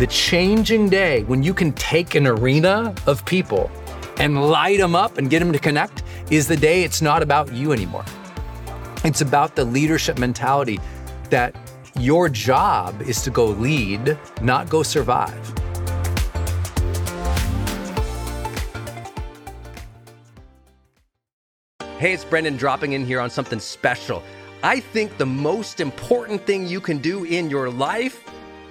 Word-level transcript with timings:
The 0.00 0.06
changing 0.06 0.88
day 0.88 1.24
when 1.24 1.42
you 1.42 1.52
can 1.52 1.74
take 1.74 2.14
an 2.14 2.26
arena 2.26 2.94
of 3.06 3.22
people 3.26 3.70
and 4.16 4.48
light 4.48 4.78
them 4.78 4.94
up 4.94 5.18
and 5.18 5.28
get 5.28 5.40
them 5.40 5.52
to 5.52 5.58
connect 5.58 6.04
is 6.30 6.48
the 6.48 6.56
day 6.56 6.84
it's 6.84 7.02
not 7.02 7.22
about 7.22 7.52
you 7.52 7.72
anymore. 7.72 8.06
It's 9.04 9.20
about 9.20 9.56
the 9.56 9.64
leadership 9.66 10.18
mentality 10.18 10.80
that 11.28 11.54
your 11.98 12.30
job 12.30 13.02
is 13.02 13.20
to 13.24 13.30
go 13.30 13.48
lead, 13.48 14.18
not 14.40 14.70
go 14.70 14.82
survive. 14.82 15.46
Hey, 21.98 22.14
it's 22.14 22.24
Brendon 22.24 22.56
dropping 22.56 22.94
in 22.94 23.04
here 23.04 23.20
on 23.20 23.28
something 23.28 23.60
special. 23.60 24.22
I 24.62 24.80
think 24.80 25.18
the 25.18 25.26
most 25.26 25.78
important 25.78 26.46
thing 26.46 26.66
you 26.66 26.80
can 26.80 26.96
do 26.96 27.24
in 27.24 27.50
your 27.50 27.68
life 27.68 28.29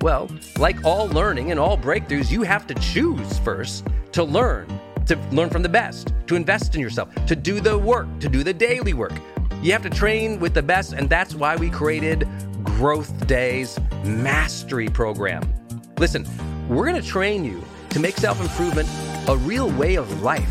Well, 0.00 0.30
like 0.58 0.84
all 0.84 1.08
learning 1.08 1.50
and 1.50 1.58
all 1.58 1.76
breakthroughs, 1.76 2.30
you 2.30 2.42
have 2.42 2.66
to 2.68 2.74
choose 2.74 3.38
first 3.40 3.84
to 4.12 4.22
learn, 4.22 4.66
to 5.06 5.16
learn 5.32 5.50
from 5.50 5.62
the 5.62 5.68
best, 5.68 6.14
to 6.28 6.36
invest 6.36 6.76
in 6.76 6.80
yourself, 6.80 7.12
to 7.26 7.34
do 7.34 7.60
the 7.60 7.76
work, 7.76 8.06
to 8.20 8.28
do 8.28 8.44
the 8.44 8.54
daily 8.54 8.94
work. 8.94 9.14
You 9.60 9.72
have 9.72 9.82
to 9.82 9.90
train 9.90 10.38
with 10.38 10.54
the 10.54 10.62
best, 10.62 10.92
and 10.92 11.10
that's 11.10 11.34
why 11.34 11.56
we 11.56 11.68
created 11.68 12.28
GrowthDay's 12.62 13.80
Mastery 14.04 14.88
Program. 14.88 15.42
Listen, 15.98 16.24
we're 16.68 16.86
gonna 16.86 17.02
train 17.02 17.44
you 17.44 17.64
to 17.90 17.98
make 17.98 18.16
self 18.16 18.40
improvement 18.40 18.88
a 19.28 19.36
real 19.36 19.68
way 19.70 19.96
of 19.96 20.22
life 20.22 20.48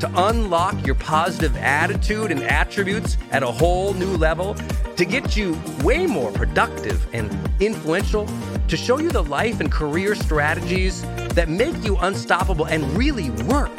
to 0.00 0.10
unlock 0.28 0.86
your 0.86 0.94
positive 0.94 1.54
attitude 1.58 2.32
and 2.32 2.42
attributes 2.42 3.18
at 3.32 3.42
a 3.42 3.46
whole 3.46 3.92
new 3.94 4.16
level, 4.16 4.56
to 4.96 5.04
get 5.04 5.36
you 5.36 5.58
way 5.82 6.06
more 6.06 6.32
productive 6.32 7.06
and 7.14 7.30
influential, 7.60 8.26
to 8.70 8.76
show 8.76 9.00
you 9.00 9.10
the 9.10 9.24
life 9.24 9.58
and 9.58 9.70
career 9.70 10.14
strategies 10.14 11.02
that 11.34 11.48
make 11.48 11.76
you 11.84 11.96
unstoppable 11.96 12.66
and 12.66 12.84
really 12.96 13.30
work. 13.44 13.76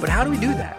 But 0.00 0.08
how 0.08 0.24
do 0.24 0.30
we 0.30 0.38
do 0.38 0.48
that? 0.54 0.78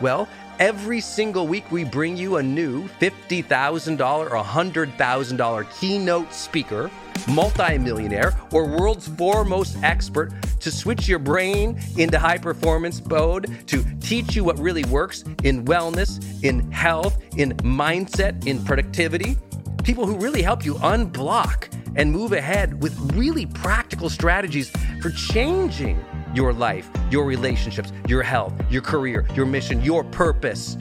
Well, 0.00 0.28
every 0.60 1.00
single 1.00 1.48
week 1.48 1.70
we 1.72 1.82
bring 1.82 2.16
you 2.16 2.36
a 2.36 2.42
new 2.42 2.86
$50,000 3.00 4.00
or 4.00 4.28
$100,000 4.28 5.80
keynote 5.80 6.32
speaker 6.32 6.90
multimillionaire, 7.28 8.34
or 8.52 8.66
world's 8.66 9.08
foremost 9.08 9.76
expert 9.82 10.32
to 10.60 10.70
switch 10.70 11.08
your 11.08 11.18
brain 11.18 11.78
into 11.96 12.18
high 12.18 12.38
performance 12.38 13.04
mode, 13.04 13.66
to 13.66 13.84
teach 14.00 14.34
you 14.34 14.44
what 14.44 14.58
really 14.58 14.84
works 14.84 15.24
in 15.44 15.64
wellness, 15.64 16.42
in 16.42 16.70
health, 16.70 17.18
in 17.36 17.52
mindset, 17.58 18.46
in 18.46 18.62
productivity. 18.64 19.36
People 19.82 20.06
who 20.06 20.16
really 20.18 20.42
help 20.42 20.64
you 20.64 20.74
unblock 20.74 21.72
and 21.96 22.12
move 22.12 22.32
ahead 22.32 22.82
with 22.82 22.94
really 23.14 23.46
practical 23.46 24.10
strategies 24.10 24.70
for 25.00 25.10
changing 25.10 26.04
your 26.34 26.52
life, 26.52 26.88
your 27.10 27.24
relationships, 27.24 27.90
your 28.06 28.22
health, 28.22 28.52
your 28.70 28.82
career, 28.82 29.26
your 29.34 29.46
mission, 29.46 29.80
your 29.82 30.04
purpose. 30.04 30.76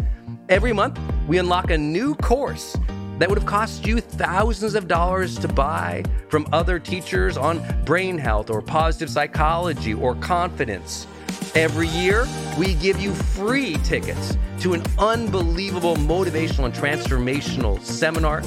Every 0.50 0.74
month, 0.74 1.00
we 1.28 1.38
unlock 1.38 1.72
a 1.72 1.78
new 1.78 2.14
course 2.16 2.76
that 3.20 3.30
would 3.30 3.38
have 3.38 3.48
cost 3.48 3.88
you 3.88 4.02
thousands 4.02 4.76
of 4.76 4.88
dollars 4.88 5.40
to 5.40 5.48
buy 5.48 6.04
from 6.28 6.48
other 6.52 6.78
teachers 6.78 7.38
on 7.38 7.64
brain 7.86 8.18
health 8.18 8.50
or 8.50 8.62
positive 8.62 9.10
psychology 9.10 9.94
or 9.94 10.16
confidence. 10.16 11.08
Every 11.56 11.88
year, 11.88 12.28
we 12.60 12.76
give 12.76 13.02
you 13.02 13.12
free 13.12 13.74
tickets 13.84 14.38
to 14.60 14.74
an 14.74 14.84
unbelievable 15.00 15.96
motivational 15.96 16.66
and 16.66 16.74
transformational 16.74 17.82
seminar. 17.82 18.44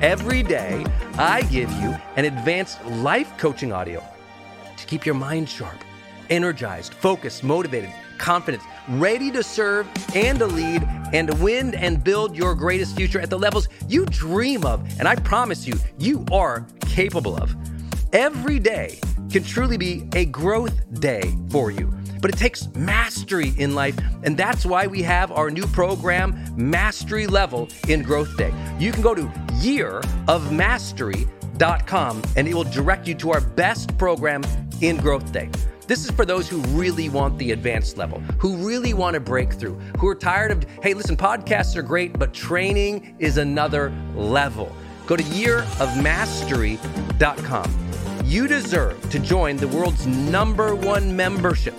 Every 0.00 0.44
day, 0.44 0.84
I 1.18 1.42
give 1.42 1.70
you 1.72 1.96
an 2.16 2.26
advanced 2.26 2.84
life 2.84 3.36
coaching 3.38 3.72
audio 3.72 4.04
to 4.76 4.86
keep 4.86 5.04
your 5.04 5.16
mind 5.16 5.48
sharp, 5.48 5.78
energized, 6.30 6.94
focused, 6.94 7.42
motivated, 7.42 7.92
confident, 8.18 8.62
ready 8.88 9.32
to 9.32 9.42
serve 9.42 9.88
and 10.14 10.38
to 10.38 10.46
lead 10.46 10.84
and 11.12 11.28
to 11.28 11.36
win 11.42 11.74
and 11.74 12.04
build 12.04 12.36
your 12.36 12.54
greatest 12.54 12.94
future 12.94 13.18
at 13.18 13.30
the 13.30 13.38
levels 13.38 13.68
you 13.88 14.06
dream 14.06 14.64
of. 14.64 14.80
And 15.00 15.08
I 15.08 15.16
promise 15.16 15.66
you, 15.66 15.74
you 15.98 16.24
are 16.30 16.66
capable 16.82 17.36
of. 17.36 17.56
Every 18.12 18.60
day 18.60 19.00
can 19.30 19.42
truly 19.42 19.76
be 19.76 20.08
a 20.14 20.26
growth 20.26 21.00
day 21.00 21.34
for 21.50 21.72
you. 21.72 21.92
But 22.24 22.32
it 22.32 22.38
takes 22.38 22.68
mastery 22.74 23.52
in 23.58 23.74
life, 23.74 23.98
and 24.22 24.34
that's 24.34 24.64
why 24.64 24.86
we 24.86 25.02
have 25.02 25.30
our 25.30 25.50
new 25.50 25.66
program, 25.66 26.42
Mastery 26.56 27.26
Level 27.26 27.68
in 27.86 28.02
GrowthDay. 28.02 28.80
You 28.80 28.92
can 28.92 29.02
go 29.02 29.14
to 29.14 29.24
yearofmastery.com 29.60 32.22
and 32.36 32.48
it 32.48 32.54
will 32.54 32.64
direct 32.64 33.06
you 33.06 33.14
to 33.16 33.32
our 33.32 33.42
best 33.42 33.98
program 33.98 34.42
in 34.80 34.96
GrowthDay. 34.96 35.54
This 35.86 36.02
is 36.02 36.10
for 36.12 36.24
those 36.24 36.48
who 36.48 36.60
really 36.68 37.10
want 37.10 37.36
the 37.36 37.52
advanced 37.52 37.98
level, 37.98 38.20
who 38.38 38.56
really 38.56 38.94
want 38.94 39.12
to 39.12 39.20
break 39.20 39.52
through, 39.52 39.78
who 39.98 40.08
are 40.08 40.14
tired 40.14 40.50
of, 40.50 40.64
hey, 40.82 40.94
listen, 40.94 41.18
podcasts 41.18 41.76
are 41.76 41.82
great, 41.82 42.18
but 42.18 42.32
training 42.32 43.16
is 43.18 43.36
another 43.36 43.92
level. 44.14 44.74
Go 45.06 45.14
to 45.14 45.24
yearofmastery.com. 45.24 47.90
You 48.24 48.48
deserve 48.48 49.10
to 49.10 49.18
join 49.18 49.58
the 49.58 49.68
world's 49.68 50.06
number 50.06 50.74
one 50.74 51.14
membership 51.14 51.78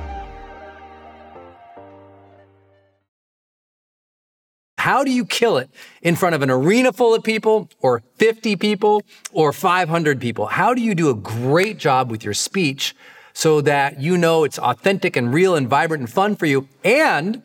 How 4.81 5.03
do 5.03 5.11
you 5.11 5.25
kill 5.25 5.59
it 5.59 5.69
in 6.01 6.15
front 6.15 6.33
of 6.33 6.41
an 6.41 6.49
arena 6.49 6.91
full 6.91 7.13
of 7.13 7.23
people 7.23 7.69
or 7.81 8.01
50 8.15 8.55
people 8.55 9.03
or 9.31 9.53
500 9.53 10.19
people? 10.19 10.47
How 10.47 10.73
do 10.73 10.81
you 10.81 10.95
do 10.95 11.11
a 11.11 11.13
great 11.13 11.77
job 11.77 12.09
with 12.09 12.23
your 12.23 12.33
speech 12.33 12.95
so 13.31 13.61
that 13.61 14.01
you 14.01 14.17
know 14.17 14.43
it's 14.43 14.57
authentic 14.57 15.15
and 15.15 15.31
real 15.31 15.55
and 15.55 15.69
vibrant 15.69 16.01
and 16.01 16.09
fun 16.11 16.35
for 16.35 16.47
you 16.47 16.67
and 16.83 17.43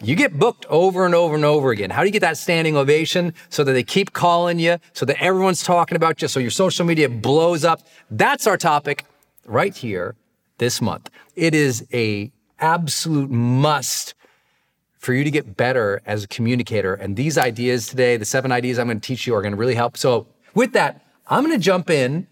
you 0.00 0.16
get 0.16 0.38
booked 0.38 0.64
over 0.70 1.04
and 1.04 1.14
over 1.14 1.34
and 1.34 1.44
over 1.44 1.70
again. 1.70 1.90
How 1.90 2.00
do 2.00 2.06
you 2.06 2.12
get 2.12 2.20
that 2.20 2.38
standing 2.38 2.78
ovation 2.78 3.34
so 3.50 3.62
that 3.62 3.72
they 3.72 3.82
keep 3.82 4.14
calling 4.14 4.58
you, 4.58 4.78
so 4.94 5.04
that 5.04 5.22
everyone's 5.22 5.62
talking 5.62 5.96
about 5.96 6.22
you, 6.22 6.28
so 6.28 6.40
your 6.40 6.50
social 6.50 6.86
media 6.86 7.10
blows 7.10 7.62
up? 7.62 7.82
That's 8.10 8.46
our 8.46 8.56
topic 8.56 9.04
right 9.44 9.76
here 9.76 10.16
this 10.56 10.80
month. 10.80 11.10
It 11.36 11.54
is 11.54 11.86
a 11.92 12.32
absolute 12.58 13.30
must 13.30 14.14
for 15.00 15.14
you 15.14 15.24
to 15.24 15.30
get 15.30 15.56
better 15.56 16.02
as 16.04 16.24
a 16.24 16.28
communicator. 16.28 16.92
And 16.92 17.16
these 17.16 17.38
ideas 17.38 17.88
today, 17.88 18.18
the 18.18 18.26
seven 18.26 18.52
ideas 18.52 18.78
I'm 18.78 18.86
going 18.86 19.00
to 19.00 19.06
teach 19.06 19.26
you 19.26 19.34
are 19.34 19.40
going 19.40 19.54
to 19.54 19.58
really 19.58 19.74
help. 19.74 19.96
So 19.96 20.26
with 20.54 20.74
that, 20.74 21.02
I'm 21.26 21.42
going 21.42 21.56
to 21.56 21.62
jump 21.62 21.88
in 21.88 22.26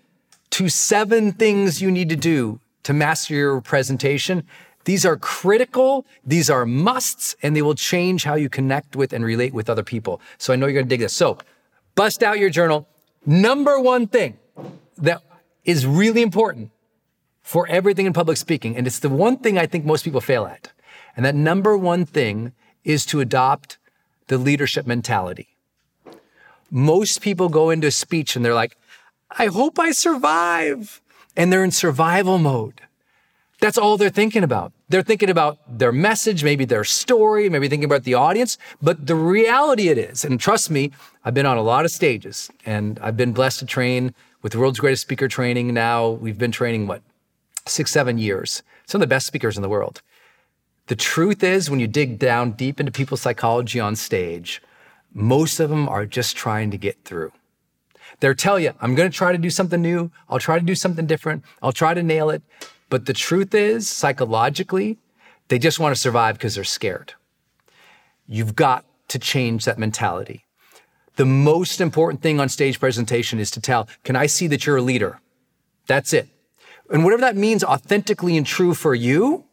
to 0.50 0.68
seven 0.68 1.32
things 1.32 1.80
you 1.80 1.90
need 1.90 2.10
to 2.10 2.16
do 2.16 2.60
to 2.82 2.92
master 2.92 3.34
your 3.34 3.62
presentation. 3.62 4.44
These 4.84 5.06
are 5.06 5.16
critical, 5.16 6.04
these 6.26 6.50
are 6.50 6.66
musts, 6.66 7.34
and 7.42 7.56
they 7.56 7.62
will 7.62 7.74
change 7.74 8.24
how 8.24 8.34
you 8.34 8.50
connect 8.50 8.94
with 8.96 9.14
and 9.14 9.24
relate 9.24 9.54
with 9.54 9.70
other 9.70 9.82
people. 9.82 10.20
So 10.36 10.52
I 10.52 10.56
know 10.56 10.66
you're 10.66 10.80
gonna 10.82 10.88
dig 10.88 11.00
this. 11.00 11.14
So 11.14 11.38
bust 11.94 12.22
out 12.22 12.38
your 12.38 12.50
journal. 12.50 12.86
Number 13.24 13.80
one 13.80 14.06
thing 14.06 14.38
that 14.98 15.22
is 15.64 15.86
really 15.86 16.20
important 16.20 16.70
for 17.42 17.66
everything 17.68 18.04
in 18.04 18.12
public 18.12 18.36
speaking, 18.36 18.76
and 18.76 18.86
it's 18.86 18.98
the 18.98 19.08
one 19.08 19.38
thing 19.38 19.58
I 19.58 19.66
think 19.66 19.86
most 19.86 20.04
people 20.04 20.20
fail 20.20 20.44
at. 20.46 20.70
And 21.18 21.24
that 21.24 21.34
number 21.34 21.76
one 21.76 22.06
thing 22.06 22.52
is 22.84 23.04
to 23.06 23.18
adopt 23.18 23.76
the 24.28 24.38
leadership 24.38 24.86
mentality. 24.86 25.48
Most 26.70 27.22
people 27.22 27.48
go 27.48 27.70
into 27.70 27.88
a 27.88 27.90
speech 27.90 28.36
and 28.36 28.44
they're 28.44 28.54
like, 28.54 28.76
I 29.32 29.46
hope 29.46 29.80
I 29.80 29.90
survive. 29.90 31.00
And 31.36 31.52
they're 31.52 31.64
in 31.64 31.72
survival 31.72 32.38
mode. 32.38 32.82
That's 33.58 33.76
all 33.76 33.96
they're 33.96 34.10
thinking 34.10 34.44
about. 34.44 34.72
They're 34.90 35.02
thinking 35.02 35.28
about 35.28 35.58
their 35.66 35.90
message, 35.90 36.44
maybe 36.44 36.64
their 36.64 36.84
story, 36.84 37.48
maybe 37.48 37.68
thinking 37.68 37.86
about 37.86 38.04
the 38.04 38.14
audience. 38.14 38.56
But 38.80 39.08
the 39.08 39.16
reality 39.16 39.88
it 39.88 39.98
is, 39.98 40.24
and 40.24 40.38
trust 40.38 40.70
me, 40.70 40.92
I've 41.24 41.34
been 41.34 41.46
on 41.46 41.56
a 41.56 41.62
lot 41.62 41.84
of 41.84 41.90
stages 41.90 42.48
and 42.64 42.96
I've 43.00 43.16
been 43.16 43.32
blessed 43.32 43.58
to 43.58 43.66
train 43.66 44.14
with 44.42 44.52
the 44.52 44.60
world's 44.60 44.78
greatest 44.78 45.02
speaker 45.02 45.26
training. 45.26 45.74
Now 45.74 46.10
we've 46.10 46.38
been 46.38 46.52
training, 46.52 46.86
what, 46.86 47.02
six, 47.66 47.90
seven 47.90 48.18
years. 48.18 48.62
Some 48.86 49.00
of 49.02 49.08
the 49.08 49.12
best 49.12 49.26
speakers 49.26 49.56
in 49.56 49.62
the 49.62 49.68
world. 49.68 50.00
The 50.88 50.96
truth 50.96 51.42
is, 51.42 51.70
when 51.70 51.80
you 51.80 51.86
dig 51.86 52.18
down 52.18 52.52
deep 52.52 52.80
into 52.80 52.90
people's 52.90 53.20
psychology 53.20 53.78
on 53.78 53.94
stage, 53.94 54.62
most 55.12 55.60
of 55.60 55.68
them 55.68 55.86
are 55.86 56.06
just 56.06 56.34
trying 56.34 56.70
to 56.70 56.78
get 56.78 57.04
through. 57.04 57.32
They'll 58.20 58.34
tell 58.34 58.58
you, 58.58 58.72
I'm 58.80 58.94
going 58.94 59.10
to 59.10 59.16
try 59.16 59.32
to 59.32 59.38
do 59.38 59.50
something 59.50 59.82
new. 59.82 60.10
I'll 60.30 60.38
try 60.38 60.58
to 60.58 60.64
do 60.64 60.74
something 60.74 61.06
different. 61.06 61.44
I'll 61.62 61.72
try 61.72 61.92
to 61.92 62.02
nail 62.02 62.30
it. 62.30 62.42
But 62.88 63.04
the 63.04 63.12
truth 63.12 63.54
is, 63.54 63.86
psychologically, 63.88 64.98
they 65.48 65.58
just 65.58 65.78
want 65.78 65.94
to 65.94 66.00
survive 66.00 66.36
because 66.36 66.54
they're 66.54 66.64
scared. 66.64 67.12
You've 68.26 68.56
got 68.56 68.86
to 69.08 69.18
change 69.18 69.66
that 69.66 69.78
mentality. 69.78 70.46
The 71.16 71.26
most 71.26 71.82
important 71.82 72.22
thing 72.22 72.40
on 72.40 72.48
stage 72.48 72.80
presentation 72.80 73.38
is 73.38 73.50
to 73.52 73.60
tell, 73.60 73.88
can 74.04 74.16
I 74.16 74.26
see 74.26 74.46
that 74.46 74.64
you're 74.64 74.78
a 74.78 74.82
leader? 74.82 75.20
That's 75.86 76.14
it. 76.14 76.28
And 76.90 77.04
whatever 77.04 77.20
that 77.20 77.36
means 77.36 77.62
authentically 77.62 78.38
and 78.38 78.46
true 78.46 78.72
for 78.72 78.94
you, 78.94 79.44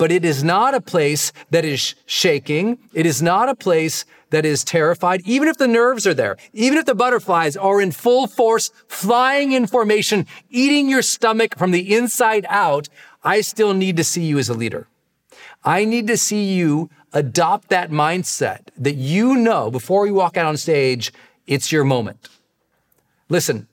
but 0.00 0.10
it 0.10 0.24
is 0.24 0.42
not 0.42 0.72
a 0.72 0.80
place 0.80 1.30
that 1.50 1.62
is 1.62 1.94
shaking. 2.06 2.78
It 2.94 3.04
is 3.04 3.20
not 3.20 3.50
a 3.50 3.54
place 3.54 4.06
that 4.30 4.46
is 4.46 4.64
terrified, 4.64 5.20
even 5.26 5.46
if 5.46 5.58
the 5.58 5.68
nerves 5.68 6.06
are 6.06 6.14
there, 6.14 6.38
even 6.54 6.78
if 6.78 6.86
the 6.86 6.94
butterflies 6.94 7.54
are 7.54 7.82
in 7.82 7.92
full 7.92 8.26
force, 8.26 8.70
flying 8.88 9.52
in 9.52 9.66
formation, 9.66 10.26
eating 10.48 10.88
your 10.88 11.02
stomach 11.02 11.58
from 11.58 11.70
the 11.70 11.94
inside 11.94 12.46
out, 12.48 12.88
I 13.22 13.42
still 13.42 13.74
need 13.74 13.98
to 13.98 14.04
see 14.04 14.24
you 14.24 14.38
as 14.38 14.48
a 14.48 14.54
leader. 14.54 14.88
I 15.64 15.84
need 15.84 16.06
to 16.06 16.16
see 16.16 16.54
you 16.54 16.88
adopt 17.12 17.68
that 17.68 17.90
mindset 17.90 18.68
that 18.78 18.94
you 18.94 19.36
know 19.36 19.70
before 19.70 20.06
you 20.06 20.14
walk 20.14 20.38
out 20.38 20.46
on 20.46 20.56
stage, 20.56 21.12
it's 21.46 21.70
your 21.70 21.84
moment. 21.84 22.30
Listen, 23.28 23.68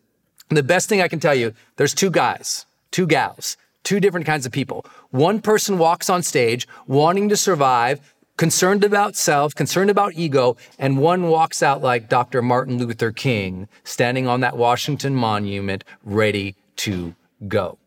the 0.50 0.62
best 0.62 0.90
thing 0.90 1.02
I 1.02 1.08
can 1.08 1.22
tell 1.22 1.36
you, 1.36 1.54
there's 1.78 1.94
two 1.94 2.12
guys, 2.12 2.66
two 2.92 3.08
gals, 3.08 3.56
two 3.88 4.02
different 4.02 4.26
kinds 4.26 4.46
of 4.46 4.52
people. 4.52 4.86
One 5.12 5.40
person 5.40 5.78
walks 5.78 6.10
on 6.10 6.22
stage 6.22 6.68
wanting 6.88 7.30
to 7.30 7.38
survive, 7.38 8.02
concerned 8.36 8.84
about 8.84 9.16
self, 9.16 9.56
concerned 9.56 9.90
about 9.90 10.16
ego, 10.16 10.58
and 10.78 10.98
one 10.98 11.30
walks 11.30 11.64
out 11.64 11.82
like 11.82 12.10
Dr. 12.10 12.42
Martin 12.42 12.78
Luther 12.80 13.14
King, 13.14 13.70
standing 13.86 14.28
on 14.28 14.42
that 14.42 14.58
Washington 14.58 15.16
monument, 15.16 15.86
ready 16.04 16.58
to 16.76 17.16
go. 17.48 17.78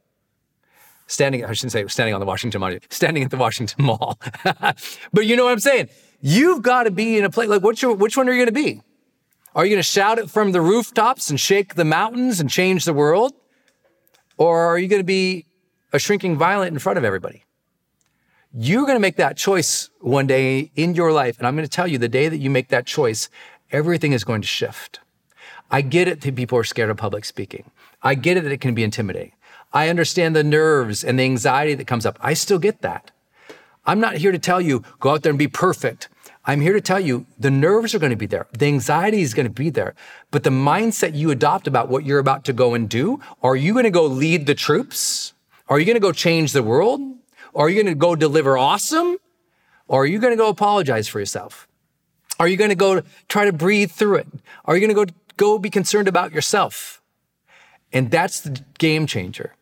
Standing, 1.06 1.44
I 1.44 1.52
shouldn't 1.52 1.73
say 1.73 1.87
standing 1.88 2.14
on 2.14 2.20
the 2.20 2.26
Washington 2.26 2.62
monument, 2.62 2.91
standing 2.91 3.23
at 3.23 3.31
the 3.31 3.37
Washington 3.37 3.85
Mall. 3.85 4.19
but 5.12 5.26
you 5.26 5.37
know 5.37 5.44
what 5.44 5.53
I'm 5.53 5.61
saying? 5.61 5.91
You've 6.23 6.62
got 6.62 6.85
to 6.85 6.91
be 6.91 7.19
in 7.19 7.25
a 7.25 7.31
place 7.31 7.50
like 7.50 7.62
which, 7.62 7.82
which 7.82 8.17
one 8.17 8.26
are 8.26 8.32
you 8.32 8.38
going 8.38 8.46
to 8.46 8.53
be? 8.53 8.81
Are 9.55 9.67
you 9.67 9.70
going 9.70 9.81
to 9.81 9.82
shout 9.82 10.19
it 10.19 10.31
from 10.31 10.53
the 10.53 10.62
rooftops 10.62 11.29
and 11.29 11.38
shake 11.38 11.75
the 11.75 11.85
mountains 11.85 12.41
and 12.41 12.49
change 12.49 12.87
the 12.87 12.94
world? 12.94 13.35
Or 14.38 14.61
are 14.61 14.79
you 14.79 14.88
going 14.88 15.00
to 15.00 15.05
be 15.05 15.44
a 15.92 15.98
shrinking 15.98 16.37
violet 16.37 16.72
in 16.72 16.78
front 16.78 16.98
of 16.98 17.04
everybody? 17.04 17.44
You're 18.52 18.82
going 18.82 18.96
to 18.96 19.00
make 19.00 19.16
that 19.16 19.37
choice 19.37 19.90
one 20.00 20.26
day 20.26 20.72
in 20.75 20.94
your 20.94 21.12
life. 21.12 21.38
And 21.38 21.46
I'm 21.46 21.54
going 21.54 21.66
to 21.66 21.70
tell 21.70 21.87
you 21.87 21.98
the 21.98 22.08
day 22.08 22.28
that 22.28 22.38
you 22.38 22.50
make 22.50 22.69
that 22.69 22.84
choice, 22.84 23.28
everything 23.70 24.12
is 24.12 24.25
going 24.25 24.42
to 24.42 24.48
shift. 24.48 25.00
I 25.70 25.82
get 25.82 26.08
it 26.08 26.20
that 26.22 26.34
people 26.34 26.58
are 26.58 26.64
scared 26.64 26.90
of 26.90 26.96
public 26.96 27.25
speaking. 27.25 27.70
I 28.02 28.14
get 28.14 28.37
it 28.37 28.42
that 28.42 28.52
it 28.52 28.60
can 28.60 28.75
be 28.75 28.82
intimidating. 28.82 29.32
I 29.72 29.88
understand 29.88 30.34
the 30.34 30.42
nerves 30.42 31.04
and 31.04 31.19
the 31.19 31.22
anxiety 31.22 31.75
that 31.75 31.87
comes 31.87 32.04
up. 32.04 32.19
I 32.20 32.34
still 32.34 32.58
get 32.58 32.82
that. 32.82 33.12
I'm 33.86 34.00
not 34.00 34.16
here 34.16 34.32
to 34.32 34.38
tell 34.38 34.60
you, 34.60 34.82
go 34.98 35.10
out 35.10 35.22
there 35.22 35.31
and 35.31 35.38
be 35.38 35.48
perfect. 35.48 36.08
I'm 36.44 36.60
here 36.60 36.72
to 36.72 36.81
tell 36.81 36.98
you 36.98 37.26
the 37.38 37.50
nerves 37.50 37.94
are 37.94 38.00
going 38.00 38.10
to 38.10 38.16
be 38.16 38.26
there. 38.26 38.46
The 38.58 38.66
anxiety 38.66 39.22
is 39.22 39.34
going 39.34 39.46
to 39.46 39.52
be 39.52 39.70
there. 39.70 39.94
But 40.31 40.43
the 40.43 40.50
mindset 40.50 41.14
you 41.14 41.31
adopt 41.31 41.69
about 41.69 41.88
what 41.88 42.04
you're 42.04 42.19
about 42.19 42.44
to 42.46 42.52
go 42.52 42.75
and 42.75 42.88
do, 42.88 43.20
are 43.43 43.54
you 43.54 43.72
going 43.72 43.84
to 43.84 43.90
go 43.90 44.06
lead 44.06 44.46
the 44.46 44.54
troops? 44.54 45.34
Are 45.70 45.78
you 45.78 45.87
going 45.87 45.94
to 45.94 46.00
go 46.00 46.12
change 46.12 46.52
the 46.52 46.64
world? 46.64 47.00
Or 47.52 47.67
are 47.67 47.69
you 47.70 47.76
going 47.82 47.94
to 47.94 47.99
go 47.99 48.17
deliver 48.17 48.58
awesome? 48.58 49.17
Or 49.87 50.02
are 50.02 50.06
you 50.06 50.19
going 50.19 50.32
to 50.32 50.37
go 50.37 50.49
apologize 50.49 51.08
for 51.08 51.20
yourself? 51.20 51.69
Are 52.38 52.49
you 52.49 52.56
going 52.56 52.70
to 52.70 52.76
go 52.76 53.02
try 53.28 53.44
to 53.44 53.52
breathe 53.52 53.93
through 53.93 54.17
it? 54.17 54.26
Are 54.64 54.76
you 54.76 54.87
going 54.87 54.94
to 54.94 55.06
go, 55.06 55.12
go 55.37 55.58
be 55.58 55.70
concerned 55.70 56.08
about 56.08 56.32
yourself? 56.32 57.00
And 57.93 58.11
that's 58.11 58.40
the 58.40 58.61
game 58.78 59.06
changer. 59.06 59.55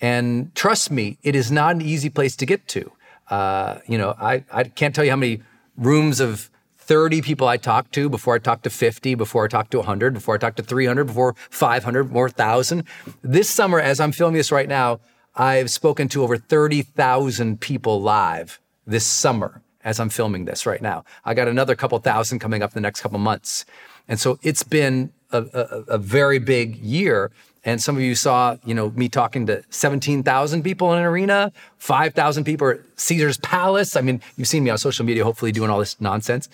And 0.00 0.54
trust 0.54 0.90
me, 0.90 1.18
it 1.22 1.34
is 1.34 1.50
not 1.50 1.74
an 1.76 1.82
easy 1.82 2.10
place 2.10 2.36
to 2.36 2.46
get 2.46 2.68
to. 2.68 2.92
Uh, 3.30 3.78
you 3.86 3.96
know, 3.96 4.14
I, 4.20 4.44
I 4.52 4.64
can't 4.64 4.94
tell 4.94 5.04
you 5.04 5.10
how 5.10 5.16
many 5.16 5.42
rooms 5.76 6.20
of 6.20 6.50
30 6.78 7.22
people 7.22 7.48
I 7.48 7.56
talked 7.56 7.92
to 7.92 8.10
before 8.10 8.34
I 8.34 8.38
talked 8.38 8.64
to 8.64 8.70
50, 8.70 9.14
before 9.14 9.46
I 9.46 9.48
talked 9.48 9.70
to 9.70 9.78
100, 9.78 10.12
before 10.12 10.34
I 10.34 10.38
talked 10.38 10.58
to 10.58 10.62
300, 10.62 11.04
before 11.04 11.34
500, 11.48 12.12
more 12.12 12.24
1,000. 12.24 12.84
This 13.22 13.48
summer, 13.48 13.80
as 13.80 14.00
I'm 14.00 14.12
filming 14.12 14.36
this 14.36 14.52
right 14.52 14.68
now, 14.68 15.00
I've 15.36 15.70
spoken 15.70 16.08
to 16.08 16.22
over 16.22 16.36
30,000 16.36 17.60
people 17.60 18.00
live 18.00 18.60
this 18.86 19.04
summer 19.04 19.62
as 19.82 20.00
I'm 20.00 20.08
filming 20.08 20.44
this 20.44 20.64
right 20.64 20.80
now. 20.80 21.04
I 21.24 21.34
got 21.34 21.48
another 21.48 21.74
couple 21.74 21.98
thousand 21.98 22.38
coming 22.38 22.62
up 22.62 22.70
in 22.70 22.74
the 22.74 22.80
next 22.80 23.00
couple 23.00 23.18
months. 23.18 23.64
And 24.08 24.18
so 24.20 24.38
it's 24.42 24.62
been 24.62 25.12
a, 25.32 25.42
a, 25.52 25.94
a 25.94 25.98
very 25.98 26.38
big 26.38 26.76
year. 26.76 27.30
And 27.64 27.82
some 27.82 27.96
of 27.96 28.02
you 28.02 28.14
saw, 28.14 28.56
you 28.64 28.74
know, 28.74 28.90
me 28.90 29.08
talking 29.08 29.46
to 29.46 29.62
17,000 29.70 30.62
people 30.62 30.92
in 30.92 30.98
an 30.98 31.04
arena, 31.04 31.52
5,000 31.78 32.44
people 32.44 32.70
at 32.70 32.80
Caesar's 32.96 33.38
Palace. 33.38 33.96
I 33.96 34.02
mean, 34.02 34.20
you've 34.36 34.48
seen 34.48 34.64
me 34.64 34.70
on 34.70 34.78
social 34.78 35.04
media, 35.04 35.24
hopefully 35.24 35.52
doing 35.52 35.70
all 35.70 35.78
this 35.78 36.00
nonsense. 36.00 36.48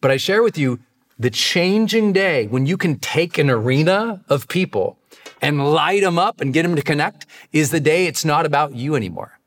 But 0.00 0.10
I 0.10 0.16
share 0.16 0.42
with 0.42 0.56
you 0.56 0.78
the 1.18 1.30
changing 1.30 2.12
day 2.12 2.46
when 2.46 2.66
you 2.66 2.76
can 2.76 2.98
take 2.98 3.38
an 3.38 3.50
arena 3.50 4.22
of 4.28 4.48
people 4.48 4.97
and 5.40 5.72
light 5.72 6.02
them 6.02 6.18
up 6.18 6.40
and 6.40 6.52
get 6.52 6.62
them 6.62 6.76
to 6.76 6.82
connect 6.82 7.26
is 7.52 7.70
the 7.70 7.80
day 7.80 8.06
it's 8.06 8.24
not 8.24 8.46
about 8.46 8.74
you 8.74 8.94
anymore. 8.94 9.38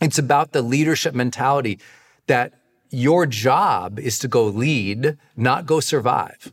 It's 0.00 0.18
about 0.18 0.52
the 0.52 0.62
leadership 0.62 1.14
mentality 1.14 1.78
that 2.26 2.52
your 2.90 3.26
job 3.26 3.98
is 3.98 4.18
to 4.18 4.28
go 4.28 4.44
lead, 4.44 5.16
not 5.36 5.66
go 5.66 5.80
survive. 5.80 6.52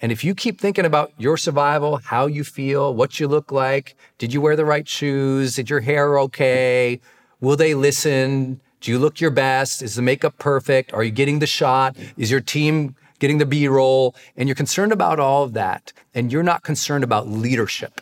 And 0.00 0.10
if 0.10 0.24
you 0.24 0.34
keep 0.34 0.60
thinking 0.60 0.84
about 0.84 1.12
your 1.16 1.36
survival, 1.36 1.98
how 1.98 2.26
you 2.26 2.42
feel, 2.42 2.92
what 2.92 3.20
you 3.20 3.28
look 3.28 3.52
like, 3.52 3.94
did 4.18 4.32
you 4.32 4.40
wear 4.40 4.56
the 4.56 4.64
right 4.64 4.86
shoes? 4.86 5.54
Did 5.54 5.70
your 5.70 5.80
hair 5.80 6.18
okay? 6.18 7.00
Will 7.40 7.56
they 7.56 7.74
listen? 7.74 8.60
Do 8.80 8.90
you 8.90 8.98
look 8.98 9.20
your 9.20 9.30
best? 9.30 9.80
Is 9.80 9.94
the 9.94 10.02
makeup 10.02 10.38
perfect? 10.38 10.92
Are 10.92 11.04
you 11.04 11.12
getting 11.12 11.38
the 11.38 11.46
shot? 11.46 11.96
Is 12.16 12.32
your 12.32 12.40
team 12.40 12.96
getting 13.22 13.38
the 13.38 13.46
B 13.46 13.68
roll, 13.68 14.16
and 14.36 14.48
you're 14.48 14.56
concerned 14.56 14.90
about 14.90 15.20
all 15.20 15.44
of 15.44 15.52
that, 15.52 15.92
and 16.12 16.32
you're 16.32 16.42
not 16.42 16.64
concerned 16.64 17.04
about 17.04 17.28
leadership 17.28 18.00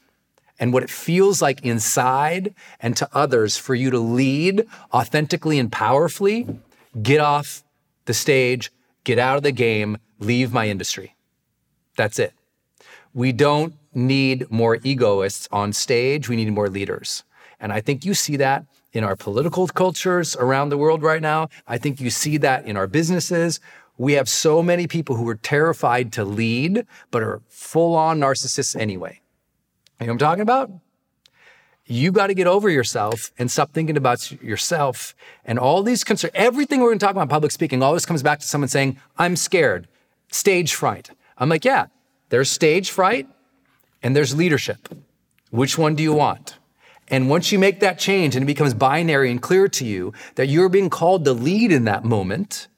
and 0.59 0.73
what 0.73 0.83
it 0.83 0.89
feels 0.89 1.43
like 1.43 1.63
inside 1.63 2.55
and 2.81 2.97
to 2.97 3.07
others 3.13 3.59
for 3.59 3.75
you 3.75 3.91
to 3.91 3.99
lead 3.99 4.67
authentically 4.95 5.59
and 5.59 5.71
powerfully, 5.71 6.47
get 7.03 7.21
off 7.21 7.63
the 8.07 8.15
stage, 8.15 8.73
get 9.05 9.19
out 9.19 9.37
of 9.37 9.43
the 9.43 9.53
game, 9.53 9.99
leave 10.21 10.55
my 10.55 10.71
industry. 10.71 11.15
That's 11.99 12.19
it. 12.19 12.33
We 13.13 13.33
don't 13.33 13.75
need 13.93 14.51
more 14.51 14.79
egoists 14.83 15.49
on 15.53 15.75
stage. 15.75 16.31
We 16.31 16.37
need 16.37 16.51
more 16.51 16.71
leaders. 16.71 17.25
And 17.61 17.75
I 17.75 17.83
think 17.83 18.07
you 18.07 18.15
see 18.15 18.37
that 18.39 18.65
in 18.95 19.05
our 19.05 19.17
political 19.17 19.69
cultures 19.69 20.35
around 20.37 20.71
the 20.71 20.79
world 20.79 21.03
right 21.03 21.21
now. 21.21 21.51
I 21.69 21.77
think 21.77 22.01
you 22.01 22.09
see 22.09 22.39
that 22.39 22.65
in 22.65 22.79
our 22.79 22.87
businesses. 22.87 23.61
We 24.01 24.15
have 24.15 24.31
so 24.31 24.63
many 24.63 24.87
people 24.87 25.17
who 25.17 25.29
are 25.29 25.35
terrified 25.35 26.11
to 26.15 26.25
lead, 26.25 26.87
but 27.11 27.23
are 27.23 27.43
full 27.51 27.95
on 27.95 28.19
narcissists 28.19 28.75
anyway. 28.75 29.21
You 30.01 30.07
know 30.07 30.13
what 30.13 30.13
I'm 30.13 30.19
talking 30.19 30.41
about? 30.41 30.71
You 31.85 32.11
got 32.11 32.29
to 32.29 32.35
get 32.35 32.47
over 32.47 32.71
yourself 32.71 33.31
and 33.39 33.51
stop 33.51 33.75
thinking 33.75 33.99
about 33.99 34.33
yourself 34.41 35.15
and 35.45 35.59
all 35.59 35.83
these 35.83 36.03
concerns. 36.03 36.33
Everything 36.35 36.81
we're 36.81 36.89
going 36.89 36.99
to 36.99 37.05
talk 37.05 37.15
about 37.15 37.29
public 37.29 37.53
speaking 37.53 37.83
always 37.83 38.07
comes 38.07 38.23
back 38.23 38.41
to 38.41 38.47
someone 38.47 38.69
saying, 38.69 38.99
I'm 39.19 39.37
scared, 39.37 39.87
stage 40.33 40.73
fright. 40.73 41.11
I'm 41.37 41.51
like, 41.51 41.67
yeah, 41.67 41.89
there's 42.31 42.51
stage 42.51 42.91
fright 42.91 43.29
and 44.03 44.17
there's 44.17 44.35
leadership. 44.35 44.89
Which 45.51 45.77
one 45.77 45.95
do 45.95 46.03
you 46.03 46.15
want? 46.15 46.57
And 47.09 47.29
once 47.29 47.53
you 47.53 47.59
make 47.59 47.81
that 47.81 47.99
change 47.99 48.35
and 48.35 48.45
it 48.45 48.47
becomes 48.47 48.73
binary 48.73 49.31
and 49.31 49.43
clear 49.43 49.69
to 49.69 49.85
you 49.85 50.15
that 50.37 50.47
you're 50.47 50.71
being 50.71 50.89
called 50.89 51.27
to 51.27 51.35
lead 51.35 51.71
in 51.71 51.85
that 51.85 52.03
moment, 52.03 52.69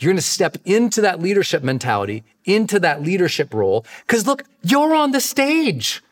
you're 0.00 0.12
going 0.12 0.16
to 0.16 0.22
step 0.22 0.56
into 0.64 1.02
that 1.02 1.20
leadership 1.20 1.62
mentality, 1.62 2.24
into 2.44 2.80
that 2.80 3.02
leadership 3.02 3.52
role. 3.52 3.84
Cause 4.06 4.26
look, 4.26 4.44
you're 4.62 4.94
on 4.94 5.12
the 5.12 5.20
stage. 5.20 6.02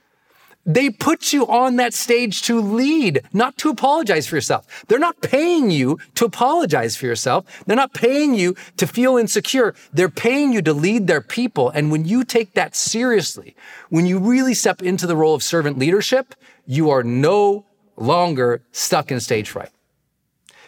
They 0.66 0.90
put 0.90 1.32
you 1.32 1.46
on 1.46 1.76
that 1.76 1.94
stage 1.94 2.42
to 2.42 2.60
lead, 2.60 3.22
not 3.32 3.56
to 3.58 3.70
apologize 3.70 4.26
for 4.26 4.36
yourself. 4.36 4.84
They're 4.86 4.98
not 4.98 5.22
paying 5.22 5.70
you 5.70 5.98
to 6.16 6.26
apologize 6.26 6.94
for 6.94 7.06
yourself. 7.06 7.64
They're 7.64 7.74
not 7.74 7.94
paying 7.94 8.34
you 8.34 8.54
to 8.76 8.86
feel 8.86 9.16
insecure. 9.16 9.74
They're 9.94 10.10
paying 10.10 10.52
you 10.52 10.60
to 10.60 10.74
lead 10.74 11.06
their 11.06 11.22
people. 11.22 11.70
And 11.70 11.90
when 11.90 12.04
you 12.04 12.22
take 12.22 12.52
that 12.52 12.76
seriously, 12.76 13.56
when 13.88 14.04
you 14.04 14.18
really 14.18 14.52
step 14.52 14.82
into 14.82 15.06
the 15.06 15.16
role 15.16 15.34
of 15.34 15.42
servant 15.42 15.78
leadership, 15.78 16.34
you 16.66 16.90
are 16.90 17.02
no 17.02 17.64
longer 17.96 18.60
stuck 18.70 19.10
in 19.10 19.20
stage 19.20 19.48
fright. 19.48 19.70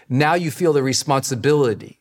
Now 0.08 0.32
you 0.32 0.50
feel 0.50 0.72
the 0.72 0.82
responsibility. 0.82 1.99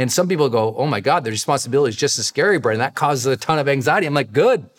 And 0.00 0.10
some 0.10 0.28
people 0.28 0.48
go, 0.48 0.74
oh 0.78 0.86
my 0.86 1.00
God, 1.00 1.24
the 1.24 1.30
responsibility 1.30 1.90
is 1.90 1.96
just 1.96 2.18
as 2.18 2.26
scary, 2.26 2.58
Brendon. 2.58 2.78
That 2.78 2.94
causes 2.94 3.26
a 3.26 3.36
ton 3.36 3.58
of 3.58 3.68
anxiety. 3.68 4.06
I'm 4.06 4.14
like, 4.14 4.32
good, 4.32 4.70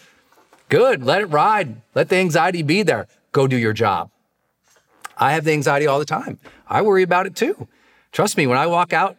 good. 0.68 1.04
Let 1.04 1.22
it 1.22 1.28
ride. 1.28 1.80
Let 1.94 2.10
the 2.10 2.16
anxiety 2.16 2.64
be 2.64 2.82
there. 2.82 3.08
Go 3.32 3.46
do 3.46 3.56
your 3.56 3.72
job. 3.72 4.10
I 5.16 5.34
have 5.34 5.44
the 5.44 5.52
anxiety 5.52 5.86
all 5.86 6.00
the 6.00 6.06
time. 6.06 6.40
I 6.68 6.82
worry 6.82 7.04
about 7.04 7.28
it 7.28 7.36
too. 7.36 7.68
Trust 8.12 8.36
me, 8.36 8.48
when 8.48 8.58
I 8.58 8.66
walk 8.66 8.94
out 8.94 9.16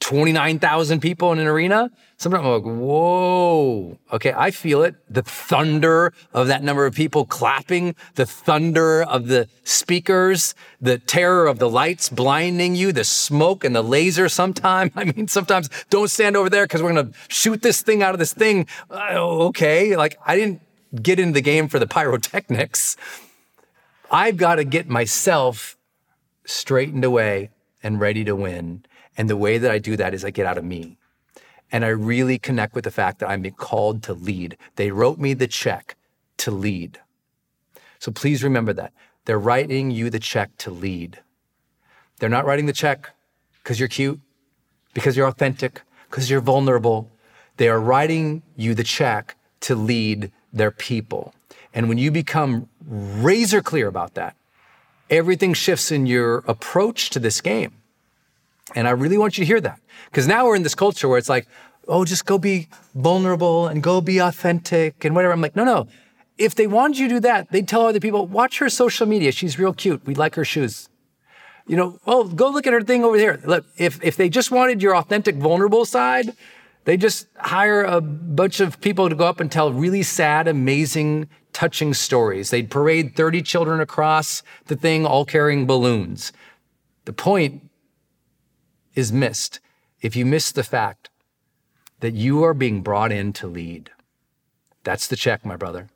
29,000 0.00 1.00
people 1.00 1.32
in 1.32 1.38
an 1.38 1.46
arena, 1.46 1.90
sometimes 2.16 2.44
I'm 2.44 2.52
like, 2.52 2.64
whoa, 2.64 3.98
okay, 4.12 4.32
I 4.36 4.50
feel 4.50 4.82
it. 4.82 4.96
The 5.08 5.22
thunder 5.22 6.12
of 6.34 6.48
that 6.48 6.64
number 6.64 6.86
of 6.86 6.94
people 6.94 7.24
clapping, 7.24 7.94
the 8.16 8.26
thunder 8.26 9.04
of 9.04 9.28
the 9.28 9.48
speakers, 9.62 10.56
the 10.80 10.98
terror 10.98 11.46
of 11.46 11.60
the 11.60 11.70
lights 11.70 12.08
blinding 12.08 12.74
you, 12.74 12.90
the 12.90 13.04
smoke 13.04 13.62
and 13.62 13.76
the 13.76 13.82
laser 13.82 14.28
sometimes. 14.28 14.90
I 14.96 15.04
mean, 15.04 15.28
sometimes 15.28 15.70
don't 15.88 16.10
stand 16.10 16.36
over 16.36 16.50
there 16.50 16.64
because 16.64 16.82
we're 16.82 16.92
going 16.92 17.12
to 17.12 17.18
shoot 17.28 17.62
this 17.62 17.80
thing 17.82 18.02
out 18.02 18.12
of 18.12 18.18
this 18.18 18.34
thing. 18.34 18.66
Uh, 18.90 19.14
okay, 19.46 19.94
like 19.96 20.18
I 20.26 20.36
didn't 20.36 20.62
get 21.00 21.20
into 21.20 21.34
the 21.34 21.42
game 21.42 21.68
for 21.68 21.78
the 21.78 21.86
pyrotechnics. 21.86 22.96
I've 24.10 24.36
got 24.36 24.56
to 24.56 24.64
get 24.64 24.88
myself 24.88 25.76
straightened 26.44 27.04
away 27.04 27.50
and 27.82 28.00
ready 28.00 28.24
to 28.24 28.34
win 28.34 28.84
and 29.16 29.30
the 29.30 29.36
way 29.36 29.58
that 29.58 29.70
I 29.70 29.78
do 29.78 29.96
that 29.96 30.14
is 30.14 30.24
I 30.24 30.30
get 30.30 30.46
out 30.46 30.58
of 30.58 30.64
me. 30.64 30.98
And 31.72 31.84
I 31.84 31.88
really 31.88 32.38
connect 32.38 32.74
with 32.74 32.84
the 32.84 32.90
fact 32.90 33.18
that 33.18 33.28
I'm 33.28 33.42
being 33.42 33.54
called 33.54 34.02
to 34.04 34.12
lead. 34.12 34.56
They 34.76 34.90
wrote 34.90 35.18
me 35.18 35.34
the 35.34 35.48
check 35.48 35.96
to 36.38 36.50
lead. 36.50 37.00
So 37.98 38.12
please 38.12 38.44
remember 38.44 38.72
that. 38.74 38.92
They're 39.24 39.38
writing 39.38 39.90
you 39.90 40.10
the 40.10 40.20
check 40.20 40.56
to 40.58 40.70
lead. 40.70 41.20
They're 42.18 42.28
not 42.28 42.46
writing 42.46 42.66
the 42.66 42.72
check 42.72 43.10
because 43.62 43.80
you're 43.80 43.88
cute, 43.88 44.20
because 44.94 45.16
you're 45.16 45.26
authentic, 45.26 45.82
because 46.08 46.30
you're 46.30 46.40
vulnerable. 46.40 47.10
They 47.56 47.68
are 47.68 47.80
writing 47.80 48.42
you 48.54 48.74
the 48.74 48.84
check 48.84 49.36
to 49.60 49.74
lead 49.74 50.30
their 50.52 50.70
people. 50.70 51.34
And 51.74 51.88
when 51.88 51.98
you 51.98 52.10
become 52.10 52.68
razor 52.86 53.60
clear 53.60 53.88
about 53.88 54.14
that, 54.14 54.36
everything 55.10 55.52
shifts 55.52 55.90
in 55.90 56.06
your 56.06 56.38
approach 56.46 57.10
to 57.10 57.18
this 57.18 57.40
game. 57.40 57.72
And 58.74 58.88
I 58.88 58.90
really 58.90 59.18
want 59.18 59.38
you 59.38 59.42
to 59.42 59.46
hear 59.46 59.60
that. 59.60 59.80
Because 60.06 60.26
now 60.26 60.46
we're 60.46 60.56
in 60.56 60.62
this 60.62 60.74
culture 60.74 61.08
where 61.08 61.18
it's 61.18 61.28
like, 61.28 61.46
oh, 61.88 62.04
just 62.04 62.26
go 62.26 62.38
be 62.38 62.68
vulnerable 62.94 63.68
and 63.68 63.82
go 63.82 64.00
be 64.00 64.18
authentic 64.18 65.04
and 65.04 65.14
whatever. 65.14 65.32
I'm 65.32 65.40
like, 65.40 65.56
no, 65.56 65.64
no. 65.64 65.86
If 66.36 66.54
they 66.54 66.66
wanted 66.66 66.98
you 66.98 67.08
to 67.08 67.14
do 67.14 67.20
that, 67.20 67.50
they'd 67.50 67.66
tell 67.66 67.86
other 67.86 68.00
people, 68.00 68.26
watch 68.26 68.58
her 68.58 68.68
social 68.68 69.06
media. 69.06 69.32
She's 69.32 69.58
real 69.58 69.72
cute. 69.72 70.04
We 70.04 70.14
like 70.14 70.34
her 70.34 70.44
shoes. 70.44 70.88
You 71.66 71.76
know, 71.76 71.98
oh, 72.06 72.24
go 72.24 72.50
look 72.50 72.66
at 72.66 72.72
her 72.72 72.82
thing 72.82 73.04
over 73.04 73.16
there. 73.16 73.40
Look, 73.44 73.64
if, 73.76 74.02
if 74.02 74.16
they 74.16 74.28
just 74.28 74.50
wanted 74.50 74.82
your 74.82 74.96
authentic, 74.96 75.36
vulnerable 75.36 75.84
side, 75.84 76.34
they 76.84 76.96
just 76.96 77.26
hire 77.36 77.82
a 77.82 78.00
bunch 78.00 78.60
of 78.60 78.80
people 78.80 79.08
to 79.08 79.14
go 79.14 79.26
up 79.26 79.40
and 79.40 79.50
tell 79.50 79.72
really 79.72 80.04
sad, 80.04 80.46
amazing, 80.46 81.28
touching 81.52 81.94
stories. 81.94 82.50
They'd 82.50 82.70
parade 82.70 83.16
30 83.16 83.42
children 83.42 83.80
across 83.80 84.42
the 84.66 84.76
thing, 84.76 85.04
all 85.06 85.24
carrying 85.24 85.66
balloons. 85.66 86.32
The 87.06 87.12
point 87.12 87.65
is 88.96 89.12
missed 89.12 89.60
if 90.00 90.16
you 90.16 90.26
miss 90.26 90.50
the 90.50 90.64
fact 90.64 91.10
that 92.00 92.14
you 92.14 92.42
are 92.42 92.54
being 92.54 92.82
brought 92.82 93.12
in 93.12 93.32
to 93.34 93.46
lead. 93.46 93.90
That's 94.82 95.06
the 95.06 95.16
check, 95.16 95.44
my 95.44 95.56
brother. 95.56 95.88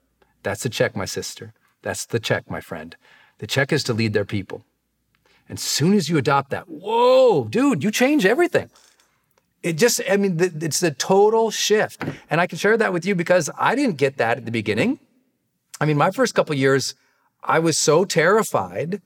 That's 0.43 0.63
the 0.63 0.69
check, 0.69 0.95
my 0.95 1.05
sister. 1.05 1.53
That's 1.83 2.07
the 2.07 2.21
check, 2.21 2.49
my 2.51 2.61
friend. 2.61 2.95
The 3.39 3.47
check 3.47 3.73
is 3.73 3.83
to 3.85 3.93
lead 3.93 4.13
their 4.13 4.25
people. 4.25 4.65
And 5.49 5.59
soon 5.59 5.95
as 5.95 6.09
you 6.09 6.17
adopt 6.17 6.51
that, 6.51 6.69
whoa, 6.69 7.45
dude, 7.45 7.83
you 7.83 7.91
change 7.91 8.25
everything. 8.25 8.71
It 9.63 9.75
just, 9.75 10.01
I 10.09 10.17
mean, 10.17 10.39
it's 10.39 10.81
the 10.81 10.91
total 10.91 11.51
shift. 11.51 12.03
And 12.31 12.41
I 12.41 12.47
can 12.47 12.57
share 12.57 12.77
that 12.77 12.93
with 12.93 13.05
you 13.05 13.15
because 13.15 13.51
I 13.59 13.75
didn't 13.75 13.97
get 13.97 14.17
that 14.19 14.39
at 14.39 14.45
the 14.45 14.51
beginning. 14.51 15.01
I 15.81 15.87
mean, 15.87 15.97
my 15.97 16.11
first 16.11 16.35
couple 16.35 16.55
years, 16.55 16.95
I 17.43 17.59
was 17.59 17.77
so 17.77 18.05
terrified 18.05 19.03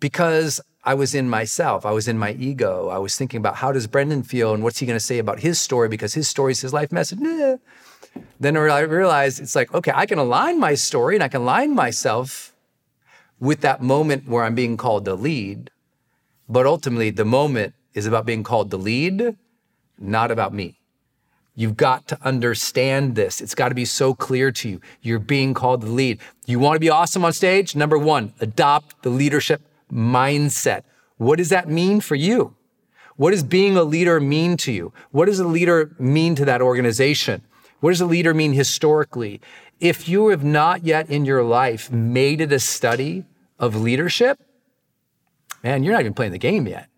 because 0.00 0.60
I 0.86 0.94
was 0.94 1.16
in 1.16 1.28
myself. 1.28 1.84
I 1.84 1.90
was 1.90 2.06
in 2.06 2.16
my 2.16 2.32
ego. 2.32 2.88
I 2.90 2.98
was 2.98 3.16
thinking 3.16 3.38
about 3.38 3.56
how 3.56 3.72
does 3.72 3.88
Brendon 3.88 4.22
feel 4.22 4.54
and 4.54 4.62
what's 4.62 4.78
he 4.78 4.86
going 4.86 4.96
to 4.96 5.04
say 5.04 5.18
about 5.18 5.40
his 5.40 5.60
story 5.60 5.88
because 5.88 6.14
his 6.14 6.28
story 6.28 6.52
is 6.52 6.60
his 6.60 6.72
life 6.72 6.92
message. 6.92 7.18
Nah. 7.18 7.56
Then 8.38 8.56
I 8.56 8.80
realized 8.80 9.40
it's 9.40 9.56
like, 9.56 9.74
okay, 9.74 9.92
I 9.92 10.06
can 10.06 10.18
align 10.18 10.60
my 10.60 10.74
story 10.74 11.16
and 11.16 11.24
I 11.24 11.28
can 11.28 11.42
align 11.42 11.74
myself 11.74 12.54
with 13.40 13.62
that 13.62 13.82
moment 13.82 14.28
where 14.28 14.44
I'm 14.44 14.54
being 14.54 14.76
called 14.76 15.04
to 15.06 15.14
lead. 15.14 15.70
But 16.48 16.66
ultimately, 16.66 17.10
the 17.10 17.24
moment 17.24 17.74
is 17.92 18.06
about 18.06 18.24
being 18.24 18.44
called 18.44 18.70
to 18.70 18.76
lead, 18.76 19.36
not 19.98 20.30
about 20.30 20.54
me. 20.54 20.78
You've 21.56 21.76
got 21.76 22.06
to 22.08 22.18
understand 22.22 23.16
this. 23.16 23.40
It's 23.40 23.54
got 23.54 23.70
to 23.70 23.74
be 23.74 23.86
so 23.86 24.14
clear 24.14 24.52
to 24.52 24.68
you. 24.68 24.80
You're 25.02 25.18
being 25.18 25.52
called 25.52 25.80
to 25.80 25.88
lead. 25.88 26.20
You 26.46 26.60
want 26.60 26.76
to 26.76 26.80
be 26.80 26.90
awesome 26.90 27.24
on 27.24 27.32
stage? 27.32 27.74
Number 27.74 27.98
one, 27.98 28.34
adopt 28.40 29.02
the 29.02 29.10
leadership 29.10 29.62
mindset. 29.92 30.82
What 31.16 31.36
does 31.36 31.48
that 31.48 31.68
mean 31.68 32.00
for 32.00 32.14
you? 32.14 32.54
What 33.16 33.30
does 33.30 33.42
being 33.42 33.76
a 33.76 33.82
leader 33.82 34.20
mean 34.20 34.56
to 34.58 34.72
you? 34.72 34.92
What 35.10 35.26
does 35.26 35.40
a 35.40 35.46
leader 35.46 35.94
mean 35.98 36.34
to 36.34 36.44
that 36.44 36.60
organization? 36.60 37.42
What 37.80 37.90
does 37.90 38.00
a 38.00 38.06
leader 38.06 38.34
mean 38.34 38.52
historically? 38.52 39.40
If 39.80 40.08
you 40.08 40.28
have 40.28 40.44
not 40.44 40.84
yet 40.84 41.08
in 41.08 41.24
your 41.24 41.42
life 41.42 41.90
made 41.90 42.40
it 42.40 42.52
a 42.52 42.58
study 42.58 43.24
of 43.58 43.76
leadership, 43.76 44.38
man, 45.62 45.82
you're 45.82 45.92
not 45.92 46.00
even 46.00 46.14
playing 46.14 46.32
the 46.32 46.38
game 46.38 46.66
yet. 46.66 46.88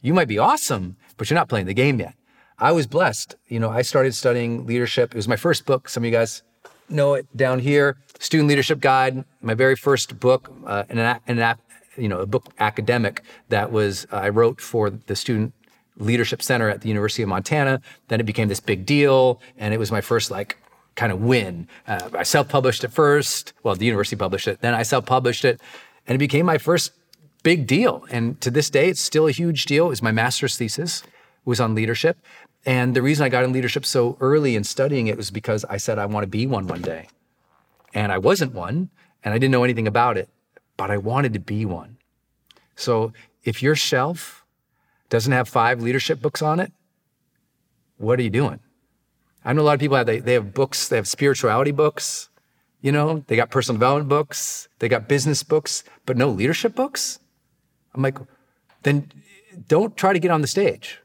You 0.00 0.12
might 0.12 0.28
be 0.28 0.38
awesome, 0.38 0.96
but 1.16 1.30
you're 1.30 1.38
not 1.38 1.48
playing 1.48 1.66
the 1.66 1.74
game 1.74 1.98
yet. 2.00 2.14
I 2.58 2.72
was 2.72 2.86
blessed. 2.86 3.36
You 3.48 3.58
know, 3.58 3.70
I 3.70 3.82
started 3.82 4.14
studying 4.14 4.66
leadership. 4.66 5.12
It 5.12 5.16
was 5.16 5.28
my 5.28 5.36
first 5.36 5.66
book. 5.66 5.88
Some 5.88 6.02
of 6.02 6.06
you 6.06 6.12
guys 6.12 6.42
know 6.88 7.14
it 7.14 7.26
down 7.36 7.58
here. 7.58 7.96
Student 8.18 8.48
Leadership 8.48 8.80
Guide, 8.80 9.24
my 9.40 9.54
very 9.54 9.76
first 9.76 10.20
book, 10.20 10.52
uh, 10.66 10.84
an, 10.88 10.98
an, 11.26 11.56
you 11.96 12.08
know, 12.08 12.20
a 12.20 12.26
book 12.26 12.52
academic 12.58 13.22
that 13.48 13.72
was 13.72 14.06
I 14.10 14.28
wrote 14.28 14.60
for 14.60 14.90
the 14.90 15.16
Student 15.16 15.52
Leadership 15.96 16.42
Center 16.42 16.68
at 16.68 16.80
the 16.80 16.88
University 16.88 17.22
of 17.22 17.28
Montana. 17.28 17.80
Then 18.08 18.20
it 18.20 18.24
became 18.24 18.48
this 18.48 18.60
big 18.60 18.84
deal, 18.86 19.40
and 19.58 19.72
it 19.72 19.78
was 19.78 19.92
my 19.92 20.00
first 20.00 20.30
like 20.30 20.58
kind 20.96 21.12
of 21.12 21.20
win. 21.20 21.68
Uh, 21.86 22.08
I 22.16 22.22
self-published 22.22 22.84
it 22.84 22.92
first. 22.92 23.52
Well, 23.62 23.74
the 23.74 23.86
university 23.86 24.16
published 24.16 24.48
it. 24.48 24.60
Then 24.60 24.74
I 24.74 24.82
self-published 24.82 25.44
it, 25.44 25.60
and 26.06 26.14
it 26.14 26.18
became 26.18 26.46
my 26.46 26.58
first 26.58 26.92
big 27.42 27.66
deal. 27.66 28.06
And 28.10 28.40
to 28.40 28.50
this 28.50 28.70
day, 28.70 28.88
it's 28.88 29.00
still 29.00 29.26
a 29.26 29.32
huge 29.32 29.66
deal. 29.66 29.90
Is 29.90 30.02
my 30.02 30.12
master's 30.12 30.56
thesis 30.56 31.02
was 31.44 31.60
on 31.60 31.74
leadership, 31.74 32.18
and 32.64 32.96
the 32.96 33.02
reason 33.02 33.24
I 33.24 33.28
got 33.28 33.44
in 33.44 33.52
leadership 33.52 33.84
so 33.84 34.16
early 34.20 34.56
in 34.56 34.64
studying 34.64 35.06
it 35.06 35.16
was 35.16 35.30
because 35.30 35.64
I 35.66 35.76
said 35.76 35.98
I 35.98 36.06
want 36.06 36.24
to 36.24 36.28
be 36.28 36.46
one 36.46 36.66
one 36.66 36.82
day, 36.82 37.08
and 37.92 38.10
I 38.10 38.18
wasn't 38.18 38.54
one, 38.54 38.88
and 39.22 39.34
I 39.34 39.38
didn't 39.38 39.52
know 39.52 39.64
anything 39.64 39.86
about 39.86 40.16
it 40.16 40.28
but 40.76 40.90
I 40.90 40.96
wanted 40.96 41.32
to 41.34 41.40
be 41.40 41.64
one. 41.64 41.98
So 42.76 43.12
if 43.44 43.62
your 43.62 43.74
shelf 43.74 44.44
doesn't 45.08 45.32
have 45.32 45.48
five 45.48 45.80
leadership 45.80 46.20
books 46.20 46.42
on 46.42 46.60
it, 46.60 46.72
what 47.98 48.18
are 48.18 48.22
you 48.22 48.30
doing? 48.30 48.60
I 49.44 49.52
know 49.52 49.62
a 49.62 49.64
lot 49.64 49.74
of 49.74 49.80
people 49.80 49.96
have 49.96 50.06
they, 50.06 50.20
they 50.20 50.32
have 50.32 50.54
books, 50.54 50.88
they 50.88 50.96
have 50.96 51.06
spirituality 51.06 51.70
books, 51.70 52.28
you 52.80 52.92
know, 52.92 53.24
they 53.26 53.36
got 53.36 53.50
personal 53.50 53.78
development 53.78 54.08
books, 54.08 54.68
they 54.78 54.88
got 54.88 55.08
business 55.08 55.42
books, 55.42 55.84
but 56.06 56.16
no 56.16 56.28
leadership 56.28 56.74
books. 56.74 57.18
I'm 57.94 58.02
like, 58.02 58.18
then 58.82 59.10
don't 59.68 59.96
try 59.96 60.12
to 60.12 60.18
get 60.18 60.30
on 60.30 60.40
the 60.40 60.46
stage. 60.46 61.00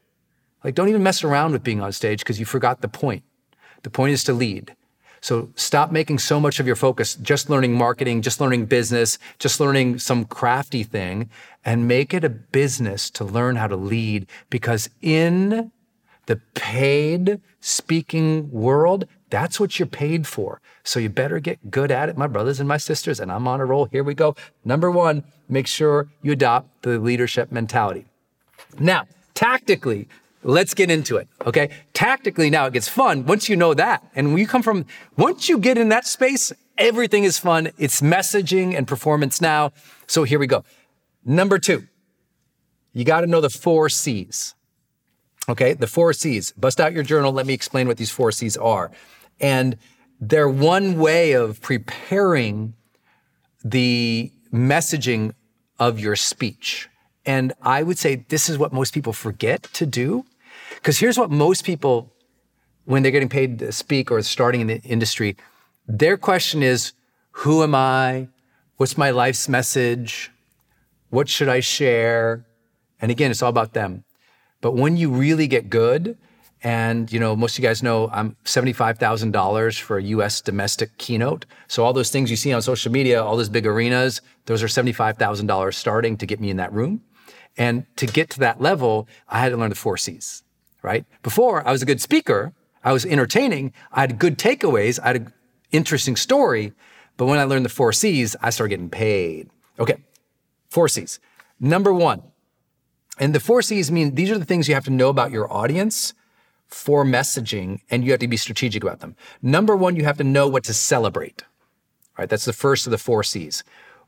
Like, 0.64 0.74
don't 0.74 0.88
even 0.88 1.02
mess 1.02 1.24
around 1.24 1.52
with 1.52 1.62
being 1.62 1.80
on 1.80 1.92
stage 1.92 2.20
because 2.20 2.38
you 2.38 2.44
forgot 2.44 2.82
the 2.82 2.88
point. 2.88 3.22
The 3.82 3.90
point 3.90 4.12
is 4.12 4.24
to 4.24 4.32
lead. 4.32 4.76
So 5.20 5.50
stop 5.54 5.92
making 5.92 6.18
so 6.18 6.40
much 6.40 6.60
of 6.60 6.66
your 6.66 6.76
focus 6.76 7.14
just 7.16 7.50
learning 7.50 7.74
marketing, 7.74 8.22
just 8.22 8.40
learning 8.40 8.66
business, 8.66 9.18
just 9.38 9.60
learning 9.60 9.98
some 9.98 10.24
crafty 10.24 10.82
thing, 10.82 11.28
and 11.64 11.86
make 11.86 12.14
it 12.14 12.24
a 12.24 12.30
business 12.30 13.10
to 13.10 13.24
learn 13.24 13.56
how 13.56 13.66
to 13.66 13.76
lead. 13.76 14.26
Because 14.48 14.88
in 15.02 15.70
the 16.26 16.40
paid 16.54 17.40
speaking 17.60 18.50
world, 18.50 19.06
that's 19.30 19.60
what 19.60 19.78
you're 19.78 19.86
paid 19.86 20.26
for. 20.26 20.60
So 20.82 20.98
you 20.98 21.08
better 21.08 21.38
get 21.38 21.70
good 21.70 21.90
at 21.90 22.08
it, 22.08 22.16
my 22.16 22.26
brothers 22.26 22.60
and 22.60 22.68
my 22.68 22.78
sisters. 22.78 23.20
And 23.20 23.30
I'm 23.30 23.46
on 23.46 23.60
a 23.60 23.64
roll. 23.64 23.86
Here 23.86 24.02
we 24.02 24.14
go. 24.14 24.34
Number 24.64 24.90
one, 24.90 25.24
make 25.48 25.66
sure 25.66 26.08
you 26.22 26.32
adopt 26.32 26.82
the 26.82 26.98
leadership 26.98 27.52
mentality. 27.52 28.06
Now, 28.78 29.06
tactically, 29.34 30.08
Let's 30.42 30.72
get 30.74 30.90
into 30.90 31.16
it. 31.16 31.28
Okay. 31.44 31.70
Tactically 31.92 32.48
now 32.48 32.66
it 32.66 32.72
gets 32.72 32.88
fun 32.88 33.26
once 33.26 33.48
you 33.48 33.56
know 33.56 33.74
that. 33.74 34.02
And 34.14 34.28
when 34.28 34.38
you 34.38 34.46
come 34.46 34.62
from, 34.62 34.86
once 35.16 35.48
you 35.48 35.58
get 35.58 35.76
in 35.76 35.90
that 35.90 36.06
space, 36.06 36.52
everything 36.78 37.24
is 37.24 37.38
fun. 37.38 37.70
It's 37.78 38.00
messaging 38.00 38.74
and 38.76 38.88
performance 38.88 39.40
now. 39.40 39.72
So 40.06 40.24
here 40.24 40.38
we 40.38 40.46
go. 40.46 40.64
Number 41.24 41.58
two, 41.58 41.86
you 42.92 43.04
got 43.04 43.20
to 43.20 43.26
know 43.26 43.40
the 43.40 43.50
four 43.50 43.88
C's. 43.88 44.54
Okay. 45.48 45.74
The 45.74 45.86
four 45.86 46.12
C's. 46.12 46.52
Bust 46.52 46.80
out 46.80 46.92
your 46.92 47.02
journal. 47.02 47.32
Let 47.32 47.46
me 47.46 47.54
explain 47.54 47.86
what 47.86 47.98
these 47.98 48.10
four 48.10 48.32
C's 48.32 48.56
are. 48.56 48.90
And 49.40 49.76
they're 50.20 50.48
one 50.48 50.98
way 50.98 51.32
of 51.32 51.60
preparing 51.60 52.74
the 53.62 54.32
messaging 54.52 55.34
of 55.78 55.98
your 55.98 56.16
speech. 56.16 56.88
And 57.26 57.52
I 57.62 57.82
would 57.82 57.98
say 57.98 58.24
this 58.28 58.48
is 58.48 58.58
what 58.58 58.72
most 58.72 58.94
people 58.94 59.12
forget 59.12 59.62
to 59.74 59.86
do. 59.86 60.24
Because 60.80 60.98
here's 60.98 61.18
what 61.18 61.30
most 61.30 61.64
people, 61.64 62.12
when 62.84 63.02
they're 63.02 63.12
getting 63.12 63.28
paid 63.28 63.58
to 63.58 63.72
speak 63.72 64.10
or 64.10 64.20
starting 64.22 64.62
in 64.62 64.66
the 64.66 64.80
industry, 64.82 65.36
their 65.86 66.16
question 66.16 66.62
is 66.62 66.92
Who 67.32 67.62
am 67.62 67.74
I? 67.74 68.28
What's 68.76 68.96
my 68.96 69.10
life's 69.10 69.48
message? 69.48 70.30
What 71.10 71.28
should 71.28 71.48
I 71.48 71.60
share? 71.60 72.46
And 73.00 73.10
again, 73.10 73.30
it's 73.30 73.42
all 73.42 73.50
about 73.50 73.72
them. 73.72 74.04
But 74.60 74.72
when 74.72 74.96
you 74.96 75.10
really 75.10 75.46
get 75.46 75.70
good, 75.70 76.16
and 76.62 77.10
you 77.10 77.18
know, 77.18 77.34
most 77.34 77.56
of 77.58 77.62
you 77.62 77.68
guys 77.68 77.82
know 77.82 78.08
I'm 78.12 78.36
$75,000 78.44 79.80
for 79.80 79.98
a 79.98 80.02
US 80.02 80.40
domestic 80.40 80.96
keynote. 80.98 81.46
So 81.68 81.84
all 81.84 81.92
those 81.92 82.10
things 82.10 82.30
you 82.30 82.36
see 82.36 82.52
on 82.52 82.60
social 82.62 82.92
media, 82.92 83.22
all 83.22 83.36
those 83.36 83.48
big 83.48 83.66
arenas, 83.66 84.20
those 84.46 84.62
are 84.62 84.66
$75,000 84.66 85.74
starting 85.74 86.16
to 86.18 86.26
get 86.26 86.40
me 86.40 86.50
in 86.50 86.56
that 86.58 86.72
room. 86.72 87.02
And 87.56 87.84
to 87.96 88.06
get 88.06 88.30
to 88.30 88.38
that 88.40 88.60
level, 88.60 89.08
I 89.28 89.40
had 89.40 89.50
to 89.50 89.56
learn 89.56 89.70
the 89.70 89.76
four 89.76 89.96
C's, 89.96 90.42
right? 90.82 91.04
Before 91.22 91.66
I 91.66 91.72
was 91.72 91.82
a 91.82 91.86
good 91.86 92.00
speaker, 92.00 92.52
I 92.82 92.92
was 92.92 93.04
entertaining, 93.04 93.72
I 93.92 94.00
had 94.00 94.18
good 94.18 94.38
takeaways, 94.38 94.98
I 95.02 95.08
had 95.08 95.16
an 95.16 95.32
interesting 95.70 96.16
story. 96.16 96.72
But 97.16 97.26
when 97.26 97.38
I 97.38 97.44
learned 97.44 97.66
the 97.66 97.70
four 97.70 97.92
C's, 97.92 98.34
I 98.40 98.50
started 98.50 98.70
getting 98.70 98.88
paid. 98.88 99.50
Okay, 99.78 99.96
four 100.68 100.88
C's. 100.88 101.20
Number 101.58 101.92
one, 101.92 102.22
and 103.18 103.34
the 103.34 103.40
four 103.40 103.60
C's 103.60 103.90
mean 103.90 104.14
these 104.14 104.30
are 104.30 104.38
the 104.38 104.46
things 104.46 104.68
you 104.68 104.74
have 104.74 104.84
to 104.84 104.90
know 104.90 105.10
about 105.10 105.30
your 105.30 105.52
audience 105.52 106.14
for 106.66 107.04
messaging, 107.04 107.80
and 107.90 108.04
you 108.04 108.12
have 108.12 108.20
to 108.20 108.28
be 108.28 108.36
strategic 108.36 108.82
about 108.82 109.00
them. 109.00 109.16
Number 109.42 109.76
one, 109.76 109.96
you 109.96 110.04
have 110.04 110.16
to 110.18 110.24
know 110.24 110.48
what 110.48 110.64
to 110.64 110.72
celebrate. 110.72 111.42
Right? 112.16 112.28
That's 112.28 112.44
the 112.44 112.52
first 112.52 112.86
of 112.86 112.90
the 112.90 112.98
four 112.98 113.22
C's. 113.22 113.64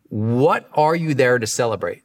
What 0.09 0.69
are 0.73 0.95
you 0.95 1.13
there 1.13 1.39
to 1.39 1.47
celebrate? 1.47 2.03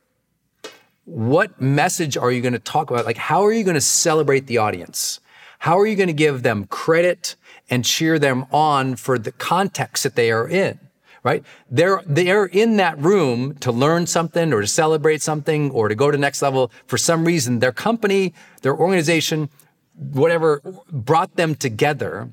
What 1.08 1.62
message 1.62 2.18
are 2.18 2.34
you 2.34 2.42
going 2.42 2.52
to 2.52 2.60
talk 2.60 2.92
about? 2.92 3.06
Like, 3.06 3.16
how 3.16 3.46
are 3.46 3.54
you 3.54 3.64
going 3.64 3.76
to 3.76 3.82
celebrate 3.82 4.48
the 4.48 4.58
audience? 4.58 5.22
How 5.60 5.80
are 5.80 5.88
you 5.88 5.96
going 5.96 6.08
to 6.08 6.14
give 6.14 6.44
them 6.44 6.66
credit 6.66 7.38
and 7.70 7.86
cheer 7.86 8.20
them 8.20 8.46
on 8.52 8.98
for 8.98 9.18
the 9.18 9.32
context 9.32 10.04
that 10.04 10.16
they 10.16 10.32
are 10.32 10.46
in? 10.46 10.82
Right? 11.24 11.46
They're, 11.72 12.04
they're 12.06 12.48
in 12.48 12.76
that 12.76 13.00
room 13.00 13.56
to 13.60 13.72
learn 13.72 14.06
something 14.06 14.52
or 14.52 14.60
to 14.60 14.68
celebrate 14.68 15.22
something 15.22 15.72
or 15.72 15.88
to 15.88 15.96
go 15.96 16.12
to 16.12 16.18
next 16.18 16.42
level. 16.42 16.74
For 16.88 16.98
some 16.98 17.24
reason, 17.24 17.60
their 17.60 17.72
company, 17.72 18.34
their 18.62 18.76
organization 18.76 19.50
whatever 19.96 20.62
brought 20.92 21.38
them 21.38 21.56
together. 21.56 22.32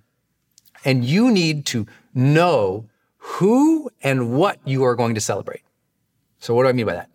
And 0.85 1.05
you 1.05 1.31
need 1.31 1.65
to 1.67 1.87
know 2.13 2.87
who 3.19 3.89
and 4.03 4.33
what 4.33 4.59
you 4.65 4.83
are 4.83 4.97
going 4.97 5.15
to 5.15 5.21
celebrate. 5.21 5.63
So 6.41 6.57
what 6.57 6.65
do 6.65 6.71
I 6.71 6.73
mean 6.73 6.87
by 6.87 6.95
that? 6.95 7.09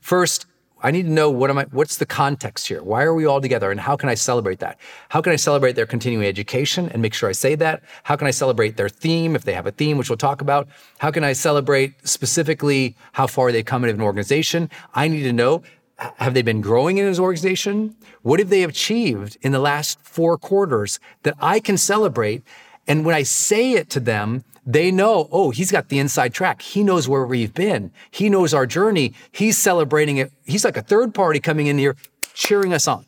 First, 0.00 0.46
I 0.84 0.90
need 0.90 1.04
to 1.04 1.10
know 1.10 1.30
what 1.30 1.48
am 1.48 1.56
I, 1.56 1.64
what's 1.70 1.96
the 1.96 2.04
context 2.04 2.68
here? 2.68 2.82
Why 2.82 3.04
are 3.04 3.14
we 3.14 3.24
all 3.24 3.40
together 3.40 3.70
and 3.70 3.80
how 3.80 3.96
can 3.96 4.10
I 4.10 4.14
celebrate 4.14 4.58
that? 4.58 4.78
How 5.08 5.22
can 5.22 5.32
I 5.32 5.36
celebrate 5.36 5.72
their 5.72 5.86
continuing 5.86 6.26
education 6.26 6.90
and 6.90 7.00
make 7.00 7.14
sure 7.14 7.26
I 7.26 7.32
say 7.32 7.54
that? 7.54 7.82
How 8.02 8.16
can 8.16 8.26
I 8.26 8.30
celebrate 8.30 8.76
their 8.76 8.90
theme 8.90 9.34
if 9.34 9.44
they 9.44 9.54
have 9.54 9.66
a 9.66 9.70
theme, 9.70 9.96
which 9.96 10.10
we'll 10.10 10.18
talk 10.18 10.42
about? 10.42 10.68
How 10.98 11.10
can 11.10 11.24
I 11.24 11.32
celebrate 11.32 12.06
specifically 12.06 12.96
how 13.12 13.26
far 13.26 13.50
they've 13.50 13.64
come 13.64 13.82
in 13.84 13.90
an 13.90 14.02
organization? 14.02 14.68
I 14.94 15.08
need 15.08 15.22
to 15.22 15.32
know 15.32 15.62
have 15.96 16.34
they 16.34 16.42
been 16.42 16.60
growing 16.60 16.98
in 16.98 17.06
his 17.06 17.18
organization? 17.18 17.96
What 18.20 18.38
have 18.38 18.50
they 18.50 18.62
achieved 18.62 19.38
in 19.40 19.52
the 19.52 19.60
last 19.60 19.98
four 20.02 20.36
quarters 20.36 21.00
that 21.22 21.34
I 21.40 21.60
can 21.60 21.78
celebrate? 21.78 22.42
And 22.86 23.06
when 23.06 23.14
I 23.14 23.22
say 23.22 23.72
it 23.72 23.88
to 23.90 24.00
them, 24.00 24.44
they 24.66 24.90
know, 24.90 25.28
oh, 25.30 25.50
he's 25.50 25.70
got 25.70 25.88
the 25.88 25.98
inside 25.98 26.32
track. 26.32 26.62
He 26.62 26.82
knows 26.82 27.08
where 27.08 27.26
we've 27.26 27.52
been. 27.52 27.92
He 28.10 28.30
knows 28.30 28.54
our 28.54 28.66
journey. 28.66 29.14
He's 29.30 29.58
celebrating 29.58 30.16
it. 30.16 30.32
He's 30.44 30.64
like 30.64 30.76
a 30.76 30.82
third 30.82 31.14
party 31.14 31.38
coming 31.38 31.66
in 31.66 31.78
here 31.78 31.96
cheering 32.32 32.72
us 32.72 32.88
on. 32.88 33.04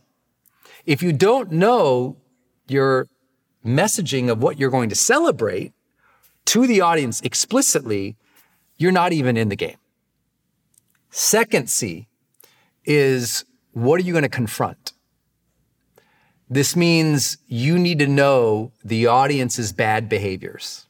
If 0.85 1.03
you 1.03 1.13
don't 1.13 1.51
know 1.51 2.17
your 2.69 3.09
messaging 3.65 4.31
of 4.31 4.43
what 4.43 4.59
you're 4.59 4.71
going 4.71 4.91
to 4.91 4.95
celebrate 4.95 5.73
to 6.47 6.67
the 6.67 6.81
audience 6.81 7.21
explicitly, 7.23 8.17
you're 8.77 8.93
not 8.93 9.13
even 9.13 9.37
in 9.37 9.49
the 9.49 9.57
game. 9.57 9.77
Second 11.11 11.71
C 11.71 12.07
is 12.85 13.45
what 13.73 14.01
are 14.01 14.05
you 14.05 14.13
going 14.13 14.23
to 14.23 14.29
confront? 14.29 14.93
This 16.49 16.77
means 16.77 17.39
you 17.49 17.79
need 17.79 17.99
to 17.99 18.07
know 18.07 18.73
the 18.85 19.07
audience's 19.07 19.73
bad 19.73 20.09
behaviors. 20.09 20.86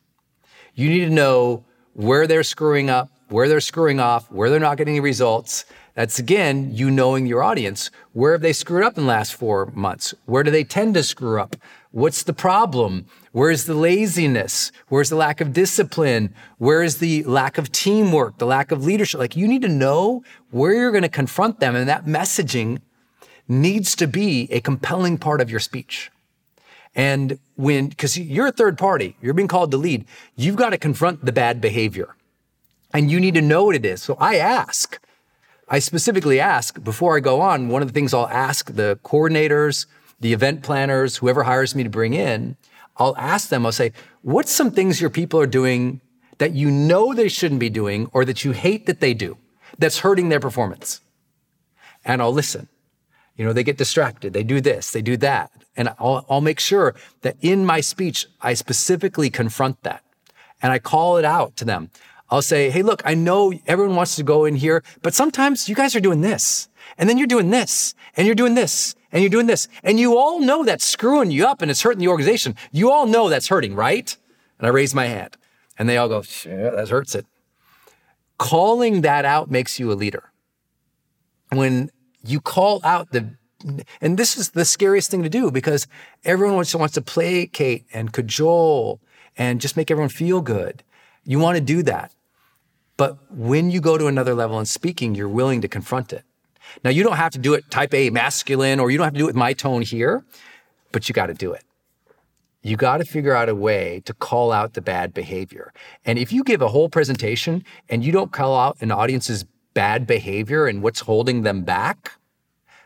You 0.77 0.91
need 0.91 1.07
to 1.07 1.11
know 1.11 1.65
where 1.95 2.27
they're 2.27 2.43
screwing 2.43 2.91
up, 2.91 3.09
where 3.31 3.49
they're 3.49 3.61
screwing 3.61 3.99
off, 3.99 4.31
where 4.31 4.51
they're 4.51 4.61
not 4.61 4.77
getting 4.77 4.97
any 4.97 5.01
results. 5.01 5.65
That's 5.95 6.19
again, 6.19 6.75
you 6.75 6.91
knowing 6.91 7.27
your 7.27 7.43
audience. 7.43 7.91
Where 8.13 8.33
have 8.33 8.43
they 8.43 8.53
screwed 8.53 8.85
up 8.85 8.99
in 8.99 9.05
the 9.05 9.09
last 9.09 9.35
four 9.35 9.73
months? 9.75 10.15
Where 10.27 10.43
do 10.43 10.51
they 10.51 10.65
tend 10.65 10.93
to 10.93 11.03
screw 11.03 11.41
up? 11.41 11.57
What's 11.93 12.23
the 12.23 12.35
problem? 12.35 13.07
Where's 13.33 13.65
the 13.65 13.75
laziness? 13.75 14.71
Where's 14.89 15.09
the 15.09 15.17
lack 15.17 15.41
of 15.41 15.55
discipline? 15.55 16.35
Where 16.59 16.83
is 16.83 16.99
the 16.99 17.25
lack 17.25 17.57
of 17.57 17.73
teamwork, 17.73 18.37
the 18.37 18.45
lack 18.45 18.71
of 18.71 18.85
leadership? 18.85 19.19
Like 19.19 19.35
you 19.35 19.49
need 19.49 19.63
to 19.63 19.69
know 19.69 20.23
where 20.51 20.75
you're 20.75 20.91
going 20.91 21.03
to 21.05 21.09
confront 21.09 21.59
them. 21.59 21.75
And 21.75 21.89
that 21.89 22.05
messaging 22.05 22.83
needs 23.49 23.97
to 23.97 24.07
be 24.07 24.47
a 24.53 24.61
compelling 24.61 25.17
part 25.17 25.41
of 25.41 25.51
your 25.51 25.61
speech. 25.61 26.11
And 26.95 27.39
when, 27.57 27.89
because 27.89 28.19
you're 28.19 28.47
a 28.47 28.53
third 28.53 28.79
party, 28.79 29.17
you're 29.21 29.35
being 29.35 29.49
called 29.49 29.71
to 29.73 29.77
lead, 29.77 30.05
you've 30.37 30.57
got 30.57 30.71
to 30.71 30.79
confront 30.79 31.25
the 31.25 31.33
bad 31.33 31.61
behavior. 31.61 32.15
And 32.93 33.11
you 33.11 33.19
need 33.19 33.35
to 33.35 33.43
know 33.43 33.65
what 33.65 33.75
it 33.75 33.85
is. 33.85 34.03
So 34.03 34.17
I 34.21 34.37
ask, 34.37 34.99
I 35.69 35.81
specifically 35.81 36.39
ask 36.39 36.83
before 36.83 37.17
I 37.17 37.21
go 37.21 37.41
on, 37.41 37.69
one 37.69 37.83
of 37.83 37.89
the 37.89 37.95
things 37.95 38.15
I'll 38.15 38.29
ask 38.29 38.73
the 38.73 38.99
coordinators, 39.05 39.87
the 40.21 40.33
event 40.33 40.63
planners, 40.63 41.17
whoever 41.17 41.43
hires 41.43 41.75
me 41.75 41.83
to 41.83 41.91
bring 41.91 42.15
in, 42.15 42.57
I'll 42.99 43.17
ask 43.17 43.49
them, 43.49 43.67
I'll 43.67 43.73
say, 43.73 43.93
what's 44.23 44.53
some 44.53 44.71
things 44.71 45.01
your 45.01 45.11
people 45.11 45.41
are 45.41 45.47
doing 45.47 46.01
that 46.39 46.53
you 46.53 46.71
know 46.71 47.13
they 47.13 47.29
shouldn't 47.29 47.61
be 47.61 47.71
doing 47.71 48.09
or 48.13 48.25
that 48.25 48.45
you 48.45 48.53
hate 48.53 48.87
that 48.87 49.01
they 49.01 49.13
do 49.13 49.37
that's 49.79 49.99
hurting 49.99 50.29
their 50.29 50.41
performance? 50.41 51.01
And 52.05 52.23
I'll 52.23 52.33
listen. 52.33 52.69
You 53.37 53.45
know, 53.45 53.53
they 53.53 53.65
get 53.65 53.77
distracted. 53.77 54.33
They 54.33 54.43
do 54.43 54.61
this, 54.61 54.91
they 54.91 55.03
do 55.03 55.17
that. 55.19 55.51
And 55.77 55.91
I'll, 55.99 56.25
I'll 56.29 56.41
make 56.41 56.59
sure 56.59 56.95
that 57.21 57.37
in 57.41 57.67
my 57.67 57.81
speech, 57.81 58.27
I 58.41 58.55
specifically 58.55 59.29
confront 59.29 59.83
that 59.83 60.03
and 60.63 60.73
I 60.73 60.79
call 60.79 61.19
it 61.19 61.25
out 61.25 61.57
to 61.57 61.65
them. 61.65 61.91
I'll 62.31 62.43
say, 62.43 62.71
Hey, 62.71 62.83
look, 62.83 63.03
I 63.05 63.15
know 63.15 63.53
everyone 63.67 63.95
wants 63.95 64.17
to 64.17 64.23
go 64.23 64.47
in 64.47 64.57
here, 64.57 64.83
but 65.03 65.15
sometimes 65.15 65.69
you 65.69 65.75
guys 65.75 65.95
are 65.95 66.01
doing 66.01 66.23
this 66.23 66.69
and 66.99 67.09
then 67.09 67.19
you're 67.19 67.27
doing 67.27 67.51
this 67.51 67.95
and 68.17 68.27
you're 68.27 68.35
doing 68.35 68.55
this 68.55 68.95
and 69.13 69.23
you're 69.23 69.31
doing 69.31 69.47
this. 69.47 69.69
And 69.83 70.01
you 70.01 70.17
all 70.17 70.41
know 70.41 70.65
that's 70.65 70.85
screwing 70.85 71.31
you 71.31 71.47
up 71.47 71.63
and 71.63 71.71
it's 71.71 71.83
hurting 71.83 72.01
the 72.01 72.09
organization. 72.09 72.57
You 72.73 72.91
all 72.91 73.07
know 73.07 73.29
that's 73.29 73.49
hurting, 73.49 73.75
right? 73.75 74.17
And 74.59 74.67
I 74.67 74.71
raise 74.71 74.95
my 74.95 75.07
hand 75.07 75.37
and 75.79 75.89
they 75.89 75.99
all 75.99 76.09
go, 76.09 76.23
yeah, 76.45 76.71
that 76.71 76.89
hurts 76.89 77.15
it. 77.15 77.27
Calling 78.39 79.03
that 79.03 79.25
out 79.25 79.51
makes 79.51 79.79
you 79.79 79.93
a 79.93 79.95
leader. 79.95 80.33
When 81.51 81.91
you 82.27 82.41
call 82.41 82.81
out 82.85 83.13
the, 83.13 83.35
and 84.01 84.19
this 84.19 84.37
is 84.37 84.51
the 84.51 84.65
scariest 84.65 85.11
thing 85.11 85.23
to 85.23 85.29
do 85.29 85.51
because 85.51 85.87
everyone 86.25 86.57
wants 86.57 86.71
to, 86.73 86.79
wants 86.79 86.95
to 86.95 87.03
placate 87.03 87.87
and 87.93 88.13
cajole 88.13 89.01
and 89.37 89.61
just 89.61 89.77
make 89.77 89.91
everyone 89.91 90.09
feel 90.09 90.41
good. 90.41 90.83
You 91.25 91.39
want 91.39 91.57
to 91.57 91.61
do 91.61 91.83
that. 91.85 92.13
But 92.97 93.19
when 93.31 93.71
you 93.71 93.81
go 93.81 93.99
to 93.99 94.07
another 94.07 94.35
level 94.35 94.59
in 94.59 94.67
speaking, 94.67 95.15
you're 95.15 95.29
willing 95.29 95.61
to 95.61 95.69
confront 95.69 96.13
it. 96.13 96.25
Now, 96.83 96.91
you 96.91 97.03
don't 97.03 97.17
have 97.17 97.33
to 97.33 97.39
do 97.39 97.55
it 97.55 97.71
type 97.71 97.95
A 97.95 98.11
masculine 98.11 98.81
or 98.81 98.91
you 98.91 98.99
don't 98.99 99.05
have 99.05 99.15
to 99.15 99.19
do 99.19 99.25
it 99.25 99.29
with 99.29 99.37
my 99.37 99.53
tone 99.53 99.83
here, 99.83 100.25
but 100.93 101.09
you 101.09 101.13
got 101.13 101.27
to 101.27 101.35
do 101.35 101.53
it. 101.53 101.63
You 102.63 102.77
got 102.77 102.97
to 102.97 103.05
figure 103.05 103.35
out 103.35 103.49
a 103.49 103.55
way 103.55 104.03
to 104.07 104.15
call 104.15 104.51
out 104.51 104.73
the 104.73 104.81
bad 104.81 105.15
behavior. 105.15 105.73
And 106.05 106.19
if 106.19 106.33
you 106.33 106.43
give 106.43 106.63
a 106.63 106.69
whole 106.69 106.89
presentation 106.89 107.65
and 107.89 108.05
you 108.05 108.11
don't 108.11 108.33
call 108.33 108.59
out 108.59 108.77
an 108.81 108.91
audience's 108.91 109.45
bad 109.77 110.07
behavior 110.07 110.67
and 110.67 110.83
what's 110.83 111.01
holding 111.01 111.43
them 111.43 111.61
back, 111.63 112.13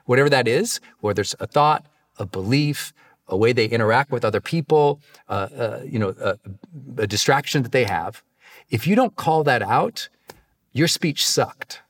whatever 0.07 0.29
that 0.29 0.49
is, 0.49 0.81
whether 0.99 1.23
it's 1.23 1.37
a 1.39 1.47
thought, 1.47 1.87
a 2.19 2.27
belief, 2.27 2.93
a 3.29 3.37
way 3.37 3.53
they 3.53 3.67
interact 3.67 4.11
with 4.11 4.25
other 4.25 4.41
people, 4.41 5.01
uh, 5.29 5.49
uh, 5.57 5.81
you 5.85 6.01
know, 6.01 6.13
a, 6.21 6.37
a 6.99 7.07
distraction 7.07 7.63
that 7.63 7.71
they 7.71 7.85
have, 7.85 8.25
if 8.71 8.89
you 8.89 8.97
don't 8.97 9.15
call 9.15 9.45
that 9.45 9.63
out, 9.63 10.09
your 10.73 10.89
speech 10.89 11.25
sucked. 11.25 11.81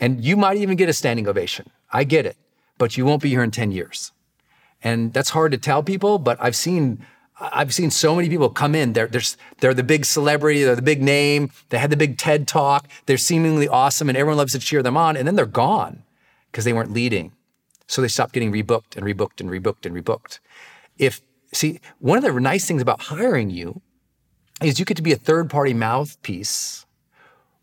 And 0.00 0.24
you 0.24 0.36
might 0.36 0.56
even 0.56 0.76
get 0.76 0.88
a 0.88 0.92
standing 0.92 1.28
ovation. 1.28 1.70
I 1.92 2.02
get 2.02 2.26
it, 2.26 2.36
but 2.78 2.96
you 2.96 3.04
won't 3.04 3.22
be 3.22 3.30
here 3.30 3.44
in 3.44 3.52
10 3.52 3.70
years. 3.70 4.10
And 4.82 5.12
that's 5.12 5.30
hard 5.30 5.52
to 5.52 5.58
tell 5.58 5.84
people, 5.84 6.18
but 6.18 6.38
I've 6.40 6.56
seen 6.56 7.06
I've 7.42 7.74
seen 7.74 7.90
so 7.90 8.14
many 8.14 8.28
people 8.28 8.48
come 8.50 8.74
in. 8.74 8.92
They're, 8.92 9.08
they're, 9.08 9.22
they're 9.58 9.74
the 9.74 9.82
big 9.82 10.04
celebrity, 10.04 10.62
they're 10.62 10.76
the 10.76 10.82
big 10.82 11.02
name, 11.02 11.50
they 11.70 11.78
had 11.78 11.90
the 11.90 11.96
big 11.96 12.16
TED 12.16 12.46
talk, 12.46 12.88
they're 13.06 13.16
seemingly 13.16 13.66
awesome, 13.66 14.08
and 14.08 14.16
everyone 14.16 14.38
loves 14.38 14.52
to 14.52 14.60
cheer 14.60 14.82
them 14.82 14.96
on, 14.96 15.16
and 15.16 15.26
then 15.26 15.34
they're 15.34 15.46
gone 15.46 16.04
because 16.50 16.64
they 16.64 16.72
weren't 16.72 16.92
leading. 16.92 17.32
So 17.88 18.00
they 18.00 18.08
stopped 18.08 18.32
getting 18.32 18.52
rebooked 18.52 18.96
and 18.96 19.04
rebooked 19.04 19.40
and 19.40 19.50
rebooked 19.50 19.84
and 19.84 19.94
rebooked. 19.94 20.38
If 20.98 21.20
see, 21.52 21.80
one 21.98 22.16
of 22.16 22.24
the 22.24 22.40
nice 22.40 22.66
things 22.66 22.80
about 22.80 23.02
hiring 23.02 23.50
you 23.50 23.82
is 24.62 24.78
you 24.78 24.84
get 24.84 24.96
to 24.96 25.02
be 25.02 25.12
a 25.12 25.16
third 25.16 25.50
party 25.50 25.74
mouthpiece 25.74 26.86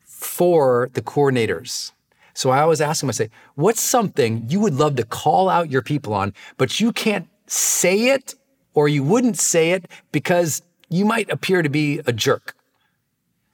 for 0.04 0.89
the 0.94 1.02
coordinators 1.02 1.94
So 2.34 2.50
I 2.50 2.62
always 2.62 2.82
ask 2.82 3.02
them, 3.02 3.10
I 3.10 3.13
say, 3.13 3.30
what's 3.56 3.82
something 3.82 4.46
you 4.50 4.60
would 4.60 4.74
love 4.74 4.96
to 4.98 5.06
call 5.06 5.50
out 5.50 5.72
your 5.72 5.82
people 5.82 6.13
on, 6.13 6.34
but 6.58 6.80
you 6.80 6.92
can't 6.92 7.28
say 7.48 8.10
it 8.10 8.36
or 8.73 8.88
you 8.88 9.03
wouldn't 9.03 9.38
say 9.38 9.71
it 9.71 9.86
because 10.12 10.62
you 10.89 11.05
might 11.05 11.29
appear 11.29 11.62
to 11.62 11.69
be 11.69 11.99
a 12.05 12.13
jerk? 12.13 12.55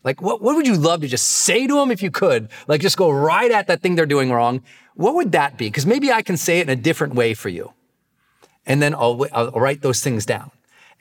Like, 0.04 0.22
what, 0.22 0.42
what 0.42 0.56
would 0.56 0.68
you 0.68 0.76
love 0.76 1.02
to 1.02 1.08
just 1.08 1.26
say 1.26 1.66
to 1.66 1.74
them 1.74 1.90
if 1.90 2.04
you 2.04 2.12
could? 2.12 2.50
Like, 2.68 2.80
just 2.80 2.96
go 2.96 3.10
right 3.10 3.50
at 3.50 3.68
that 3.68 3.82
thing 3.82 3.96
they're 3.96 4.06
doing 4.06 4.32
wrong. 4.32 4.62
What 4.94 5.16
would 5.16 5.32
that 5.32 5.58
be? 5.58 5.66
Because 5.66 5.88
maybe 5.88 6.12
I 6.12 6.22
can 6.22 6.38
say 6.38 6.60
it 6.60 6.70
in 6.70 6.70
a 6.70 6.82
different 6.82 7.16
way 7.16 7.34
for 7.34 7.50
you. 7.50 7.74
And 8.68 8.82
then 8.82 8.94
I'll, 8.94 9.26
I'll 9.32 9.52
write 9.52 9.82
those 9.82 10.02
things 10.02 10.26
down. 10.26 10.52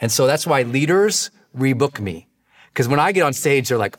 And 0.01 0.11
so 0.11 0.27
that's 0.27 0.47
why 0.47 0.63
leaders 0.63 1.31
rebook 1.57 2.01
me. 2.01 2.29
Because 2.73 2.89
when 2.89 2.99
I 2.99 3.13
get 3.13 3.23
on 3.23 3.35
stage, 3.35 3.69
they're 3.69 3.79
like, 3.79 3.97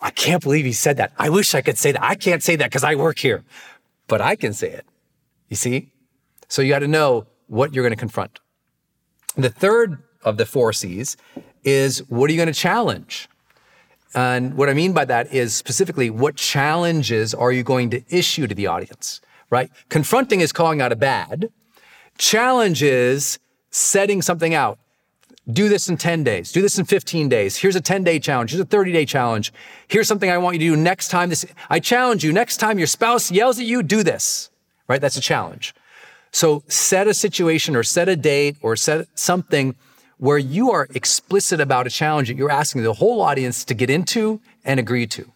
I 0.00 0.10
can't 0.10 0.42
believe 0.42 0.64
he 0.64 0.72
said 0.72 0.96
that. 0.96 1.12
I 1.16 1.30
wish 1.30 1.54
I 1.54 1.62
could 1.62 1.78
say 1.78 1.92
that. 1.92 2.02
I 2.02 2.16
can't 2.16 2.42
say 2.42 2.56
that 2.56 2.66
because 2.66 2.84
I 2.84 2.96
work 2.96 3.18
here, 3.18 3.44
but 4.08 4.20
I 4.20 4.34
can 4.34 4.52
say 4.52 4.70
it. 4.70 4.84
You 5.48 5.56
see? 5.56 5.92
So 6.48 6.62
you 6.62 6.68
got 6.68 6.80
to 6.80 6.88
know 6.88 7.26
what 7.46 7.72
you're 7.72 7.84
going 7.84 7.92
to 7.92 7.96
confront. 7.96 8.40
The 9.36 9.50
third 9.50 10.02
of 10.22 10.36
the 10.36 10.46
four 10.46 10.72
C's 10.72 11.16
is 11.64 11.98
what 12.08 12.28
are 12.28 12.32
you 12.32 12.38
going 12.38 12.52
to 12.52 12.58
challenge? 12.58 13.28
And 14.14 14.54
what 14.54 14.68
I 14.68 14.74
mean 14.74 14.92
by 14.92 15.06
that 15.06 15.32
is 15.32 15.54
specifically 15.54 16.10
what 16.10 16.36
challenges 16.36 17.32
are 17.32 17.50
you 17.50 17.62
going 17.62 17.90
to 17.90 18.02
issue 18.10 18.46
to 18.46 18.54
the 18.54 18.66
audience, 18.66 19.20
right? 19.48 19.70
Confronting 19.88 20.40
is 20.40 20.52
calling 20.52 20.82
out 20.82 20.92
a 20.92 20.96
bad. 20.96 21.50
Challenge 22.18 22.82
is 22.82 23.38
setting 23.70 24.20
something 24.20 24.52
out 24.52 24.78
do 25.50 25.68
this 25.68 25.88
in 25.88 25.96
10 25.96 26.22
days, 26.22 26.52
do 26.52 26.62
this 26.62 26.78
in 26.78 26.84
15 26.84 27.28
days. 27.28 27.56
Here's 27.56 27.74
a 27.74 27.80
10 27.80 28.04
day 28.04 28.18
challenge. 28.18 28.50
Here's 28.50 28.60
a 28.60 28.64
30 28.64 28.92
day 28.92 29.04
challenge. 29.04 29.52
Here's 29.88 30.06
something 30.06 30.30
I 30.30 30.38
want 30.38 30.54
you 30.54 30.70
to 30.70 30.76
do 30.76 30.80
next 30.80 31.08
time 31.08 31.30
this, 31.30 31.44
I 31.68 31.80
challenge 31.80 32.22
you 32.22 32.32
next 32.32 32.58
time 32.58 32.78
your 32.78 32.86
spouse 32.86 33.30
yells 33.30 33.58
at 33.58 33.64
you, 33.64 33.82
do 33.82 34.02
this, 34.02 34.50
right? 34.88 35.00
That's 35.00 35.16
a 35.16 35.20
challenge. 35.20 35.74
So 36.32 36.62
set 36.66 37.06
a 37.06 37.14
situation 37.14 37.76
or 37.76 37.82
set 37.82 38.08
a 38.08 38.16
date 38.16 38.56
or 38.62 38.74
set 38.74 39.06
something 39.14 39.76
where 40.16 40.38
you 40.38 40.70
are 40.70 40.88
explicit 40.94 41.60
about 41.60 41.86
a 41.86 41.90
challenge 41.90 42.28
that 42.28 42.36
you're 42.36 42.50
asking 42.50 42.82
the 42.82 42.92
whole 42.94 43.20
audience 43.20 43.64
to 43.64 43.74
get 43.74 43.90
into 43.90 44.40
and 44.64 44.80
agree 44.80 45.06
to, 45.06 45.30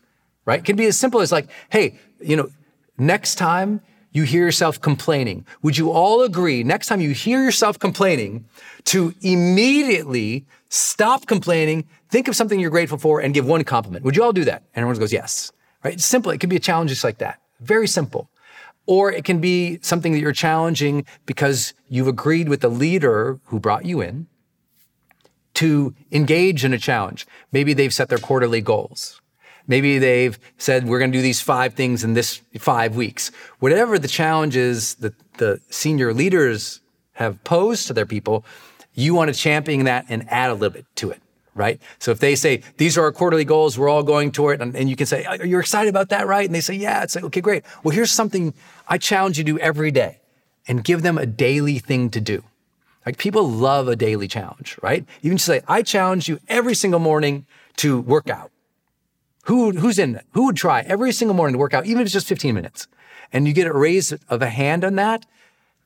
right? 0.45 0.61
It 0.61 0.65
can 0.65 0.77
be 0.77 0.87
as 0.87 0.99
simple 0.99 1.21
as 1.21 1.33
like, 1.33 1.49
Hey, 1.71 1.99
you 2.21 2.37
know, 2.37 2.49
next 2.97 3.35
time 3.35 3.81
you 4.13 4.23
hear 4.23 4.45
yourself 4.45 4.81
complaining, 4.81 5.45
would 5.63 5.77
you 5.77 5.91
all 5.91 6.23
agree 6.23 6.63
next 6.63 6.87
time 6.87 7.01
you 7.01 7.11
hear 7.11 7.43
yourself 7.43 7.79
complaining 7.79 8.47
to 8.85 9.13
immediately 9.21 10.47
stop 10.71 11.27
complaining, 11.27 11.85
think 12.09 12.29
of 12.29 12.37
something 12.37 12.59
you're 12.59 12.71
grateful 12.71 12.97
for 12.97 13.21
and 13.21 13.35
give 13.35 13.45
one 13.45 13.65
compliment? 13.65 14.05
Would 14.05 14.17
you 14.17 14.23
all 14.23 14.33
do 14.33 14.45
that? 14.45 14.63
And 14.75 14.83
everyone 14.83 14.99
goes, 14.99 15.13
yes, 15.13 15.53
right? 15.85 15.95
It's 15.95 16.05
simple. 16.05 16.31
It 16.31 16.39
can 16.39 16.49
be 16.49 16.57
a 16.57 16.61
challenge 16.61 16.91
just 16.91 17.05
like 17.05 17.19
that. 17.19 17.41
Very 17.61 17.89
simple. 17.89 18.31
Or 18.87 19.11
it 19.11 19.25
can 19.25 19.41
be 19.41 19.79
something 19.83 20.13
that 20.13 20.21
you're 20.21 20.33
challenging 20.33 21.05
because 21.27 21.75
you've 21.89 22.09
agreed 22.09 22.49
with 22.49 22.61
the 22.61 22.69
leader 22.69 23.41
who 23.47 23.59
brought 23.59 23.85
you 23.85 24.01
in 24.01 24.29
to 25.55 25.95
engage 26.13 26.65
in 26.65 26.73
a 26.73 26.79
challenge. 26.79 27.27
Maybe 27.51 27.73
they've 27.73 27.93
set 27.93 28.09
their 28.09 28.19
quarterly 28.19 28.61
goals 28.61 29.21
Maybe 29.67 29.99
they've 29.99 30.39
said, 30.59 30.87
we're 30.87 30.99
going 30.99 31.11
to 31.11 31.19
do 31.19 31.23
these 31.23 31.41
five 31.41 31.75
things 31.75 32.05
in 32.05 32.15
this 32.15 32.41
five 32.59 32.95
weeks. 32.95 33.31
Whatever 33.59 33.99
the 33.99 34.09
challenges 34.09 34.95
that 34.97 35.15
the 35.39 35.61
senior 35.71 36.15
leaders 36.15 36.81
have 37.15 37.43
posed 37.45 37.87
to 37.89 37.93
their 37.93 38.07
people, 38.07 38.45
you 38.95 39.15
want 39.15 39.33
to 39.33 39.39
champion 39.39 39.85
that 39.85 40.07
and 40.09 40.31
add 40.31 40.51
a 40.51 40.55
little 40.55 40.71
bit 40.71 40.87
to 40.97 41.11
it, 41.11 41.21
right? 41.57 41.81
So 41.99 42.11
if 42.11 42.21
they 42.21 42.37
say, 42.37 42.63
these 42.77 42.97
are 42.97 43.03
our 43.03 43.13
quarterly 43.13 43.45
goals, 43.45 43.79
we're 43.79 43.89
all 43.89 44.03
going 44.03 44.31
toward 44.31 44.61
it, 44.61 44.63
and, 44.63 44.77
and 44.77 44.89
you 44.89 44.95
can 44.95 45.07
say, 45.07 45.25
are 45.25 45.45
you 45.45 45.59
excited 45.59 45.89
about 45.89 46.11
that, 46.11 46.27
right? 46.27 46.47
And 46.47 46.55
they 46.55 46.61
say, 46.61 46.75
yeah. 46.75 47.03
It's 47.03 47.17
like, 47.17 47.25
okay, 47.25 47.41
great. 47.41 47.65
Well, 47.83 47.95
here's 47.95 48.13
something 48.13 48.55
I 48.87 48.99
challenge 48.99 49.39
you 49.39 49.45
to 49.45 49.53
do 49.53 49.59
every 49.59 49.91
day 49.91 50.21
and 50.69 50.85
give 50.85 51.03
them 51.03 51.19
a 51.19 51.27
daily 51.27 51.79
thing 51.79 52.11
to 52.11 52.21
do. 52.21 52.45
Like 53.05 53.19
people 53.19 53.49
love 53.49 53.89
a 53.89 53.97
daily 53.97 54.29
challenge, 54.29 54.79
right? 54.83 55.05
Even 55.23 55.39
just 55.39 55.47
say, 55.47 55.63
I 55.69 55.83
challenge 55.83 56.29
you 56.29 56.41
every 56.49 56.75
single 56.75 57.01
morning 57.01 57.47
to 57.77 58.01
work 58.01 58.29
out. 58.29 58.51
Who, 59.45 59.71
who's 59.71 59.99
in 59.99 60.13
that? 60.13 60.25
Who 60.33 60.47
would 60.47 60.57
try 60.57 60.81
every 60.81 61.13
single 61.13 61.37
morning 61.37 61.55
to 61.55 61.59
work 61.59 61.73
out, 61.73 61.87
even 61.87 62.01
if 62.01 62.07
it's 62.07 62.13
just 62.13 62.27
15 62.27 62.53
minutes? 62.55 62.89
And 63.33 63.47
you 63.47 63.55
get 63.55 63.69
a 63.69 63.73
raise 63.73 64.13
of 64.13 64.43
a 64.43 64.49
hand 64.49 64.85
on 64.85 64.97
that. 64.97 65.25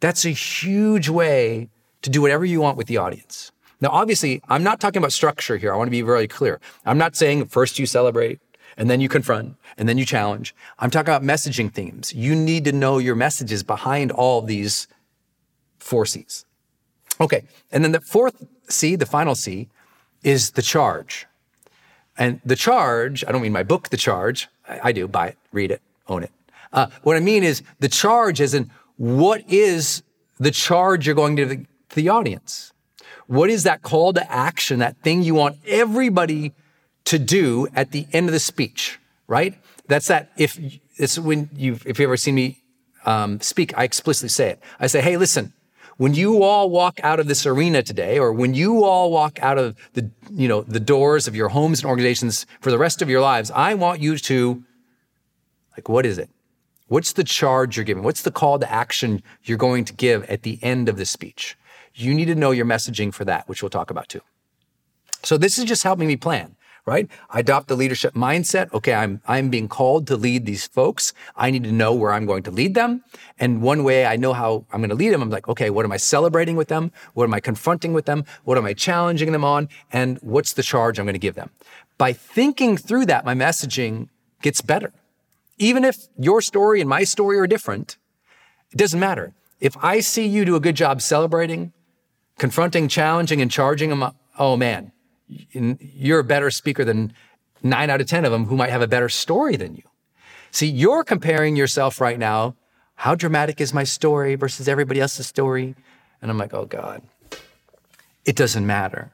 That's 0.00 0.24
a 0.24 0.30
huge 0.30 1.10
way 1.10 1.68
to 2.00 2.10
do 2.10 2.22
whatever 2.22 2.46
you 2.46 2.60
want 2.60 2.78
with 2.78 2.86
the 2.86 2.96
audience. 2.96 3.52
Now, 3.80 3.90
obviously, 3.90 4.42
I'm 4.48 4.62
not 4.62 4.80
talking 4.80 4.98
about 4.98 5.12
structure 5.12 5.56
here. 5.56 5.72
I 5.72 5.76
want 5.76 5.88
to 5.88 5.92
be 5.92 6.02
very 6.02 6.28
clear. 6.28 6.60
I'm 6.84 6.98
not 6.98 7.16
saying 7.16 7.46
first 7.46 7.78
you 7.78 7.86
celebrate 7.86 8.40
and 8.76 8.90
then 8.90 9.00
you 9.00 9.08
confront 9.08 9.56
and 9.78 9.88
then 9.88 9.98
you 9.98 10.04
challenge. 10.04 10.54
I'm 10.78 10.90
talking 10.90 11.12
about 11.12 11.22
messaging 11.22 11.72
themes. 11.72 12.12
You 12.14 12.34
need 12.34 12.64
to 12.64 12.72
know 12.72 12.98
your 12.98 13.14
messages 13.14 13.62
behind 13.62 14.12
all 14.12 14.42
these 14.42 14.86
four 15.78 16.04
C's. 16.04 16.44
Okay. 17.20 17.44
And 17.72 17.82
then 17.84 17.92
the 17.92 18.00
fourth 18.00 18.46
C, 18.68 18.96
the 18.96 19.06
final 19.06 19.34
C, 19.34 19.68
is 20.22 20.52
the 20.52 20.62
charge. 20.62 21.26
And 22.16 22.40
the 22.44 22.56
charge, 22.56 23.24
I 23.26 23.32
don't 23.32 23.40
mean 23.40 23.52
my 23.52 23.62
book, 23.62 23.88
The 23.88 23.96
Charge. 23.96 24.48
I, 24.68 24.92
do, 24.92 25.08
buy 25.08 25.28
it, 25.28 25.38
read 25.52 25.70
it, 25.70 25.80
own 26.06 26.22
it. 26.22 26.30
Uh, 26.72 26.88
what 27.02 27.16
I 27.16 27.20
mean 27.20 27.42
is 27.42 27.62
the 27.80 27.88
charge 27.88 28.40
is 28.40 28.52
in 28.52 28.70
what 28.96 29.42
is 29.48 30.02
the 30.38 30.50
charge 30.50 31.06
you're 31.06 31.16
going 31.16 31.36
to 31.36 31.46
the, 31.46 31.56
to 31.56 31.96
the 31.96 32.08
audience? 32.10 32.72
What 33.30 33.48
is 33.48 33.62
that 33.62 33.82
call 33.82 34.12
to 34.14 34.32
action, 34.32 34.80
that 34.80 34.96
thing 35.04 35.22
you 35.22 35.36
want 35.36 35.58
everybody 35.64 36.52
to 37.04 37.16
do 37.16 37.68
at 37.76 37.92
the 37.92 38.08
end 38.12 38.28
of 38.28 38.32
the 38.32 38.40
speech, 38.40 38.98
right? 39.28 39.54
That's 39.86 40.08
that 40.08 40.32
if 40.36 40.58
it's 40.96 41.16
when 41.16 41.48
you've, 41.54 41.86
if 41.86 42.00
you've 42.00 42.08
ever 42.08 42.16
seen 42.16 42.34
me 42.34 42.58
um, 43.06 43.40
speak, 43.40 43.72
I 43.78 43.84
explicitly 43.84 44.30
say 44.30 44.48
it. 44.50 44.60
I 44.80 44.88
say, 44.88 45.00
hey, 45.00 45.16
listen, 45.16 45.52
when 45.96 46.12
you 46.14 46.42
all 46.42 46.70
walk 46.70 46.98
out 47.04 47.20
of 47.20 47.28
this 47.28 47.46
arena 47.46 47.84
today, 47.84 48.18
or 48.18 48.32
when 48.32 48.52
you 48.54 48.82
all 48.82 49.12
walk 49.12 49.38
out 49.40 49.58
of 49.58 49.76
the, 49.92 50.10
you 50.32 50.48
know, 50.48 50.62
the 50.62 50.80
doors 50.80 51.28
of 51.28 51.36
your 51.36 51.50
homes 51.50 51.82
and 51.82 51.88
organizations 51.88 52.46
for 52.60 52.72
the 52.72 52.78
rest 52.78 53.00
of 53.00 53.08
your 53.08 53.20
lives, 53.20 53.52
I 53.52 53.74
want 53.74 54.00
you 54.00 54.18
to, 54.18 54.64
like, 55.76 55.88
what 55.88 56.04
is 56.04 56.18
it? 56.18 56.30
What's 56.88 57.12
the 57.12 57.22
charge 57.22 57.76
you're 57.76 57.84
giving? 57.84 58.02
What's 58.02 58.22
the 58.22 58.32
call 58.32 58.58
to 58.58 58.68
action 58.68 59.22
you're 59.44 59.56
going 59.56 59.84
to 59.84 59.92
give 59.92 60.24
at 60.24 60.42
the 60.42 60.58
end 60.62 60.88
of 60.88 60.96
the 60.96 61.06
speech? 61.06 61.56
You 61.94 62.14
need 62.14 62.26
to 62.26 62.34
know 62.34 62.50
your 62.50 62.66
messaging 62.66 63.12
for 63.12 63.24
that, 63.24 63.48
which 63.48 63.62
we'll 63.62 63.70
talk 63.70 63.90
about 63.90 64.08
too. 64.08 64.20
So 65.22 65.36
this 65.36 65.58
is 65.58 65.64
just 65.64 65.82
helping 65.82 66.08
me 66.08 66.16
plan 66.16 66.56
right? 66.86 67.08
I 67.28 67.40
adopt 67.40 67.68
the 67.68 67.76
leadership 67.76 68.14
mindset. 68.14 68.72
Okay, 68.72 68.94
I'm, 68.94 69.20
I'm 69.26 69.50
being 69.50 69.68
called 69.68 70.06
to 70.08 70.16
lead 70.16 70.46
these 70.46 70.66
folks. 70.66 71.12
I 71.36 71.50
need 71.50 71.64
to 71.64 71.72
know 71.72 71.94
where 71.94 72.12
I'm 72.12 72.26
going 72.26 72.42
to 72.44 72.50
lead 72.50 72.74
them. 72.74 73.04
And 73.38 73.62
one 73.62 73.84
way 73.84 74.06
I 74.06 74.16
know 74.16 74.32
how 74.32 74.64
I'm 74.72 74.80
going 74.80 74.90
to 74.90 74.96
lead 74.96 75.10
them, 75.10 75.22
I'm 75.22 75.30
like, 75.30 75.48
okay, 75.48 75.70
what 75.70 75.84
am 75.84 75.92
I 75.92 75.98
celebrating 75.98 76.56
with 76.56 76.68
them? 76.68 76.90
What 77.14 77.24
am 77.24 77.34
I 77.34 77.40
confronting 77.40 77.92
with 77.92 78.06
them? 78.06 78.24
What 78.44 78.58
am 78.58 78.64
I 78.64 78.72
challenging 78.72 79.32
them 79.32 79.44
on? 79.44 79.68
And 79.92 80.18
what's 80.20 80.52
the 80.52 80.62
charge 80.62 80.98
I'm 80.98 81.06
going 81.06 81.14
to 81.14 81.18
give 81.18 81.34
them? 81.34 81.50
By 81.98 82.12
thinking 82.12 82.76
through 82.76 83.06
that, 83.06 83.24
my 83.24 83.34
messaging 83.34 84.08
gets 84.42 84.60
better. 84.60 84.92
Even 85.58 85.84
if 85.84 86.08
your 86.18 86.40
story 86.40 86.80
and 86.80 86.88
my 86.88 87.04
story 87.04 87.38
are 87.38 87.46
different, 87.46 87.98
it 88.72 88.78
doesn't 88.78 88.98
matter. 88.98 89.34
If 89.60 89.76
I 89.82 90.00
see 90.00 90.26
you 90.26 90.46
do 90.46 90.56
a 90.56 90.60
good 90.60 90.74
job 90.74 91.02
celebrating, 91.02 91.74
confronting, 92.40 92.88
challenging, 92.88 93.42
and 93.42 93.50
charging 93.50 93.90
them, 93.90 94.02
oh 94.38 94.56
man, 94.56 94.90
you're 95.28 96.20
a 96.20 96.24
better 96.24 96.50
speaker 96.50 96.86
than 96.86 97.12
nine 97.62 97.90
out 97.90 98.00
of 98.00 98.06
10 98.06 98.24
of 98.24 98.32
them 98.32 98.46
who 98.46 98.56
might 98.56 98.70
have 98.70 98.80
a 98.80 98.86
better 98.86 99.10
story 99.10 99.56
than 99.56 99.76
you. 99.76 99.82
See, 100.50 100.66
you're 100.66 101.04
comparing 101.04 101.54
yourself 101.54 102.00
right 102.00 102.18
now. 102.18 102.56
How 102.94 103.14
dramatic 103.14 103.60
is 103.60 103.74
my 103.74 103.84
story 103.84 104.36
versus 104.36 104.68
everybody 104.68 105.00
else's 105.02 105.26
story? 105.26 105.74
And 106.22 106.30
I'm 106.30 106.38
like, 106.38 106.54
oh 106.54 106.64
God, 106.64 107.02
it 108.24 108.36
doesn't 108.36 108.66
matter. 108.66 109.12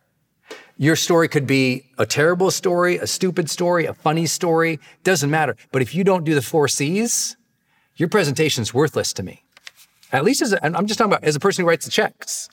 Your 0.78 0.94
story 0.94 1.26
could 1.26 1.48
be 1.48 1.90
a 1.98 2.06
terrible 2.06 2.52
story, 2.52 2.96
a 2.96 3.08
stupid 3.08 3.50
story, 3.50 3.86
a 3.86 3.94
funny 3.94 4.26
story, 4.26 4.78
doesn't 5.02 5.30
matter. 5.30 5.56
But 5.72 5.82
if 5.82 5.96
you 5.96 6.04
don't 6.04 6.22
do 6.22 6.36
the 6.36 6.42
four 6.42 6.68
C's, 6.68 7.36
your 7.96 8.08
presentation's 8.08 8.72
worthless 8.72 9.12
to 9.14 9.24
me. 9.24 9.42
At 10.12 10.22
least 10.22 10.42
as 10.42 10.52
a, 10.52 10.64
I'm 10.64 10.86
just 10.86 10.98
talking 10.98 11.12
about 11.12 11.24
as 11.24 11.34
a 11.34 11.40
person 11.40 11.64
who 11.64 11.68
writes 11.68 11.86
the 11.86 11.90
checks 11.90 12.50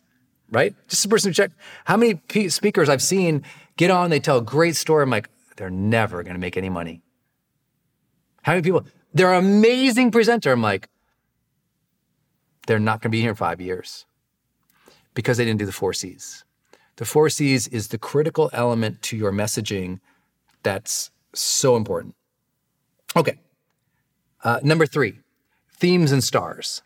right? 0.53 0.75
Just 0.87 1.03
a 1.05 1.09
person 1.09 1.29
who 1.29 1.33
check 1.33 1.51
how 1.85 1.97
many 1.97 2.21
speakers 2.49 2.87
I've 2.87 3.01
seen 3.01 3.43
get 3.77 3.91
on, 3.91 4.09
they 4.09 4.19
tell 4.19 4.37
a 4.37 4.41
great 4.41 4.75
story. 4.75 5.03
I'm 5.03 5.09
like, 5.09 5.29
they're 5.57 5.69
never 5.69 6.23
going 6.23 6.35
to 6.35 6.39
make 6.39 6.57
any 6.57 6.69
money. 6.69 7.01
How 8.43 8.53
many 8.53 8.61
people? 8.61 8.85
They're 9.13 9.33
an 9.33 9.43
amazing 9.43 10.11
presenter. 10.11 10.51
I'm 10.51 10.61
like, 10.61 10.89
they're 12.67 12.79
not 12.79 13.01
going 13.01 13.11
to 13.11 13.15
be 13.15 13.21
here 13.21 13.31
in 13.31 13.35
five 13.35 13.61
years 13.61 14.05
because 15.13 15.37
they 15.37 15.45
didn't 15.45 15.59
do 15.59 15.65
the 15.65 15.71
four 15.71 15.93
C's. 15.93 16.43
The 16.95 17.05
four 17.05 17.29
C's 17.29 17.67
is 17.67 17.89
the 17.89 17.97
critical 17.97 18.49
element 18.53 19.01
to 19.03 19.17
your 19.17 19.31
messaging 19.31 19.99
that's 20.63 21.11
so 21.33 21.75
important. 21.75 22.15
Okay. 23.15 23.37
Uh, 24.43 24.59
number 24.63 24.85
three, 24.85 25.19
themes 25.71 26.11
and 26.11 26.23
stars. 26.23 26.81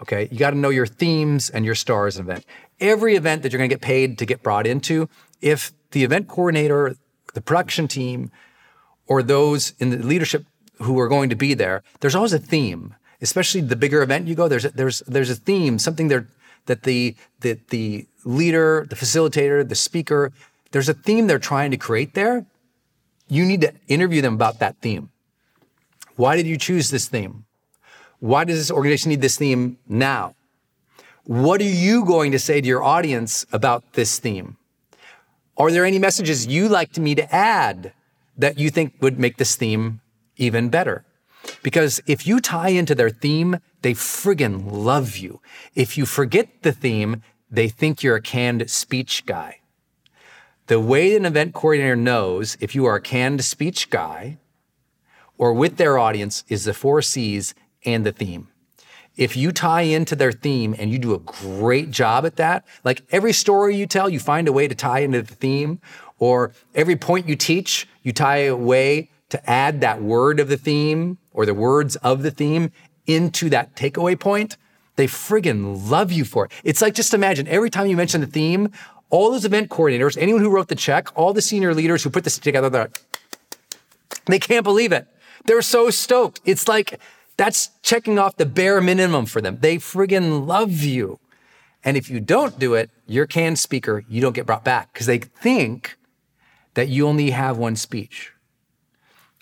Okay. 0.00 0.28
You 0.30 0.38
got 0.38 0.50
to 0.50 0.56
know 0.56 0.70
your 0.70 0.86
themes 0.86 1.50
and 1.50 1.64
your 1.64 1.74
stars 1.74 2.16
in 2.16 2.24
event 2.24 2.44
every 2.82 3.16
event 3.16 3.42
that 3.42 3.52
you're 3.52 3.58
going 3.58 3.70
to 3.70 3.74
get 3.74 3.80
paid 3.80 4.18
to 4.18 4.26
get 4.26 4.42
brought 4.42 4.66
into, 4.66 5.08
if 5.40 5.72
the 5.92 6.04
event 6.04 6.28
coordinator, 6.28 6.96
the 7.32 7.40
production 7.40 7.88
team, 7.88 8.30
or 9.06 9.22
those 9.22 9.72
in 9.78 9.90
the 9.90 9.96
leadership 9.96 10.44
who 10.82 10.98
are 10.98 11.08
going 11.08 11.30
to 11.30 11.36
be 11.36 11.54
there, 11.54 11.82
there's 12.00 12.14
always 12.14 12.32
a 12.32 12.38
theme. 12.38 12.94
Especially 13.20 13.60
the 13.60 13.76
bigger 13.76 14.02
event 14.02 14.26
you 14.26 14.34
go, 14.34 14.48
there's 14.48 14.64
a, 14.64 14.70
there's 14.70 14.98
there's 15.06 15.30
a 15.30 15.36
theme, 15.36 15.78
something 15.78 16.08
there 16.08 16.26
that 16.66 16.82
the 16.82 17.14
the 17.40 17.58
the 17.70 18.06
leader, 18.24 18.84
the 18.90 18.96
facilitator, 18.96 19.66
the 19.66 19.76
speaker, 19.76 20.32
there's 20.72 20.88
a 20.88 20.94
theme 20.94 21.28
they're 21.28 21.38
trying 21.38 21.70
to 21.70 21.76
create 21.76 22.14
there. 22.14 22.46
You 23.28 23.44
need 23.44 23.60
to 23.60 23.72
interview 23.86 24.22
them 24.22 24.34
about 24.34 24.58
that 24.58 24.76
theme. 24.78 25.10
Why 26.16 26.36
did 26.36 26.46
you 26.46 26.58
choose 26.58 26.90
this 26.90 27.06
theme? 27.08 27.44
Why 28.18 28.44
does 28.44 28.58
this 28.58 28.70
organization 28.70 29.10
need 29.10 29.20
this 29.20 29.36
theme 29.36 29.78
now? 29.88 30.34
What 31.24 31.60
are 31.60 31.64
you 31.64 32.04
going 32.04 32.32
to 32.32 32.38
say 32.38 32.60
to 32.60 32.66
your 32.66 32.82
audience 32.82 33.46
about 33.52 33.92
this 33.92 34.18
theme? 34.18 34.56
Are 35.56 35.70
there 35.70 35.84
any 35.84 36.00
messages 36.00 36.48
you 36.48 36.68
like 36.68 36.96
me 36.98 37.14
to 37.14 37.32
add 37.32 37.92
that 38.36 38.58
you 38.58 38.70
think 38.70 38.94
would 39.00 39.20
make 39.20 39.36
this 39.36 39.54
theme 39.54 40.00
even 40.36 40.68
better? 40.68 41.04
Because 41.62 42.00
if 42.08 42.26
you 42.26 42.40
tie 42.40 42.70
into 42.70 42.96
their 42.96 43.10
theme, 43.10 43.58
they 43.82 43.92
friggin' 43.92 44.64
love 44.66 45.16
you. 45.16 45.40
If 45.76 45.96
you 45.96 46.06
forget 46.06 46.48
the 46.62 46.72
theme, 46.72 47.22
they 47.48 47.68
think 47.68 48.02
you're 48.02 48.16
a 48.16 48.20
canned 48.20 48.68
speech 48.68 49.24
guy. 49.24 49.60
The 50.66 50.80
way 50.80 51.14
an 51.14 51.24
event 51.24 51.54
coordinator 51.54 51.96
knows 51.96 52.56
if 52.60 52.74
you 52.74 52.84
are 52.86 52.96
a 52.96 53.00
canned 53.00 53.44
speech 53.44 53.90
guy 53.90 54.38
or 55.38 55.52
with 55.52 55.76
their 55.76 55.98
audience 55.98 56.42
is 56.48 56.64
the 56.64 56.74
four 56.74 57.00
C's 57.00 57.54
and 57.84 58.04
the 58.04 58.12
theme. 58.12 58.48
If 59.16 59.36
you 59.36 59.52
tie 59.52 59.82
into 59.82 60.16
their 60.16 60.32
theme 60.32 60.74
and 60.78 60.90
you 60.90 60.98
do 60.98 61.14
a 61.14 61.18
great 61.18 61.90
job 61.90 62.24
at 62.24 62.36
that, 62.36 62.64
like 62.84 63.02
every 63.10 63.32
story 63.32 63.76
you 63.76 63.86
tell, 63.86 64.08
you 64.08 64.18
find 64.18 64.48
a 64.48 64.52
way 64.52 64.68
to 64.68 64.74
tie 64.74 65.00
into 65.00 65.22
the 65.22 65.34
theme, 65.34 65.80
or 66.18 66.52
every 66.74 66.96
point 66.96 67.28
you 67.28 67.36
teach, 67.36 67.86
you 68.02 68.12
tie 68.12 68.38
a 68.38 68.56
way 68.56 69.10
to 69.28 69.50
add 69.50 69.80
that 69.80 70.02
word 70.02 70.40
of 70.40 70.48
the 70.48 70.56
theme 70.56 71.18
or 71.32 71.44
the 71.46 71.54
words 71.54 71.96
of 71.96 72.22
the 72.22 72.30
theme 72.30 72.70
into 73.06 73.50
that 73.50 73.74
takeaway 73.74 74.18
point, 74.18 74.56
they 74.96 75.06
friggin' 75.06 75.90
love 75.90 76.12
you 76.12 76.24
for 76.24 76.44
it. 76.46 76.52
It's 76.64 76.82
like 76.82 76.94
just 76.94 77.14
imagine 77.14 77.48
every 77.48 77.70
time 77.70 77.86
you 77.86 77.96
mention 77.96 78.20
the 78.20 78.26
theme, 78.26 78.70
all 79.10 79.30
those 79.30 79.44
event 79.44 79.68
coordinators, 79.68 80.16
anyone 80.16 80.42
who 80.42 80.50
wrote 80.50 80.68
the 80.68 80.74
check, 80.74 81.08
all 81.16 81.32
the 81.32 81.42
senior 81.42 81.74
leaders 81.74 82.02
who 82.02 82.10
put 82.10 82.24
this 82.24 82.38
together, 82.38 82.70
they're 82.70 82.82
like, 82.82 83.00
they 84.26 84.38
can't 84.38 84.64
believe 84.64 84.92
it. 84.92 85.06
They're 85.44 85.62
so 85.62 85.90
stoked. 85.90 86.40
It's 86.44 86.68
like 86.68 87.00
that's 87.36 87.70
checking 87.82 88.18
off 88.18 88.36
the 88.36 88.46
bare 88.46 88.80
minimum 88.80 89.26
for 89.26 89.40
them. 89.40 89.58
They 89.60 89.76
friggin' 89.76 90.46
love 90.46 90.72
you. 90.82 91.18
And 91.84 91.96
if 91.96 92.08
you 92.08 92.20
don't 92.20 92.58
do 92.58 92.74
it, 92.74 92.90
you're 93.06 93.26
canned 93.26 93.58
speaker, 93.58 94.04
you 94.08 94.20
don't 94.20 94.34
get 94.34 94.46
brought 94.46 94.64
back 94.64 94.92
because 94.92 95.06
they 95.06 95.18
think 95.18 95.96
that 96.74 96.88
you 96.88 97.06
only 97.06 97.30
have 97.30 97.58
one 97.58 97.76
speech. 97.76 98.32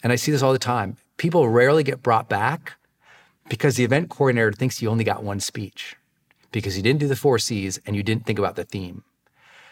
And 0.02 0.12
I 0.12 0.16
see 0.16 0.32
this 0.32 0.42
all 0.42 0.52
the 0.52 0.58
time. 0.58 0.96
People 1.16 1.48
rarely 1.48 1.82
get 1.82 2.02
brought 2.02 2.28
back 2.28 2.74
because 3.48 3.76
the 3.76 3.84
event 3.84 4.08
coordinator 4.08 4.52
thinks 4.52 4.80
you 4.80 4.88
only 4.88 5.04
got 5.04 5.22
one 5.22 5.40
speech 5.40 5.96
because 6.52 6.76
you 6.76 6.82
didn't 6.82 7.00
do 7.00 7.08
the 7.08 7.16
four 7.16 7.38
C's 7.38 7.78
and 7.84 7.94
you 7.94 8.02
didn't 8.02 8.24
think 8.24 8.38
about 8.38 8.56
the 8.56 8.64
theme. 8.64 9.04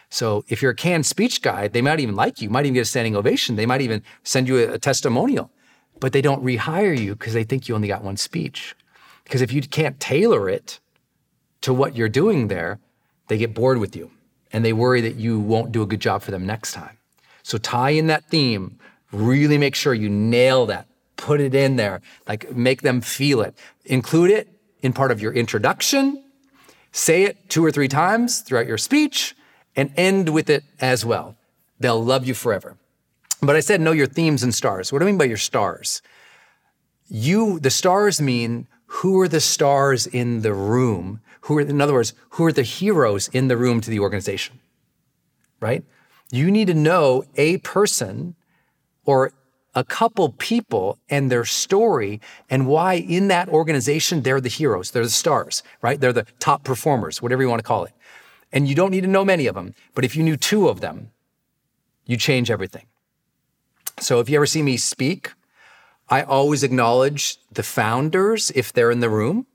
So 0.09 0.43
if 0.47 0.61
you're 0.61 0.71
a 0.71 0.75
canned 0.75 1.05
speech 1.05 1.41
guy, 1.41 1.67
they 1.67 1.81
might 1.81 1.99
even 1.99 2.15
like 2.15 2.41
you, 2.41 2.49
might 2.49 2.65
even 2.65 2.73
get 2.75 2.81
a 2.81 2.85
standing 2.85 3.15
ovation. 3.15 3.55
They 3.55 3.65
might 3.65 3.81
even 3.81 4.03
send 4.23 4.47
you 4.47 4.57
a, 4.57 4.73
a 4.73 4.79
testimonial, 4.79 5.51
but 5.99 6.13
they 6.13 6.21
don't 6.21 6.43
rehire 6.43 6.97
you 6.97 7.15
because 7.15 7.33
they 7.33 7.43
think 7.43 7.67
you 7.67 7.75
only 7.75 7.87
got 7.87 8.03
one 8.03 8.17
speech. 8.17 8.75
Because 9.23 9.41
if 9.41 9.51
you 9.51 9.61
can't 9.61 9.99
tailor 9.99 10.49
it 10.49 10.79
to 11.61 11.73
what 11.73 11.95
you're 11.95 12.09
doing 12.09 12.47
there, 12.47 12.79
they 13.27 13.37
get 13.37 13.53
bored 13.53 13.77
with 13.77 13.95
you 13.95 14.11
and 14.51 14.65
they 14.65 14.73
worry 14.73 15.01
that 15.01 15.15
you 15.15 15.39
won't 15.39 15.71
do 15.71 15.81
a 15.81 15.85
good 15.85 15.99
job 15.99 16.21
for 16.21 16.31
them 16.31 16.45
next 16.45 16.73
time. 16.73 16.97
So 17.43 17.57
tie 17.57 17.91
in 17.91 18.07
that 18.07 18.25
theme, 18.25 18.79
really 19.11 19.57
make 19.57 19.75
sure 19.75 19.93
you 19.93 20.09
nail 20.09 20.65
that, 20.67 20.87
put 21.15 21.41
it 21.41 21.53
in 21.53 21.75
there, 21.75 22.01
like 22.27 22.55
make 22.55 22.81
them 22.81 23.01
feel 23.01 23.41
it. 23.41 23.55
Include 23.85 24.31
it 24.31 24.47
in 24.81 24.93
part 24.93 25.11
of 25.11 25.21
your 25.21 25.33
introduction, 25.33 26.23
say 26.91 27.23
it 27.23 27.49
two 27.49 27.63
or 27.63 27.71
three 27.71 27.87
times 27.87 28.39
throughout 28.39 28.67
your 28.67 28.77
speech, 28.77 29.35
and 29.75 29.91
end 29.95 30.29
with 30.29 30.49
it 30.49 30.63
as 30.79 31.05
well. 31.05 31.35
They'll 31.79 32.03
love 32.03 32.25
you 32.25 32.33
forever. 32.33 32.77
But 33.41 33.55
I 33.55 33.61
said 33.61 33.81
know 33.81 33.91
your 33.91 34.07
themes 34.07 34.43
and 34.43 34.53
stars. 34.53 34.91
What 34.91 34.99
do 34.99 35.05
I 35.05 35.07
mean 35.07 35.17
by 35.17 35.25
your 35.25 35.37
stars? 35.37 36.01
You, 37.07 37.59
the 37.59 37.69
stars 37.69 38.21
mean 38.21 38.67
who 38.85 39.19
are 39.21 39.27
the 39.27 39.39
stars 39.39 40.07
in 40.07 40.41
the 40.41 40.53
room? 40.53 41.21
Who 41.41 41.57
are, 41.57 41.61
in 41.61 41.81
other 41.81 41.93
words, 41.93 42.13
who 42.31 42.45
are 42.45 42.51
the 42.51 42.63
heroes 42.63 43.27
in 43.29 43.47
the 43.47 43.57
room 43.57 43.81
to 43.81 43.89
the 43.89 43.99
organization? 43.99 44.59
Right? 45.59 45.83
You 46.31 46.51
need 46.51 46.67
to 46.67 46.73
know 46.73 47.23
a 47.35 47.57
person 47.59 48.35
or 49.05 49.31
a 49.75 49.83
couple 49.83 50.29
people 50.33 50.99
and 51.09 51.31
their 51.31 51.45
story 51.45 52.19
and 52.49 52.67
why 52.67 52.95
in 52.95 53.27
that 53.29 53.47
organization 53.49 54.23
they're 54.23 54.41
the 54.41 54.49
heroes, 54.49 54.91
they're 54.91 55.03
the 55.03 55.09
stars, 55.09 55.63
right? 55.81 55.99
They're 55.99 56.13
the 56.13 56.25
top 56.39 56.63
performers, 56.63 57.21
whatever 57.21 57.41
you 57.41 57.49
want 57.49 57.59
to 57.59 57.67
call 57.67 57.85
it. 57.85 57.93
And 58.51 58.67
you 58.67 58.75
don't 58.75 58.91
need 58.91 59.01
to 59.01 59.07
know 59.07 59.23
many 59.23 59.47
of 59.47 59.55
them, 59.55 59.75
but 59.93 60.03
if 60.03 60.15
you 60.15 60.23
knew 60.23 60.35
two 60.35 60.67
of 60.67 60.81
them, 60.81 61.11
you 62.05 62.17
change 62.17 62.49
everything. 62.49 62.88
So 64.01 64.19
if 64.19 64.29
you 64.29 64.37
ever 64.37 64.45
see 64.45 64.61
me 64.61 64.77
speak, 64.77 65.31
I 66.09 66.23
always 66.23 66.63
acknowledge 66.63 67.37
the 67.51 67.63
founders 67.63 68.51
if 68.55 68.73
they're 68.73 68.91
in 68.91 68.99
the 68.99 69.09
room. 69.09 69.45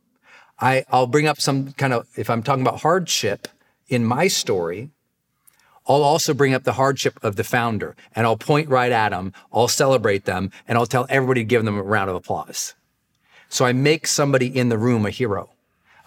I, 0.61 0.85
I'll 0.90 1.07
bring 1.07 1.26
up 1.26 1.40
some 1.40 1.72
kind 1.72 1.92
of, 1.92 2.07
if 2.16 2.30
I'm 2.30 2.42
talking 2.42 2.62
about 2.62 2.80
hardship 2.83 3.48
in 3.88 4.04
my 4.04 4.28
story, 4.28 4.90
I'll 5.87 6.02
also 6.02 6.33
bring 6.33 6.54
up 6.54 6.64
the 6.64 6.74
hardship 6.74 7.18
of 7.22 7.37
the 7.37 7.44
founder 7.44 7.96
and 8.14 8.26
I'll 8.26 8.37
point 8.37 8.68
right 8.68 8.92
at 8.92 9.11
them. 9.11 9.33
I'll 9.52 9.68
celebrate 9.68 10.24
them 10.24 10.50
and 10.66 10.78
I'll 10.78 10.87
tell 10.87 11.07
everybody 11.09 11.42
to 11.42 11.44
give 11.44 11.64
them 11.64 11.76
a 11.76 11.83
round 11.83 12.09
of 12.09 12.16
applause. 12.16 12.74
So 13.48 13.64
I 13.64 13.72
make 13.72 14.07
somebody 14.07 14.46
in 14.46 14.68
the 14.68 14.78
room 14.78 15.04
a 15.04 15.11
hero. 15.11 15.50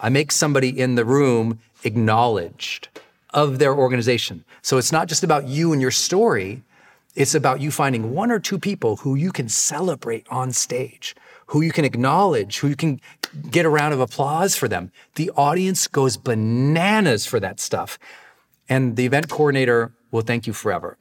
I 0.00 0.08
make 0.08 0.32
somebody 0.32 0.78
in 0.78 0.94
the 0.94 1.04
room 1.04 1.60
acknowledged 1.84 2.88
of 3.34 3.58
their 3.58 3.74
organization. 3.74 4.44
So 4.62 4.78
it's 4.78 4.92
not 4.92 5.08
just 5.08 5.22
about 5.22 5.46
you 5.46 5.72
and 5.72 5.80
your 5.80 5.90
story. 5.90 6.62
It's 7.18 7.34
about 7.34 7.60
you 7.60 7.72
finding 7.72 8.14
one 8.14 8.30
or 8.30 8.38
two 8.38 8.60
people 8.60 8.98
who 8.98 9.16
you 9.16 9.32
can 9.32 9.48
celebrate 9.48 10.24
on 10.30 10.52
stage, 10.52 11.16
who 11.46 11.62
you 11.62 11.72
can 11.72 11.84
acknowledge, 11.84 12.60
who 12.60 12.68
you 12.68 12.76
can 12.76 13.00
get 13.50 13.66
a 13.66 13.68
round 13.68 13.92
of 13.92 13.98
applause 13.98 14.54
for 14.54 14.68
them. 14.68 14.92
The 15.16 15.32
audience 15.34 15.88
goes 15.88 16.16
bananas 16.16 17.26
for 17.26 17.40
that 17.40 17.58
stuff. 17.58 17.98
And 18.68 18.94
the 18.94 19.04
event 19.04 19.28
coordinator 19.28 19.90
will 20.12 20.20
thank 20.20 20.46
you 20.46 20.52
forever. 20.52 20.96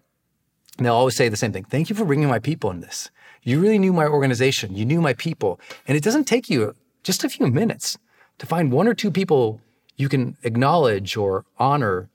And 0.80 0.88
they'll 0.88 0.96
always 0.96 1.16
say 1.16 1.30
the 1.30 1.38
same 1.38 1.54
thing. 1.54 1.66
Thank 1.66 1.88
you 1.88 1.96
for 1.96 2.04
bringing 2.04 2.30
my 2.30 2.40
people 2.40 2.72
in 2.72 2.80
this. 2.80 3.12
You 3.44 3.60
really 3.60 3.78
knew 3.78 3.94
my 3.94 4.08
organization. 4.08 4.76
You 4.76 4.88
knew 4.88 5.02
my 5.02 5.14
people. 5.14 5.60
And 5.88 5.96
it 5.96 6.04
doesn't 6.04 6.26
take 6.26 6.50
you 6.50 6.74
just 7.04 7.24
a 7.24 7.30
few 7.30 7.46
minutes 7.46 7.96
to 8.40 8.48
find 8.48 8.72
one 8.72 8.88
or 8.88 8.96
two 8.96 9.12
people 9.12 9.62
you 9.98 10.10
can 10.10 10.36
acknowledge 10.42 11.16
or 11.16 11.46
honor 11.60 12.10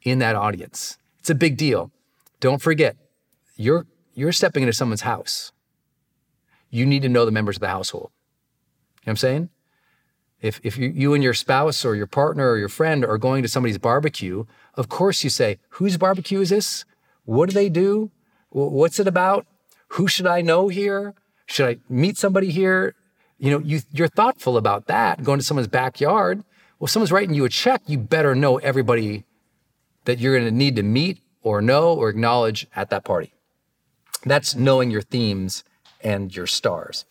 in 0.00 0.20
that 0.20 0.36
audience. 0.36 0.96
It's 1.18 1.28
a 1.28 1.34
big 1.34 1.58
deal. 1.58 1.90
Don't 2.40 2.62
forget, 2.62 2.96
you're, 3.56 3.86
you're 4.14 4.32
stepping 4.32 4.62
into 4.62 4.72
someone's 4.72 5.02
house. 5.02 5.52
You 6.70 6.86
need 6.86 7.02
to 7.02 7.08
know 7.08 7.24
the 7.24 7.30
members 7.30 7.56
of 7.56 7.60
the 7.60 7.68
household. 7.68 8.10
You 8.12 9.06
know 9.06 9.10
what 9.10 9.12
I'm 9.12 9.16
saying? 9.16 9.48
If, 10.40 10.60
if 10.64 10.76
you, 10.76 10.88
you 10.88 11.14
and 11.14 11.22
your 11.22 11.34
spouse 11.34 11.84
or 11.84 11.94
your 11.94 12.06
partner 12.06 12.50
or 12.50 12.58
your 12.58 12.68
friend 12.68 13.04
are 13.04 13.18
going 13.18 13.42
to 13.42 13.48
somebody's 13.48 13.78
barbecue, 13.78 14.44
of 14.74 14.88
course 14.88 15.22
you 15.22 15.30
say, 15.30 15.58
whose 15.70 15.96
barbecue 15.96 16.40
is 16.40 16.50
this? 16.50 16.84
What 17.24 17.48
do 17.48 17.54
they 17.54 17.68
do? 17.68 18.10
What's 18.50 18.98
it 18.98 19.06
about? 19.06 19.46
Who 19.88 20.08
should 20.08 20.26
I 20.26 20.40
know 20.40 20.68
here? 20.68 21.14
Should 21.46 21.68
I 21.68 21.78
meet 21.88 22.18
somebody 22.18 22.50
here? 22.50 22.94
You 23.38 23.50
know, 23.50 23.58
you, 23.58 23.80
you're 23.92 24.08
thoughtful 24.08 24.56
about 24.56 24.86
that, 24.86 25.22
going 25.22 25.38
to 25.38 25.44
someone's 25.44 25.68
backyard. 25.68 26.42
Well, 26.78 26.88
someone's 26.88 27.12
writing 27.12 27.34
you 27.34 27.44
a 27.44 27.48
check, 27.48 27.82
you 27.86 27.98
better 27.98 28.34
know 28.34 28.58
everybody 28.58 29.24
that 30.04 30.18
you're 30.18 30.36
going 30.36 30.48
to 30.48 30.56
need 30.56 30.76
to 30.76 30.82
meet 30.82 31.20
or 31.42 31.62
know 31.62 31.92
or 31.92 32.08
acknowledge 32.08 32.66
at 32.74 32.90
that 32.90 33.04
party. 33.04 33.32
That's 34.24 34.54
knowing 34.54 34.90
your 34.90 35.02
themes 35.02 35.64
and 36.02 36.34
your 36.34 36.46
stars. 36.46 37.04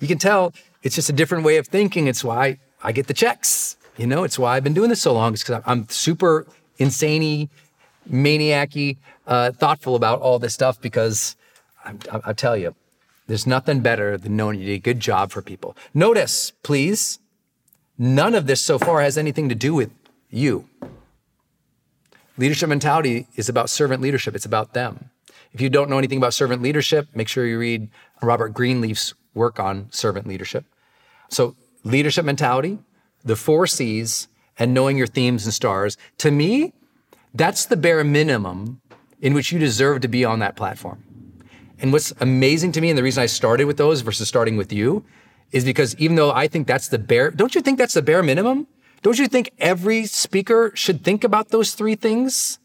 You 0.00 0.08
can 0.08 0.18
tell 0.18 0.52
it's 0.82 0.94
just 0.94 1.08
a 1.08 1.12
different 1.12 1.44
way 1.44 1.56
of 1.56 1.66
thinking. 1.66 2.06
It's 2.06 2.22
why 2.22 2.58
I 2.82 2.92
get 2.92 3.06
the 3.06 3.14
checks. 3.14 3.76
You 3.96 4.06
know, 4.06 4.24
it's 4.24 4.38
why 4.38 4.56
I've 4.56 4.64
been 4.64 4.74
doing 4.74 4.90
this 4.90 5.00
so 5.00 5.14
long. 5.14 5.32
It's 5.32 5.42
because 5.42 5.62
I'm 5.66 5.88
super 5.88 6.46
insane 6.78 7.48
maniacy, 8.04 8.98
uh, 9.26 9.52
thoughtful 9.52 9.96
about 9.96 10.20
all 10.20 10.38
this 10.38 10.54
stuff 10.54 10.80
because 10.80 11.36
I 11.84 12.32
tell 12.32 12.56
you, 12.56 12.74
there's 13.26 13.46
nothing 13.46 13.80
better 13.80 14.16
than 14.18 14.36
knowing 14.36 14.60
you 14.60 14.66
did 14.66 14.74
a 14.74 14.78
good 14.78 15.00
job 15.00 15.30
for 15.30 15.42
people. 15.42 15.76
Notice, 15.94 16.52
please, 16.62 17.18
none 17.98 18.34
of 18.34 18.46
this 18.46 18.60
so 18.60 18.78
far 18.78 19.00
has 19.00 19.16
anything 19.16 19.48
to 19.48 19.54
do 19.54 19.74
with 19.74 19.90
you. 20.30 20.68
Leadership 22.36 22.68
mentality 22.68 23.26
is 23.36 23.48
about 23.48 23.70
servant 23.70 24.02
leadership. 24.02 24.34
It's 24.34 24.44
about 24.44 24.74
them. 24.74 25.10
If 25.52 25.60
you 25.60 25.70
don't 25.70 25.88
know 25.88 25.98
anything 25.98 26.18
about 26.18 26.34
servant 26.34 26.62
leadership, 26.62 27.08
make 27.14 27.28
sure 27.28 27.46
you 27.46 27.58
read 27.58 27.88
Robert 28.22 28.52
Greenleaf's 28.52 29.14
work 29.34 29.60
on 29.60 29.90
servant 29.90 30.26
leadership. 30.26 30.64
So, 31.30 31.56
leadership 31.84 32.24
mentality, 32.24 32.78
the 33.24 33.36
four 33.36 33.66
C's, 33.66 34.28
and 34.58 34.72
knowing 34.72 34.96
your 34.96 35.06
themes 35.06 35.44
and 35.44 35.52
stars, 35.52 35.96
to 36.18 36.30
me, 36.30 36.72
that's 37.34 37.66
the 37.66 37.76
bare 37.76 38.02
minimum 38.04 38.80
in 39.20 39.34
which 39.34 39.52
you 39.52 39.58
deserve 39.58 40.00
to 40.02 40.08
be 40.08 40.24
on 40.24 40.38
that 40.38 40.56
platform. 40.56 41.02
And 41.78 41.92
what's 41.92 42.12
amazing 42.20 42.72
to 42.72 42.80
me, 42.80 42.88
and 42.88 42.98
the 42.98 43.02
reason 43.02 43.22
I 43.22 43.26
started 43.26 43.66
with 43.66 43.76
those 43.76 44.00
versus 44.00 44.28
starting 44.28 44.56
with 44.56 44.72
you, 44.72 45.04
is 45.52 45.64
because 45.64 45.94
even 45.96 46.16
though 46.16 46.32
I 46.32 46.48
think 46.48 46.66
that's 46.66 46.88
the 46.88 46.98
bare, 46.98 47.30
don't 47.30 47.54
you 47.54 47.60
think 47.60 47.78
that's 47.78 47.94
the 47.94 48.02
bare 48.02 48.22
minimum? 48.22 48.66
Don't 49.02 49.18
you 49.18 49.28
think 49.28 49.50
every 49.58 50.06
speaker 50.06 50.72
should 50.74 51.04
think 51.04 51.22
about 51.22 51.50
those 51.50 51.74
three 51.74 51.94
things? 51.94 52.58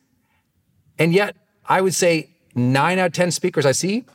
And 0.98 1.14
yet, 1.14 1.36
I 1.68 1.82
would 1.82 1.94
say 1.94 2.31
nine 2.56 3.00
out 3.00 3.08
of 3.08 3.14
10 3.14 3.32
speakers 3.32 3.66
I 3.66 3.72
see, 3.72 4.06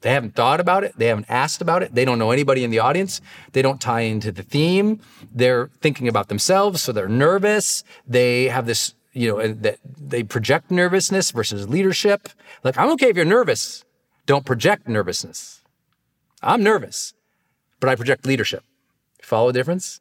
they 0.00 0.12
haven't 0.12 0.34
thought 0.34 0.60
about 0.60 0.82
it. 0.84 0.94
They 0.96 1.06
haven't 1.06 1.26
asked 1.28 1.60
about 1.60 1.82
it. 1.82 1.94
They 1.94 2.04
don't 2.04 2.18
know 2.18 2.30
anybody 2.30 2.64
in 2.64 2.70
the 2.70 2.78
audience. 2.78 3.20
They 3.52 3.62
don't 3.62 3.80
tie 3.80 4.00
into 4.00 4.32
the 4.32 4.42
theme. 4.42 5.00
They're 5.32 5.68
thinking 5.80 6.08
about 6.08 6.28
themselves. 6.28 6.80
So 6.80 6.92
they're 6.92 7.08
nervous. 7.08 7.84
They 8.06 8.48
have 8.48 8.66
this, 8.66 8.94
you 9.12 9.28
know, 9.28 9.52
that 9.52 9.78
they 9.84 10.22
project 10.22 10.70
nervousness 10.70 11.32
versus 11.32 11.68
leadership. 11.68 12.30
Like, 12.64 12.78
I'm 12.78 12.90
okay 12.92 13.10
if 13.10 13.16
you're 13.16 13.26
nervous. 13.26 13.84
Don't 14.24 14.46
project 14.46 14.88
nervousness. 14.88 15.60
I'm 16.42 16.62
nervous, 16.62 17.12
but 17.78 17.90
I 17.90 17.94
project 17.94 18.24
leadership. 18.24 18.64
Follow 19.20 19.48
the 19.48 19.58
difference? 19.58 20.00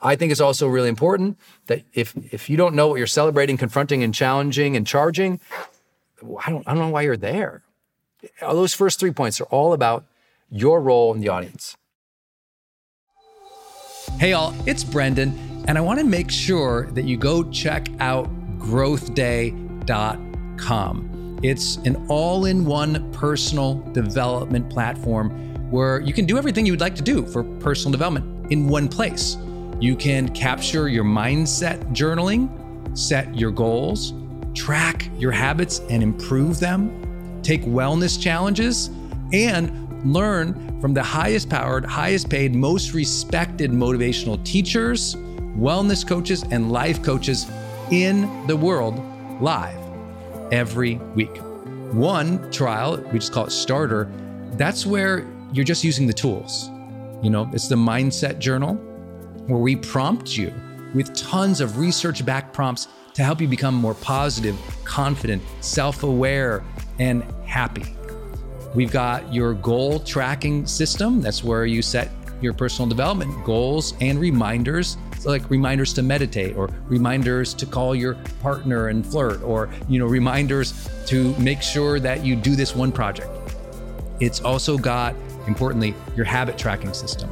I 0.00 0.16
think 0.16 0.32
it's 0.32 0.40
also 0.40 0.66
really 0.66 0.88
important 0.88 1.38
that 1.66 1.82
if 1.94 2.14
if 2.32 2.50
you 2.50 2.56
don't 2.56 2.74
know 2.74 2.88
what 2.88 2.96
you're 2.96 3.06
celebrating, 3.06 3.56
confronting, 3.56 4.02
and 4.02 4.14
challenging 4.14 4.76
and 4.76 4.86
charging, 4.86 5.40
I 6.44 6.50
don't 6.50 6.66
I 6.66 6.74
don't 6.74 6.82
know 6.82 6.88
why 6.88 7.02
you're 7.02 7.16
there. 7.16 7.62
All 8.42 8.54
those 8.54 8.74
first 8.74 8.98
three 8.98 9.10
points 9.10 9.40
are 9.40 9.44
all 9.44 9.72
about 9.72 10.04
your 10.50 10.80
role 10.80 11.14
in 11.14 11.20
the 11.20 11.28
audience. 11.28 11.76
Hey 14.18 14.32
all, 14.32 14.54
it's 14.66 14.84
Brendon, 14.84 15.64
and 15.66 15.76
I 15.76 15.80
want 15.80 15.98
to 15.98 16.06
make 16.06 16.30
sure 16.30 16.88
that 16.92 17.04
you 17.04 17.16
go 17.16 17.42
check 17.50 17.88
out 18.00 18.28
growthday.com. 18.58 21.40
It's 21.42 21.76
an 21.78 22.06
all-in-one 22.08 23.12
personal 23.12 23.74
development 23.92 24.70
platform 24.70 25.70
where 25.70 26.00
you 26.00 26.14
can 26.14 26.24
do 26.24 26.38
everything 26.38 26.64
you 26.64 26.72
would 26.72 26.80
like 26.80 26.94
to 26.94 27.02
do 27.02 27.26
for 27.26 27.44
personal 27.60 27.92
development 27.92 28.52
in 28.52 28.68
one 28.68 28.88
place. 28.88 29.36
You 29.80 29.96
can 29.96 30.28
capture 30.28 30.88
your 30.88 31.04
mindset 31.04 31.80
journaling, 31.92 32.48
set 32.96 33.36
your 33.36 33.50
goals, 33.50 34.12
track 34.54 35.10
your 35.18 35.32
habits 35.32 35.80
and 35.90 36.02
improve 36.02 36.60
them, 36.60 37.40
take 37.42 37.62
wellness 37.62 38.20
challenges, 38.20 38.88
and 39.32 39.80
learn 40.04 40.80
from 40.80 40.94
the 40.94 41.02
highest 41.02 41.48
powered, 41.48 41.84
highest 41.84 42.28
paid, 42.28 42.54
most 42.54 42.92
respected 42.92 43.70
motivational 43.70 44.42
teachers, 44.44 45.16
wellness 45.56 46.06
coaches, 46.06 46.44
and 46.50 46.70
life 46.70 47.02
coaches 47.02 47.46
in 47.90 48.46
the 48.46 48.56
world 48.56 49.00
live 49.40 49.78
every 50.52 50.96
week. 51.14 51.36
One 51.92 52.50
trial, 52.50 52.98
we 53.12 53.18
just 53.18 53.32
call 53.32 53.46
it 53.46 53.50
Starter, 53.50 54.10
that's 54.52 54.84
where 54.86 55.26
you're 55.52 55.64
just 55.64 55.84
using 55.84 56.06
the 56.06 56.12
tools. 56.12 56.70
You 57.22 57.30
know, 57.30 57.48
it's 57.52 57.68
the 57.68 57.76
mindset 57.76 58.38
journal 58.38 58.74
where 59.46 59.58
we 59.58 59.76
prompt 59.76 60.36
you 60.36 60.52
with 60.94 61.14
tons 61.14 61.60
of 61.60 61.78
research 61.78 62.24
backed 62.24 62.52
prompts 62.52 62.88
to 63.14 63.24
help 63.24 63.40
you 63.40 63.48
become 63.48 63.74
more 63.74 63.94
positive, 63.94 64.56
confident, 64.84 65.42
self 65.60 66.02
aware, 66.02 66.64
and 66.98 67.22
happy. 67.46 67.84
We've 68.74 68.92
got 68.92 69.32
your 69.32 69.54
goal 69.54 70.00
tracking 70.00 70.66
system. 70.66 71.20
That's 71.20 71.42
where 71.42 71.64
you 71.64 71.82
set 71.82 72.10
your 72.40 72.52
personal 72.52 72.88
development 72.88 73.44
goals 73.44 73.94
and 74.00 74.18
reminders 74.18 74.98
so 75.18 75.30
like 75.30 75.48
reminders 75.48 75.94
to 75.94 76.02
meditate 76.02 76.54
or 76.56 76.68
reminders 76.88 77.54
to 77.54 77.64
call 77.64 77.94
your 77.94 78.14
partner 78.42 78.88
and 78.88 79.06
flirt 79.06 79.40
or 79.42 79.70
you 79.88 79.98
know 79.98 80.04
reminders 80.04 80.90
to 81.06 81.34
make 81.38 81.62
sure 81.62 81.98
that 82.00 82.22
you 82.22 82.36
do 82.36 82.54
this 82.54 82.74
one 82.74 82.92
project 82.92 83.30
it's 84.20 84.42
also 84.42 84.76
got 84.76 85.14
importantly 85.46 85.94
your 86.16 86.26
habit 86.26 86.58
tracking 86.58 86.92
system 86.92 87.30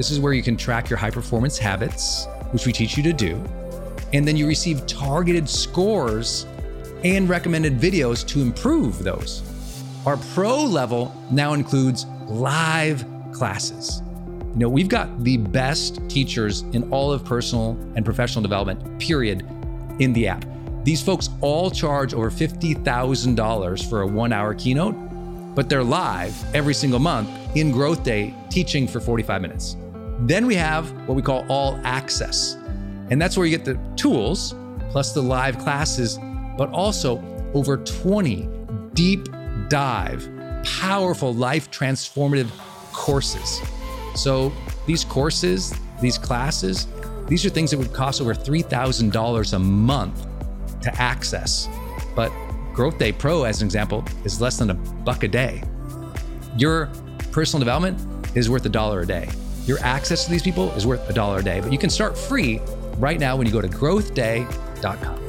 this 0.00 0.10
is 0.10 0.18
where 0.18 0.32
you 0.32 0.42
can 0.42 0.56
track 0.56 0.88
your 0.88 0.96
high 0.96 1.10
performance 1.10 1.58
habits, 1.58 2.26
which 2.52 2.64
we 2.64 2.72
teach 2.72 2.96
you 2.96 3.02
to 3.02 3.12
do. 3.12 3.38
And 4.12 4.26
then 4.26 4.36
you 4.36 4.46
receive 4.46 4.86
targeted 4.86 5.48
scores 5.48 6.46
and 7.04 7.28
recommended 7.28 7.78
videos 7.78 8.26
to 8.28 8.40
improve 8.40 9.02
those. 9.02 9.42
Our 10.06 10.16
pro 10.34 10.64
level 10.64 11.14
now 11.30 11.52
includes 11.52 12.06
live 12.26 13.04
classes. 13.32 14.02
You 14.54 14.60
know, 14.60 14.68
we've 14.68 14.88
got 14.88 15.22
the 15.22 15.36
best 15.36 16.00
teachers 16.08 16.62
in 16.72 16.90
all 16.90 17.12
of 17.12 17.24
personal 17.24 17.78
and 17.94 18.04
professional 18.04 18.42
development, 18.42 18.98
period, 18.98 19.46
in 20.00 20.12
the 20.12 20.26
app. 20.26 20.44
These 20.82 21.02
folks 21.02 21.28
all 21.40 21.70
charge 21.70 22.14
over 22.14 22.30
$50,000 22.30 23.88
for 23.88 24.02
a 24.02 24.06
one 24.06 24.32
hour 24.32 24.54
keynote, 24.54 24.94
but 25.54 25.68
they're 25.68 25.84
live 25.84 26.34
every 26.54 26.74
single 26.74 26.98
month 26.98 27.28
in 27.54 27.72
GrowthDay 27.72 28.50
teaching 28.50 28.88
for 28.88 28.98
45 28.98 29.42
minutes. 29.42 29.76
Then 30.20 30.46
we 30.46 30.54
have 30.54 30.90
what 31.06 31.14
we 31.14 31.22
call 31.22 31.44
all 31.48 31.78
access. 31.84 32.56
And 33.10 33.20
that's 33.20 33.36
where 33.36 33.46
you 33.46 33.56
get 33.56 33.64
the 33.64 33.78
tools 33.96 34.54
plus 34.90 35.12
the 35.12 35.22
live 35.22 35.58
classes, 35.58 36.18
but 36.56 36.70
also 36.70 37.22
over 37.54 37.76
20 37.76 38.48
deep 38.94 39.28
dive, 39.68 40.28
powerful 40.64 41.34
life 41.34 41.70
transformative 41.70 42.50
courses. 42.92 43.60
So 44.14 44.52
these 44.86 45.04
courses, 45.04 45.74
these 46.00 46.18
classes, 46.18 46.86
these 47.28 47.44
are 47.44 47.50
things 47.50 47.70
that 47.70 47.78
would 47.78 47.92
cost 47.92 48.20
over 48.20 48.34
$3,000 48.34 49.52
a 49.52 49.58
month 49.58 50.26
to 50.82 50.94
access. 51.00 51.68
But 52.16 52.32
GrowthDay 52.72 53.18
Pro, 53.18 53.44
as 53.44 53.62
an 53.62 53.66
example, 53.66 54.04
is 54.24 54.40
less 54.40 54.58
than 54.58 54.70
a 54.70 54.74
buck 54.74 55.22
a 55.22 55.28
day. 55.28 55.62
Your 56.56 56.90
personal 57.30 57.60
development 57.60 58.36
is 58.36 58.50
worth 58.50 58.66
a 58.66 58.68
dollar 58.68 59.00
a 59.00 59.06
day. 59.06 59.28
Your 59.66 59.78
access 59.80 60.24
to 60.24 60.30
these 60.30 60.42
people 60.42 60.70
is 60.72 60.86
worth 60.86 61.08
a 61.08 61.12
dollar 61.12 61.38
a 61.38 61.44
day, 61.44 61.60
but 61.60 61.72
you 61.72 61.78
can 61.78 61.90
start 61.90 62.18
free 62.18 62.60
right 63.00 63.18
now 63.18 63.36
when 63.36 63.46
you 63.46 63.52
go 63.52 63.60
to 63.60 63.68
growthday.com. 63.68 65.20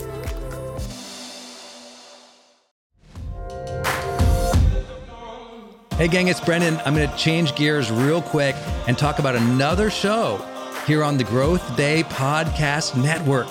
Hey, 5.98 6.08
gang, 6.08 6.30
it's 6.30 6.42
Brendon. 6.42 6.80
I'm 6.84 6.96
going 6.96 7.08
to 7.08 7.16
change 7.16 7.56
gears 7.56 7.92
real 7.92 8.24
quick 8.24 8.56
and 8.88 8.98
talk 8.98 9.20
about 9.20 9.36
another 9.36 9.92
show 9.92 10.44
here 10.88 11.04
on 11.04 11.16
the 11.16 11.24
GrowthDay 11.24 12.06
Podcast 12.06 13.02
Network. 13.02 13.48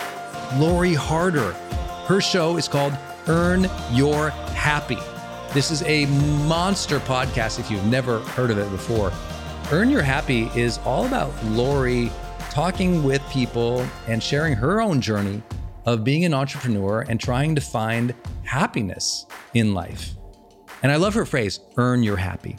Lori 0.58 0.94
Harder. 0.94 1.52
Her 2.06 2.20
show 2.20 2.56
is 2.56 2.66
called 2.66 2.92
Earn 3.28 3.70
Your 3.92 4.30
Happy. 4.30 4.98
This 5.54 5.70
is 5.70 5.84
a 5.84 6.06
monster 6.46 6.98
podcast 6.98 7.60
if 7.60 7.70
you've 7.70 7.86
never 7.86 8.18
heard 8.20 8.50
of 8.50 8.58
it 8.58 8.68
before. 8.70 9.12
Earn 9.70 9.88
Your 9.88 10.02
Happy 10.02 10.50
is 10.56 10.78
all 10.78 11.06
about 11.06 11.32
Lori 11.44 12.10
talking 12.50 13.04
with 13.04 13.22
people 13.30 13.86
and 14.08 14.22
sharing 14.22 14.54
her 14.54 14.82
own 14.82 15.00
journey 15.00 15.40
of 15.86 16.04
being 16.04 16.24
an 16.24 16.34
entrepreneur 16.34 17.02
and 17.08 17.20
trying 17.20 17.54
to 17.54 17.60
find 17.60 18.12
happiness 18.44 19.26
in 19.54 19.72
life. 19.72 20.14
And 20.82 20.90
I 20.90 20.96
love 20.96 21.14
her 21.14 21.24
phrase, 21.24 21.60
earn 21.76 22.02
your 22.02 22.16
happy. 22.16 22.56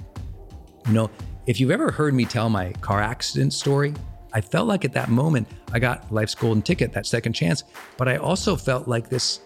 You 0.87 0.93
know, 0.93 1.11
if 1.45 1.59
you've 1.59 1.71
ever 1.71 1.91
heard 1.91 2.13
me 2.13 2.25
tell 2.25 2.49
my 2.49 2.71
car 2.73 3.01
accident 3.01 3.51
story, 3.51 3.93
I 4.33 4.39
felt 4.39 4.67
like 4.67 4.85
at 4.85 4.93
that 4.93 5.09
moment 5.09 5.47
I 5.73 5.79
got 5.79 6.11
life's 6.11 6.35
golden 6.35 6.61
ticket, 6.61 6.93
that 6.93 7.05
second 7.05 7.33
chance, 7.33 7.65
but 7.97 8.07
I 8.07 8.15
also 8.15 8.55
felt 8.55 8.87
like 8.87 9.09
this 9.09 9.41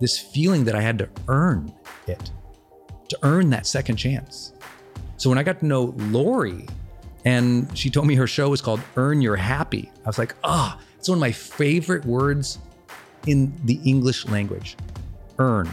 this 0.00 0.18
feeling 0.18 0.64
that 0.64 0.76
I 0.76 0.80
had 0.80 0.98
to 0.98 1.08
earn 1.26 1.72
it, 2.06 2.30
to 3.08 3.18
earn 3.24 3.50
that 3.50 3.66
second 3.66 3.96
chance. 3.96 4.52
So 5.16 5.28
when 5.28 5.38
I 5.38 5.42
got 5.42 5.58
to 5.58 5.66
know 5.66 5.92
Lori 5.96 6.68
and 7.24 7.76
she 7.76 7.90
told 7.90 8.06
me 8.06 8.14
her 8.14 8.26
show 8.26 8.48
was 8.48 8.60
called 8.60 8.80
Earn 8.96 9.20
Your 9.20 9.36
Happy. 9.36 9.90
I 10.04 10.08
was 10.08 10.18
like, 10.18 10.34
ah, 10.44 10.76
oh, 10.78 10.84
it's 10.98 11.08
one 11.08 11.18
of 11.18 11.20
my 11.20 11.32
favorite 11.32 12.04
words 12.04 12.58
in 13.26 13.52
the 13.64 13.80
English 13.84 14.26
language. 14.26 14.76
Earn. 15.38 15.68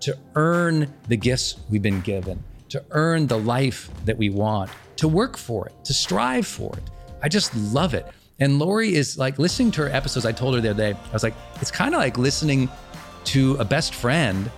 To 0.00 0.16
earn 0.34 0.92
the 1.08 1.16
gifts 1.16 1.56
we've 1.68 1.82
been 1.82 2.00
given, 2.00 2.42
to 2.68 2.84
earn 2.90 3.26
the 3.26 3.38
life 3.38 3.90
that 4.04 4.16
we 4.16 4.30
want, 4.30 4.70
to 4.96 5.08
work 5.08 5.36
for 5.36 5.66
it, 5.66 5.84
to 5.84 5.94
strive 5.94 6.46
for 6.46 6.76
it. 6.76 6.82
I 7.22 7.28
just 7.28 7.54
love 7.56 7.94
it. 7.94 8.06
And 8.38 8.58
Lori 8.58 8.94
is 8.94 9.18
like 9.18 9.38
listening 9.38 9.72
to 9.72 9.82
her 9.82 9.88
episodes. 9.88 10.24
I 10.24 10.32
told 10.32 10.54
her 10.54 10.60
the 10.60 10.70
other 10.70 10.92
day, 10.92 10.98
I 10.98 11.12
was 11.12 11.24
like, 11.24 11.34
it's 11.60 11.70
kind 11.70 11.94
of 11.94 12.00
like 12.00 12.16
listening 12.16 12.68
to 13.24 13.56
a 13.56 13.64
best 13.64 13.94
friend 13.94 14.50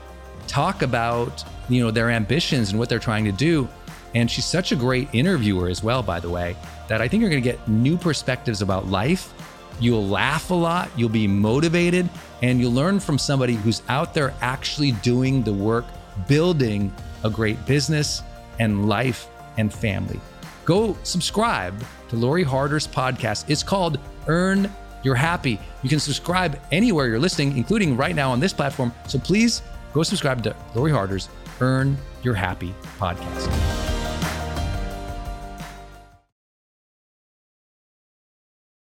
talk 0.47 0.83
about, 0.83 1.45
you 1.69 1.83
know, 1.83 1.91
their 1.91 2.11
ambitions 2.11 2.71
and 2.71 2.79
what 2.79 2.89
they're 2.89 2.99
trying 2.99 3.25
to 3.25 3.33
do. 3.33 3.69
And 4.15 4.31
she's 4.31 4.45
such 4.45 4.73
a 4.73 4.77
great 4.77 5.09
interviewer 5.13 5.69
as 5.69 5.83
well, 5.83 6.03
by 6.03 6.21
the 6.21 6.29
way, 6.29 6.57
that 6.89 7.01
I 7.01 7.09
think 7.09 7.21
you're 7.21 7.31
going 7.31 7.43
to 7.43 7.49
get 7.49 7.69
new 7.69 7.97
perspectives 7.97 8.63
about 8.63 8.87
life. 8.89 9.33
You'll 9.79 10.07
laugh 10.07 10.51
a 10.51 10.55
lot, 10.55 10.91
you'll 10.97 11.09
be 11.09 11.27
motivated, 11.27 12.09
and 12.43 12.61
you'll 12.61 12.73
learn 12.73 13.01
from 13.01 13.19
somebody 13.19 13.55
who's 13.55 13.83
out 13.89 14.13
there 14.13 14.35
actually 14.43 14.93
doing 14.93 15.43
the 15.43 15.53
work, 15.53 15.87
building 16.29 16.93
a 17.25 17.31
great 17.31 17.65
business 17.67 18.23
and 18.59 18.89
life 18.89 19.29
and 19.57 19.73
family. 19.73 20.21
Go 20.65 20.97
subscribe 21.03 21.83
to 22.09 22.17
Lori 22.17 22.43
Harder's 22.43 22.87
podcast. 22.87 23.45
It's 23.49 23.63
called 23.63 23.99
Earn 24.27 24.71
Your 25.03 25.15
Happy. 25.15 25.59
You 25.83 25.89
can 25.89 26.01
subscribe 26.01 26.61
anywhere 26.71 27.09
you're 27.09 27.19
listening, 27.19 27.57
including 27.57 27.97
right 27.97 28.15
now 28.15 28.31
on 28.31 28.41
this 28.41 28.53
platform. 28.53 28.93
So 29.09 29.19
please 29.19 29.63
go 29.95 30.03
subscribe 30.03 30.43
to 30.45 30.55
Lori 30.75 30.93
Harder's 30.93 31.29
Earn 31.61 31.97
Your 32.23 32.35
Happy 32.35 32.75
podcast. 32.99 33.80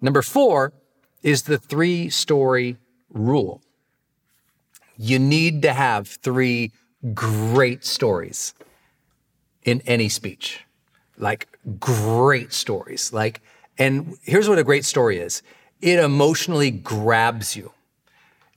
Number 0.04 0.20
four 0.20 0.74
is 1.22 1.44
the 1.44 1.56
three 1.56 2.10
story 2.10 2.76
rule. 3.08 3.62
You 4.98 5.18
need 5.18 5.62
to 5.62 5.72
have 5.72 6.06
three 6.06 6.72
great 7.14 7.86
stories 7.86 8.52
in 9.62 9.80
any 9.86 10.10
speech, 10.10 10.60
like 11.16 11.48
great 11.80 12.52
stories. 12.52 13.14
Like, 13.14 13.40
and 13.78 14.18
here's 14.20 14.46
what 14.46 14.58
a 14.58 14.62
great 14.62 14.84
story 14.84 15.20
is 15.20 15.42
it 15.80 15.98
emotionally 15.98 16.70
grabs 16.70 17.56
you. 17.56 17.72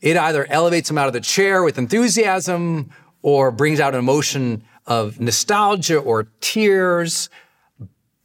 It 0.02 0.18
either 0.18 0.46
elevates 0.50 0.90
them 0.90 0.98
out 0.98 1.08
of 1.08 1.14
the 1.14 1.22
chair 1.22 1.64
with 1.64 1.78
enthusiasm 1.78 2.90
or 3.22 3.52
brings 3.52 3.80
out 3.80 3.94
an 3.94 4.00
emotion 4.00 4.64
of 4.86 5.22
nostalgia 5.22 5.98
or 5.98 6.28
tears. 6.42 7.30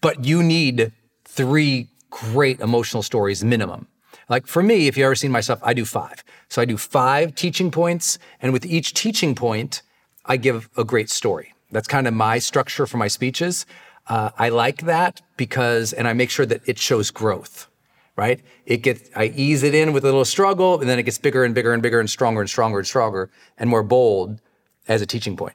But 0.01 0.25
you 0.25 0.43
need 0.43 0.91
three 1.25 1.87
great 2.13 2.61
emotional 2.61 3.03
stories 3.03 3.43
minimum. 3.43 3.89
Like 4.29 4.47
for 4.47 4.63
me, 4.63 4.87
if 4.87 4.97
you've 4.97 5.07
ever 5.07 5.15
seen 5.15 5.33
myself, 5.33 5.59
I 5.63 5.75
do 5.75 5.85
five. 5.85 6.23
So 6.49 6.63
I 6.63 6.67
do 6.67 6.77
five 6.77 7.35
teaching 7.35 7.71
points, 7.71 8.19
and 8.41 8.53
with 8.53 8.65
each 8.65 8.95
teaching 8.95 9.35
point, 9.35 9.83
I 10.27 10.37
give 10.37 10.69
a 10.77 10.85
great 10.85 11.11
story. 11.11 11.55
That's 11.73 11.89
kind 11.89 12.07
of 12.07 12.15
my 12.15 12.39
structure 12.39 12.87
for 12.87 12.99
my 12.99 13.09
speeches. 13.09 13.67
Uh, 14.07 14.31
I 14.39 14.51
like 14.51 14.83
that 14.83 15.23
because, 15.37 15.93
and 15.93 16.07
I 16.07 16.13
make 16.13 16.31
sure 16.31 16.47
that 16.47 16.61
it 16.67 16.79
shows 16.79 17.11
growth, 17.11 17.69
right? 18.15 18.41
It 18.67 18.79
gets, 18.79 19.11
I 19.17 19.33
ease 19.35 19.63
it 19.63 19.75
in 19.75 19.93
with 19.93 20.05
a 20.05 20.09
little 20.09 20.25
struggle, 20.25 20.81
and 20.81 20.89
then 20.89 20.99
it 20.99 21.05
gets 21.05 21.19
bigger 21.19 21.45
and 21.45 21.55
bigger 21.55 21.73
and 21.73 21.83
bigger 21.83 21.99
and 21.99 22.11
stronger 22.11 22.41
and 22.41 22.51
stronger 22.51 22.79
and 22.79 22.87
stronger 22.87 23.31
and 23.59 23.71
more 23.71 23.83
bold 23.83 24.41
as 24.87 25.01
a 25.01 25.07
teaching 25.07 25.37
point. 25.37 25.55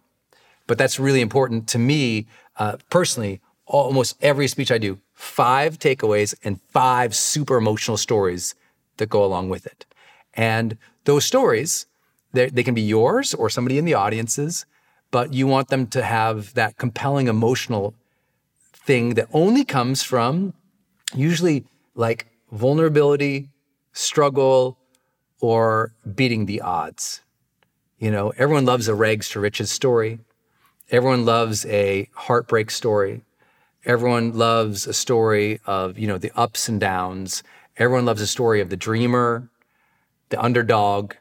But 0.66 0.78
that's 0.78 1.00
really 1.00 1.22
important 1.22 1.68
to 1.70 1.80
me 1.80 2.28
uh, 2.58 2.78
personally. 2.90 3.42
Almost 3.66 4.18
every 4.22 4.48
speech 4.48 4.72
I 4.72 4.78
do, 4.78 5.00
five 5.18 5.80
takeaways 5.80 6.36
and 6.44 6.62
five 6.70 7.16
super 7.16 7.58
emotional 7.58 7.98
stories 7.98 8.54
that 8.98 9.10
go 9.10 9.26
along 9.26 9.50
with 9.50 9.66
it. 9.66 9.84
And 10.36 10.78
those 11.06 11.26
stories, 11.26 11.88
they 12.34 12.64
can 12.64 12.76
be 12.76 12.84
yours 12.84 13.34
or 13.34 13.50
somebody 13.50 13.80
in 13.80 13.86
the 13.86 13.96
audience's, 13.96 14.68
but 15.10 15.34
you 15.34 15.48
want 15.48 15.70
them 15.70 15.88
to 15.88 16.04
have 16.04 16.54
that 16.54 16.78
compelling 16.78 17.28
emotional 17.28 17.96
thing 18.74 19.16
that 19.16 19.28
only 19.34 19.66
comes 19.66 20.04
from 20.04 20.54
usually 21.16 21.66
like 21.96 22.28
vulnerability, 22.52 23.50
struggle, 23.94 24.78
or 25.42 25.94
beating 26.16 26.46
the 26.46 26.62
odds. 26.62 27.22
You 27.98 28.12
know, 28.12 28.34
everyone 28.38 28.66
loves 28.66 28.88
a 28.88 28.94
rags 28.94 29.30
to 29.30 29.40
riches 29.40 29.72
story. 29.72 30.20
Everyone 30.92 31.26
loves 31.26 31.66
a 31.66 32.08
heartbreak 32.14 32.70
story. 32.70 33.24
Everyone 33.88 34.34
loves 34.38 34.86
a 34.86 34.92
story 34.92 35.62
of, 35.66 35.98
you 35.98 36.08
know, 36.08 36.18
the 36.18 36.32
ups 36.36 36.68
and 36.68 36.78
downs. 36.78 37.42
Everyone 37.78 38.04
loves 38.04 38.22
a 38.22 38.28
story 38.28 38.60
of 38.60 38.70
the 38.70 38.76
dreamer, 38.76 39.50
the 40.28 40.42
underdog. 40.42 41.14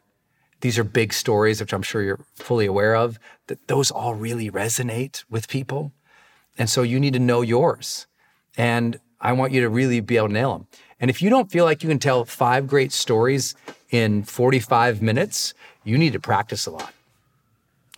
These 0.62 0.76
are 0.76 0.82
big 0.82 1.12
stories, 1.12 1.60
which 1.60 1.72
I'm 1.72 1.82
sure 1.82 2.02
you're 2.02 2.26
fully 2.34 2.66
aware 2.66 2.96
of, 2.96 3.20
that 3.46 3.68
those 3.68 3.92
all 3.92 4.14
really 4.14 4.50
resonate 4.50 5.22
with 5.30 5.46
people. 5.46 5.92
And 6.58 6.68
so 6.68 6.82
you 6.82 6.98
need 6.98 7.12
to 7.12 7.20
know 7.20 7.40
yours. 7.40 8.08
And 8.56 8.98
I 9.20 9.32
want 9.32 9.52
you 9.52 9.60
to 9.60 9.68
really 9.68 10.00
be 10.00 10.16
able 10.16 10.26
to 10.26 10.32
nail 10.32 10.52
them. 10.52 10.66
And 10.98 11.08
if 11.08 11.22
you 11.22 11.30
don't 11.30 11.52
feel 11.52 11.64
like 11.64 11.84
you 11.84 11.88
can 11.88 12.00
tell 12.00 12.24
five 12.24 12.66
great 12.66 12.90
stories 12.90 13.54
in 13.90 14.24
45 14.24 15.00
minutes, 15.00 15.54
you 15.84 15.96
need 15.96 16.14
to 16.14 16.20
practice 16.20 16.66
a 16.66 16.72
lot. 16.72 16.92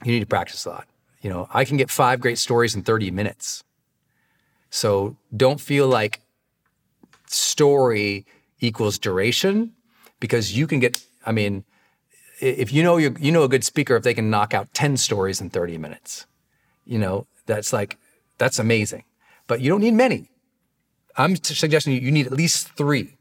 You 0.05 0.13
need 0.13 0.21
to 0.21 0.27
practice 0.27 0.67
a 0.67 0.71
lot. 0.71 0.89
You 1.23 1.31
know, 1.31 1.49
I 1.55 1.65
can 1.65 1.79
get 1.79 1.91
five 1.91 2.21
great 2.21 2.37
stories 2.37 2.75
in 2.75 2.83
30 2.83 3.11
minutes. 3.13 3.65
So 4.71 5.17
don't 5.35 5.61
feel 5.61 5.89
like 5.89 6.21
story 7.27 8.27
equals 8.61 8.99
duration 8.99 9.73
because 10.21 10.57
you 10.57 10.67
can 10.67 10.81
get, 10.81 11.05
I 11.25 11.33
mean, 11.33 11.65
if 12.41 12.73
you 12.73 12.83
know 12.83 12.97
you 12.97 13.17
you 13.19 13.33
know 13.33 13.43
a 13.43 13.49
good 13.49 13.65
speaker 13.65 13.97
if 13.97 14.03
they 14.03 14.15
can 14.15 14.31
knock 14.31 14.55
out 14.55 14.73
10 14.75 14.97
stories 14.97 15.41
in 15.41 15.51
30 15.51 15.79
minutes. 15.79 16.27
You 16.85 16.99
know, 16.99 17.27
that's 17.47 17.73
like 17.73 17.99
that's 18.39 18.59
amazing. 18.59 19.05
But 19.47 19.61
you 19.61 19.71
don't 19.71 19.81
need 19.81 19.95
many. 19.95 20.31
I'm 21.17 21.37
suggesting 21.37 22.01
you 22.01 22.11
need 22.11 22.27
at 22.27 22.33
least 22.33 22.69
3. 22.69 23.17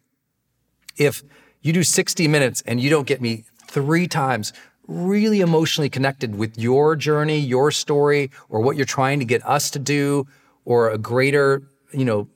If 0.98 1.24
you 1.62 1.74
do 1.74 1.84
60 1.84 2.28
minutes 2.28 2.62
and 2.66 2.80
you 2.80 2.90
don't 2.90 3.08
get 3.08 3.22
me 3.22 3.46
three 3.66 4.08
times 4.08 4.54
really 4.88 5.42
emotionally 5.42 5.90
connected 5.90 6.36
with 6.36 6.58
your 6.58 6.96
journey, 6.96 7.40
your 7.40 7.72
story, 7.72 8.32
or 8.50 8.62
what 8.62 8.78
you're 8.78 8.86
trying 8.86 9.20
to 9.20 9.26
get 9.26 9.46
us 9.46 9.70
to 9.72 9.80
do, 9.80 10.28
or 10.68 10.90
a 10.90 10.98
greater, 10.98 11.64
you 11.94 12.04
know, 12.04 12.28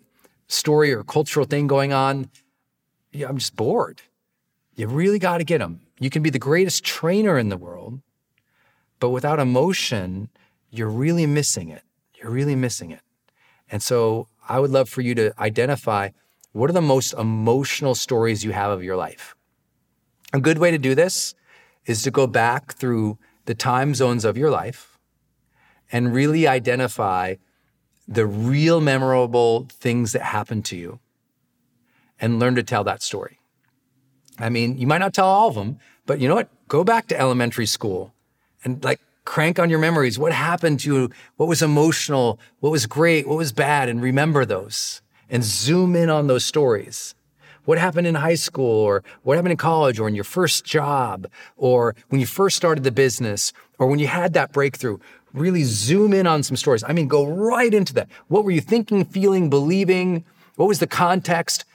story 0.48 0.94
or 0.94 1.04
cultural 1.04 1.46
thing 1.46 1.68
going 1.68 1.92
on, 1.92 2.30
yeah, 3.12 3.28
I'm 3.28 3.38
just 3.38 3.58
bored. 3.58 4.02
You 4.74 4.88
really 4.88 5.20
got 5.20 5.40
to 5.40 5.44
get 5.44 5.58
them. 5.58 5.82
You 6.00 6.10
can 6.10 6.24
be 6.24 6.30
the 6.30 6.40
greatest 6.40 6.86
trainer 6.86 7.38
in 7.38 7.50
the 7.50 7.58
world, 7.58 8.00
but 9.02 9.10
without 9.10 9.40
emotion, 9.40 10.30
you're 10.70 10.90
really 10.90 11.26
missing 11.26 11.68
it. 11.68 11.84
You're 12.16 12.32
really 12.32 12.56
missing 12.56 12.92
it. 12.92 13.02
And 13.70 13.84
so 13.84 14.30
I 14.48 14.62
would 14.62 14.72
love 14.72 14.88
for 14.88 15.02
you 15.02 15.14
to 15.16 15.34
identify 15.38 16.12
what 16.54 16.70
are 16.70 16.74
the 16.74 16.82
most 16.82 17.12
emotional 17.12 17.96
stories 17.96 18.46
you 18.46 18.54
have 18.54 18.72
of 18.72 18.82
your 18.82 18.96
life. 18.96 19.36
A 20.32 20.40
good 20.40 20.58
way 20.58 20.72
to 20.72 20.78
do 20.78 20.96
this 20.96 21.36
is 21.86 22.02
to 22.04 22.12
go 22.12 22.28
back 22.28 22.76
through 22.76 23.18
the 23.44 23.56
time 23.56 23.94
zones 23.94 24.24
of 24.24 24.38
your 24.38 24.52
life 24.52 24.98
and 25.92 26.14
really 26.14 26.48
identify 26.48 27.36
the 28.12 28.26
real 28.26 28.82
memorable 28.82 29.68
things 29.72 30.12
that 30.12 30.22
happened 30.22 30.66
to 30.66 30.76
you 30.76 31.00
and 32.20 32.40
learn 32.40 32.56
to 32.56 32.64
tell 32.64 32.84
that 32.84 33.02
story. 33.02 33.40
I 34.38 34.50
mean, 34.50 34.78
you 34.78 34.86
might 34.86 34.98
not 34.98 35.14
tell 35.14 35.28
all 35.28 35.48
of 35.48 35.56
them, 35.56 35.80
but 36.06 36.20
you 36.20 36.28
know 36.28 36.36
what? 36.36 36.50
Go 36.68 36.84
back 36.84 37.08
to 37.08 37.20
elementary 37.20 37.66
school 37.66 38.14
and 38.64 38.84
like 38.84 39.00
crank 39.24 39.60
on 39.60 39.70
your 39.70 39.80
memories. 39.80 40.20
What 40.20 40.34
happened 40.34 40.82
to 40.82 40.94
you? 40.94 41.10
What 41.38 41.48
was 41.48 41.62
emotional? 41.62 42.40
What 42.60 42.72
was 42.72 42.86
great? 42.86 43.28
What 43.28 43.38
was 43.38 43.52
bad? 43.52 43.88
And 43.88 44.02
remember 44.02 44.46
those 44.46 45.02
and 45.30 45.44
zoom 45.44 45.96
in 45.96 46.10
on 46.10 46.28
those 46.28 46.44
stories 46.44 47.16
what 47.66 47.78
happened 47.78 48.08
in 48.08 48.16
high 48.16 48.36
school 48.36 48.66
or 48.66 49.04
what 49.24 49.36
happened 49.36 49.52
in 49.52 49.58
college 49.58 50.00
or 50.00 50.08
in 50.08 50.16
your 50.16 50.24
first 50.24 50.66
job 50.66 51.28
or 51.58 51.96
when 52.10 52.20
you 52.20 52.28
first 52.28 52.58
started 52.58 52.84
the 52.84 52.92
business 52.92 53.54
or 53.78 53.88
when 53.88 54.00
you 54.00 54.08
had 54.08 54.34
that 54.34 54.52
breakthrough. 54.52 54.98
Really 55.34 55.64
zoom 55.64 56.14
in 56.14 56.28
on 56.28 56.44
some 56.44 56.56
stories. 56.56 56.84
I 56.84 56.94
mean, 56.94 57.08
go 57.08 57.26
right 57.26 57.74
into 57.74 57.94
that. 57.94 58.10
What 58.28 58.44
were 58.44 58.52
you 58.52 58.62
thinking, 58.62 59.06
feeling, 59.06 59.50
believing? 59.50 60.26
What 60.56 60.68
was 60.68 60.80
the 60.80 60.88
context? 60.88 61.66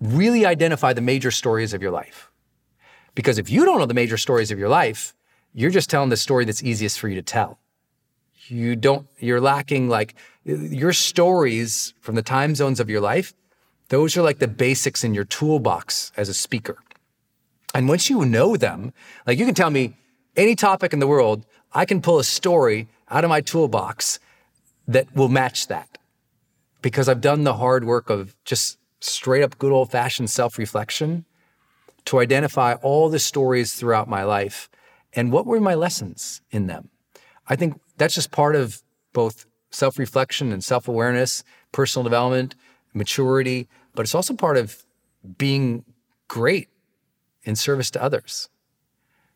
Really 0.00 0.46
identify 0.46 0.92
the 0.92 1.00
major 1.00 1.30
stories 1.30 1.74
of 1.74 1.82
your 1.82 1.90
life. 1.90 2.30
Because 3.14 3.38
if 3.38 3.50
you 3.50 3.64
don't 3.64 3.78
know 3.78 3.86
the 3.86 3.94
major 3.94 4.16
stories 4.16 4.50
of 4.50 4.58
your 4.58 4.68
life, 4.68 5.14
you're 5.52 5.70
just 5.70 5.90
telling 5.90 6.10
the 6.10 6.16
story 6.16 6.44
that's 6.44 6.62
easiest 6.62 7.00
for 7.00 7.08
you 7.08 7.16
to 7.16 7.22
tell. 7.22 7.58
You 8.46 8.76
don't, 8.76 9.08
you're 9.18 9.40
lacking 9.40 9.88
like 9.88 10.14
your 10.44 10.92
stories 10.92 11.94
from 12.00 12.14
the 12.14 12.22
time 12.22 12.54
zones 12.54 12.80
of 12.80 12.88
your 12.88 13.00
life 13.00 13.34
those 13.88 14.16
are 14.16 14.22
like 14.22 14.38
the 14.38 14.48
basics 14.48 15.02
in 15.02 15.14
your 15.14 15.24
toolbox 15.24 16.12
as 16.16 16.28
a 16.28 16.34
speaker. 16.34 16.78
And 17.74 17.88
once 17.88 18.10
you 18.10 18.24
know 18.24 18.56
them, 18.56 18.92
like 19.26 19.38
you 19.38 19.46
can 19.46 19.54
tell 19.54 19.70
me 19.70 19.96
any 20.36 20.54
topic 20.54 20.92
in 20.92 20.98
the 20.98 21.06
world, 21.06 21.46
I 21.72 21.84
can 21.84 22.00
pull 22.00 22.18
a 22.18 22.24
story 22.24 22.88
out 23.10 23.24
of 23.24 23.30
my 23.30 23.40
toolbox 23.40 24.18
that 24.86 25.14
will 25.14 25.28
match 25.28 25.68
that 25.68 25.98
because 26.82 27.08
I've 27.08 27.20
done 27.20 27.44
the 27.44 27.54
hard 27.54 27.84
work 27.84 28.10
of 28.10 28.34
just 28.44 28.78
straight 29.00 29.42
up 29.42 29.58
good 29.58 29.72
old 29.72 29.90
fashioned 29.90 30.30
self 30.30 30.58
reflection 30.58 31.24
to 32.06 32.20
identify 32.20 32.74
all 32.74 33.08
the 33.08 33.18
stories 33.18 33.74
throughout 33.74 34.08
my 34.08 34.24
life 34.24 34.70
and 35.12 35.30
what 35.30 35.46
were 35.46 35.60
my 35.60 35.74
lessons 35.74 36.40
in 36.50 36.66
them. 36.66 36.88
I 37.48 37.56
think 37.56 37.80
that's 37.96 38.14
just 38.14 38.30
part 38.30 38.56
of 38.56 38.82
both 39.12 39.46
self 39.70 39.98
reflection 39.98 40.52
and 40.52 40.62
self 40.64 40.88
awareness, 40.88 41.44
personal 41.72 42.04
development, 42.04 42.54
maturity, 42.94 43.68
but 43.94 44.02
it's 44.02 44.14
also 44.14 44.34
part 44.34 44.56
of 44.56 44.84
being 45.36 45.84
great 46.28 46.68
in 47.44 47.56
service 47.56 47.90
to 47.90 48.02
others. 48.02 48.48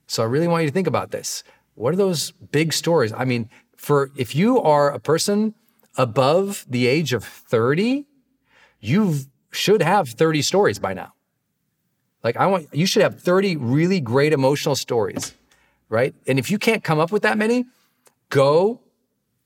So 0.07 0.23
I 0.23 0.27
really 0.27 0.49
want 0.49 0.63
you 0.63 0.69
to 0.69 0.75
think 0.75 0.87
about 0.87 1.11
this. 1.11 1.43
What 1.75 1.95
are 1.95 1.97
those 1.97 2.31
big 2.31 2.73
stories? 2.73 3.13
I 3.13 3.25
mean, 3.25 3.49
for 3.77 4.11
if 4.17 4.35
you 4.35 4.61
are 4.61 4.91
a 4.91 5.01
person 5.01 5.55
above 5.97 6.65
the 6.69 6.87
age 6.87 7.13
of 7.13 7.25
30, 7.25 8.07
you 8.81 9.17
should 9.51 9.83
have 9.83 10.09
30 10.09 10.43
stories 10.43 10.79
by 10.79 10.95
now. 10.95 11.13
Like 12.23 12.37
I 12.37 12.47
want 12.47 12.69
you 12.73 12.87
should 12.87 13.03
have 13.03 13.21
30 13.21 13.57
really 13.57 14.01
great 14.01 14.33
emotional 14.33 14.77
stories, 14.77 15.35
right? 15.89 16.15
And 16.27 16.39
if 16.39 16.51
you 16.51 16.59
can't 16.59 16.85
come 16.85 17.01
up 17.01 17.11
with 17.11 17.23
that 17.23 17.37
many, 17.37 17.65
go 18.29 18.81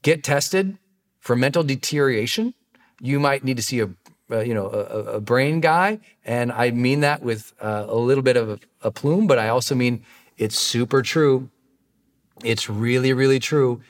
get 0.03 0.23
tested 0.23 0.79
for 1.19 1.35
mental 1.35 1.63
deterioration. 1.63 2.55
You 3.01 3.19
might 3.19 3.45
need 3.45 3.57
to 3.57 3.63
see 3.63 3.81
a 3.81 3.91
uh, 4.31 4.41
you 4.41 4.55
know, 4.55 4.67
a, 4.67 5.17
a, 5.19 5.21
brain 5.21 5.61
guy, 5.61 6.01
and 6.25 6.51
I 6.51 6.73
mean 6.73 6.99
that 7.01 7.23
with 7.23 7.53
uh, 7.61 7.85
a 7.87 7.95
little 7.95 8.25
bit 8.25 8.37
of 8.37 8.51
a, 8.51 8.59
a 8.83 8.91
plume, 8.91 9.29
but 9.29 9.39
I 9.39 9.49
also 9.51 9.77
mean 9.77 10.05
it's 10.37 10.59
super 10.59 11.01
true. 11.01 11.49
It's 12.45 12.69
really, 12.69 13.13
really 13.13 13.39
true. 13.39 13.81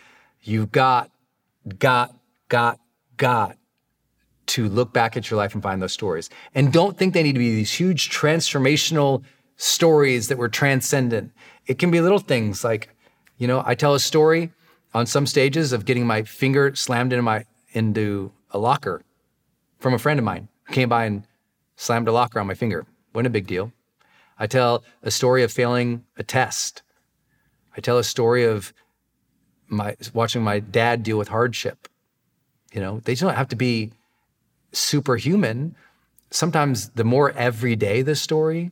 You've 0.43 0.71
got, 0.71 1.11
got, 1.79 2.15
got, 2.49 2.79
got 3.17 3.57
to 4.47 4.69
look 4.69 4.93
back 4.93 5.17
at 5.17 5.31
your 5.31 5.39
life 5.39 5.55
and 5.55 5.63
find 5.63 5.83
those 5.83 5.93
stories. 5.93 6.31
And 6.55 6.73
don't 6.73 6.97
think 6.97 7.15
they 7.15 7.23
need 7.23 7.33
to 7.33 7.39
be 7.39 7.55
these 7.55 7.73
huge 7.73 8.11
transformational 8.11 9.25
stories 9.57 10.29
that 10.29 10.39
were 10.39 10.49
transcendent. 10.49 11.33
It 11.67 11.79
can 11.79 11.91
be 11.91 12.01
little 12.01 12.19
things 12.19 12.63
like, 12.63 12.91
you 13.39 13.47
know, 13.47 13.63
I 13.67 13.75
tell 13.75 13.95
a 13.95 14.01
story 14.01 14.53
on 14.95 15.07
some 15.07 15.27
stages 15.27 15.73
of 15.73 15.85
getting 15.85 16.07
my 16.07 16.23
finger 16.23 16.75
slammed 16.75 17.13
into 17.13 17.23
my 17.23 17.45
into 17.73 18.33
a 18.53 18.59
locker 18.59 19.03
from 19.79 19.93
a 19.93 19.99
friend 19.99 20.19
of 20.19 20.25
mine 20.25 20.49
who 20.65 20.75
came 20.75 20.89
by 20.89 21.05
and 21.05 21.25
slammed 21.77 22.09
a 22.09 22.13
locker 22.13 22.41
on 22.41 22.47
my 22.47 22.55
finger. 22.55 22.87
Wasn't 23.13 23.27
a 23.27 23.31
big 23.31 23.47
deal. 23.47 23.73
I 24.39 24.47
tell 24.47 24.85
a 25.03 25.11
story 25.11 25.43
of 25.43 25.53
failing 25.53 26.05
a 26.17 26.23
test. 26.23 26.83
I 27.77 27.81
tell 27.81 27.99
a 27.99 28.05
story 28.05 28.45
of 28.45 28.73
my 29.69 29.97
watching 30.15 30.43
my 30.43 30.61
dad 30.61 31.03
deal 31.03 31.19
with 31.19 31.29
hardship. 31.29 31.89
You 32.73 32.81
know, 32.81 33.01
they 33.01 33.15
don't 33.15 33.35
have 33.35 33.49
to 33.49 33.57
be 33.57 33.93
superhuman. 34.73 35.75
Sometimes 36.31 36.91
the 36.91 37.05
more 37.05 37.31
everyday 37.33 38.03
the 38.03 38.15
story, 38.15 38.71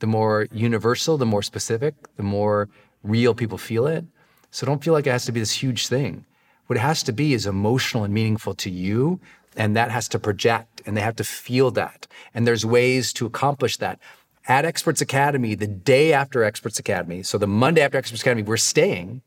the 0.00 0.06
more 0.06 0.48
universal, 0.52 1.16
the 1.16 1.26
more 1.26 1.42
specific, 1.42 1.94
the 2.16 2.22
more 2.22 2.68
real 3.02 3.34
people 3.34 3.58
feel 3.58 3.86
it. 3.86 4.04
So 4.50 4.66
don't 4.66 4.82
feel 4.82 4.92
like 4.92 5.06
it 5.06 5.10
has 5.10 5.24
to 5.26 5.32
be 5.32 5.40
this 5.40 5.62
huge 5.62 5.88
thing. 5.88 6.24
What 6.66 6.76
it 6.76 6.80
has 6.80 7.02
to 7.04 7.12
be 7.12 7.34
is 7.34 7.46
emotional 7.46 8.04
and 8.04 8.14
meaningful 8.14 8.54
to 8.54 8.70
you, 8.70 9.20
and 9.56 9.76
that 9.76 9.90
has 9.90 10.08
to 10.08 10.18
project, 10.18 10.82
and 10.86 10.96
they 10.96 11.00
have 11.00 11.16
to 11.16 11.24
feel 11.24 11.70
that. 11.72 12.06
And 12.32 12.46
there's 12.46 12.64
ways 12.64 13.12
to 13.14 13.26
accomplish 13.26 13.76
that. 13.78 13.98
At 14.46 14.66
Experts 14.66 15.00
Academy, 15.00 15.54
the 15.54 15.66
day 15.66 16.12
after 16.12 16.44
Experts 16.44 16.78
Academy, 16.78 17.22
so 17.22 17.38
the 17.38 17.46
Monday 17.46 17.80
after 17.80 17.96
Experts 17.96 18.20
Academy, 18.20 18.42
we're 18.42 18.58
staying 18.58 19.22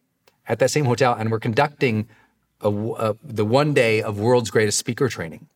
at 0.48 0.60
that 0.60 0.70
same 0.70 0.86
hotel 0.86 1.16
and 1.18 1.32
we're 1.32 1.40
conducting 1.40 2.08
a, 2.62 2.70
a, 2.70 3.16
the 3.24 3.46
one 3.46 3.74
day 3.74 4.02
of 4.02 4.20
world's 4.20 4.52
greatest 4.52 4.78
speaker 4.78 5.10
training. 5.10 5.48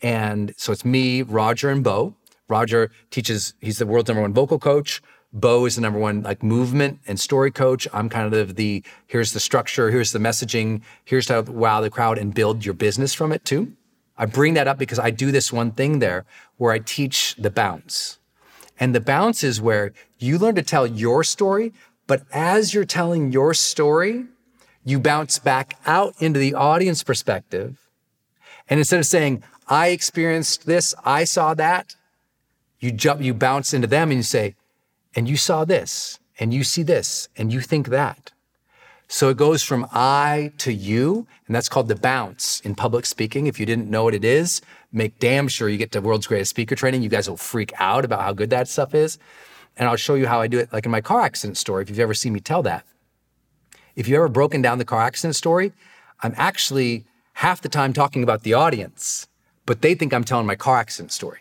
And 0.00 0.54
so 0.56 0.72
it's 0.72 0.84
me, 0.84 1.20
Roger, 1.20 1.68
and 1.68 1.84
Bo. 1.84 2.14
Roger 2.48 2.90
teaches, 3.10 3.52
he's 3.60 3.78
the 3.78 3.86
world's 3.86 4.08
number 4.08 4.22
one 4.22 4.32
vocal 4.32 4.58
coach. 4.58 5.02
Bo 5.30 5.66
is 5.66 5.74
the 5.74 5.82
number 5.82 5.98
one 5.98 6.22
like 6.22 6.42
movement 6.42 7.00
and 7.06 7.20
story 7.20 7.50
coach. 7.50 7.86
I'm 7.92 8.08
kind 8.08 8.32
of 8.32 8.56
the 8.56 8.82
here's 9.06 9.34
the 9.34 9.40
structure, 9.40 9.90
here's 9.90 10.12
the 10.12 10.18
messaging, 10.18 10.80
here's 11.04 11.28
how 11.28 11.42
to 11.42 11.52
wow 11.52 11.82
the 11.82 11.90
crowd 11.90 12.16
and 12.16 12.32
build 12.32 12.64
your 12.64 12.74
business 12.74 13.12
from 13.12 13.32
it 13.32 13.44
too. 13.44 13.72
I 14.16 14.24
bring 14.24 14.54
that 14.54 14.68
up 14.68 14.78
because 14.78 14.98
I 14.98 15.10
do 15.10 15.30
this 15.30 15.52
one 15.52 15.72
thing 15.72 15.98
there 15.98 16.24
where 16.56 16.72
I 16.72 16.78
teach 16.78 17.34
the 17.36 17.50
bounce. 17.50 18.18
And 18.78 18.94
the 18.94 19.00
bounce 19.00 19.42
is 19.42 19.60
where 19.60 19.92
you 20.18 20.38
learn 20.38 20.54
to 20.56 20.62
tell 20.62 20.86
your 20.86 21.24
story, 21.24 21.72
but 22.06 22.22
as 22.32 22.74
you're 22.74 22.84
telling 22.84 23.32
your 23.32 23.54
story, 23.54 24.26
you 24.84 25.00
bounce 25.00 25.38
back 25.38 25.78
out 25.86 26.14
into 26.20 26.38
the 26.38 26.54
audience 26.54 27.02
perspective. 27.02 27.88
And 28.68 28.78
instead 28.78 29.00
of 29.00 29.06
saying, 29.06 29.42
I 29.68 29.88
experienced 29.88 30.66
this, 30.66 30.94
I 31.04 31.24
saw 31.24 31.54
that, 31.54 31.96
you 32.78 32.92
jump, 32.92 33.20
you 33.20 33.34
bounce 33.34 33.74
into 33.74 33.88
them 33.88 34.10
and 34.10 34.18
you 34.18 34.22
say, 34.22 34.54
and 35.14 35.28
you 35.28 35.36
saw 35.36 35.64
this, 35.64 36.18
and 36.38 36.52
you 36.52 36.62
see 36.62 36.82
this, 36.82 37.28
and 37.36 37.52
you 37.52 37.60
think 37.60 37.88
that. 37.88 38.32
So 39.08 39.28
it 39.28 39.36
goes 39.36 39.62
from 39.62 39.86
I 39.92 40.52
to 40.58 40.72
you, 40.72 41.26
and 41.46 41.54
that's 41.54 41.68
called 41.68 41.88
the 41.88 41.96
bounce 41.96 42.60
in 42.60 42.74
public 42.74 43.06
speaking. 43.06 43.46
If 43.46 43.58
you 43.58 43.66
didn't 43.66 43.88
know 43.90 44.04
what 44.04 44.14
it 44.14 44.24
is, 44.24 44.60
make 44.96 45.18
damn 45.18 45.46
sure 45.46 45.68
you 45.68 45.76
get 45.76 45.92
to 45.92 46.00
world's 46.00 46.26
greatest 46.26 46.50
speaker 46.50 46.74
training. 46.74 47.02
You 47.02 47.08
guys 47.08 47.28
will 47.28 47.36
freak 47.36 47.72
out 47.78 48.04
about 48.04 48.22
how 48.22 48.32
good 48.32 48.50
that 48.50 48.66
stuff 48.66 48.94
is. 48.94 49.18
And 49.76 49.88
I'll 49.88 49.96
show 49.96 50.14
you 50.14 50.26
how 50.26 50.40
I 50.40 50.46
do 50.46 50.58
it, 50.58 50.72
like 50.72 50.86
in 50.86 50.90
my 50.90 51.02
car 51.02 51.20
accident 51.20 51.58
story, 51.58 51.82
if 51.82 51.90
you've 51.90 52.00
ever 52.00 52.14
seen 52.14 52.32
me 52.32 52.40
tell 52.40 52.62
that. 52.62 52.84
If 53.94 54.08
you've 54.08 54.16
ever 54.16 54.28
broken 54.28 54.62
down 54.62 54.78
the 54.78 54.84
car 54.84 55.02
accident 55.02 55.36
story, 55.36 55.72
I'm 56.22 56.34
actually 56.36 57.04
half 57.34 57.60
the 57.60 57.68
time 57.68 57.92
talking 57.92 58.22
about 58.22 58.42
the 58.42 58.54
audience, 58.54 59.28
but 59.66 59.82
they 59.82 59.94
think 59.94 60.14
I'm 60.14 60.24
telling 60.24 60.46
my 60.46 60.56
car 60.56 60.78
accident 60.78 61.12
story. 61.12 61.40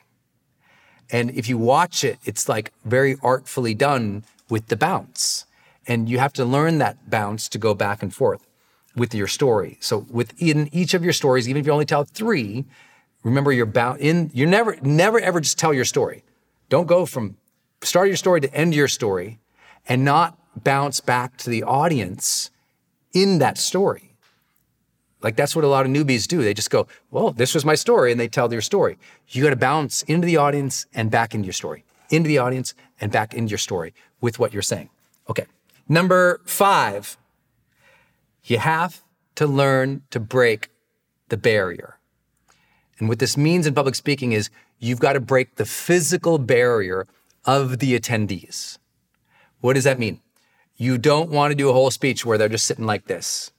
And 1.10 1.32
if 1.32 1.48
you 1.48 1.58
watch 1.58 2.04
it, 2.04 2.20
it's 2.26 2.50
like 2.50 2.74
very 2.84 3.16
artfully 3.24 3.74
done 3.74 4.26
with 4.50 4.68
the 4.68 4.76
bounce. 4.76 5.46
And 5.88 6.10
you 6.10 6.20
have 6.20 6.34
to 6.34 6.44
learn 6.44 6.80
that 6.80 7.10
bounce 7.10 7.48
to 7.50 7.58
go 7.58 7.74
back 7.74 8.04
and 8.04 8.14
forth 8.14 8.46
with 8.96 9.14
your 9.14 9.28
story. 9.28 9.78
So 9.80 10.06
within 10.10 10.70
each 10.74 10.94
of 10.94 11.04
your 11.04 11.14
stories, 11.14 11.48
even 11.48 11.60
if 11.60 11.66
you 11.66 11.72
only 11.72 11.86
tell 11.86 12.04
three, 12.04 12.66
remember 13.26 13.52
you're 13.52 13.66
bound 13.66 14.00
in, 14.00 14.32
you 14.34 14.46
never, 14.46 14.78
never 14.82 15.20
ever 15.20 15.42
just 15.42 15.60
tell 15.60 15.74
your 15.74 15.84
story. 15.84 16.24
Don't 16.70 16.88
go 16.88 17.06
from 17.06 17.36
start 17.82 18.08
your 18.08 18.18
story 18.18 18.40
to 18.42 18.54
end 18.54 18.74
your 18.74 18.88
story 18.88 19.40
and 19.88 20.06
not 20.06 20.38
bounce 20.64 21.00
back 21.00 21.36
to 21.38 21.50
the 21.50 21.64
audience 21.64 22.50
in 23.14 23.40
that 23.40 23.58
story. 23.58 24.14
Like 25.22 25.36
that's 25.36 25.56
what 25.56 25.66
a 25.66 25.68
lot 25.68 25.86
of 25.86 25.92
newbies 25.92 26.28
do. 26.28 26.44
They 26.44 26.54
just 26.54 26.70
go, 26.70 26.88
well, 27.10 27.32
this 27.32 27.56
was 27.56 27.66
my 27.66 27.76
story, 27.76 28.12
and 28.12 28.20
they 28.20 28.28
tell 28.28 28.48
their 28.48 28.62
story. 28.62 28.98
You 29.30 29.44
got 29.44 29.50
to 29.50 29.56
bounce 29.56 30.04
into 30.04 30.28
the 30.28 30.38
audience 30.38 30.86
and 30.94 31.10
back 31.10 31.34
into 31.34 31.46
your 31.46 31.54
story, 31.54 31.84
into 32.10 32.28
the 32.28 32.38
audience 32.38 32.76
and 33.02 33.12
back 33.12 33.34
into 33.34 33.50
your 33.50 33.58
story 33.58 33.94
with 34.22 34.38
what 34.38 34.54
you're 34.54 34.62
saying. 34.62 34.90
Okay. 35.30 35.48
Number 35.90 36.42
five, 36.46 37.18
you 38.44 38.60
have 38.60 39.02
to 39.36 39.48
learn 39.48 40.04
to 40.12 40.20
break 40.20 40.70
the 41.30 41.38
barrier. 41.38 41.95
And 43.00 43.10
what 43.10 43.20
this 43.20 43.36
means 43.36 43.68
in 43.68 43.74
public 43.74 43.96
speaking 43.96 44.32
is 44.32 44.50
you've 44.80 45.00
got 45.00 45.14
to 45.14 45.20
break 45.20 45.56
the 45.56 45.66
physical 45.66 46.38
barrier 46.38 47.08
of 47.46 47.80
the 47.80 47.98
attendees. 47.98 48.78
What 49.62 49.74
does 49.74 49.84
that 49.84 50.00
mean? 50.00 50.22
You 50.78 50.98
don't 50.98 51.30
want 51.30 51.52
to 51.52 51.56
do 51.56 51.70
a 51.70 51.74
whole 51.74 51.92
speech 51.92 52.26
where 52.26 52.38
they're 52.38 52.50
just 52.50 52.68
sitting 52.68 52.86
like 52.86 53.08
this. 53.08 53.52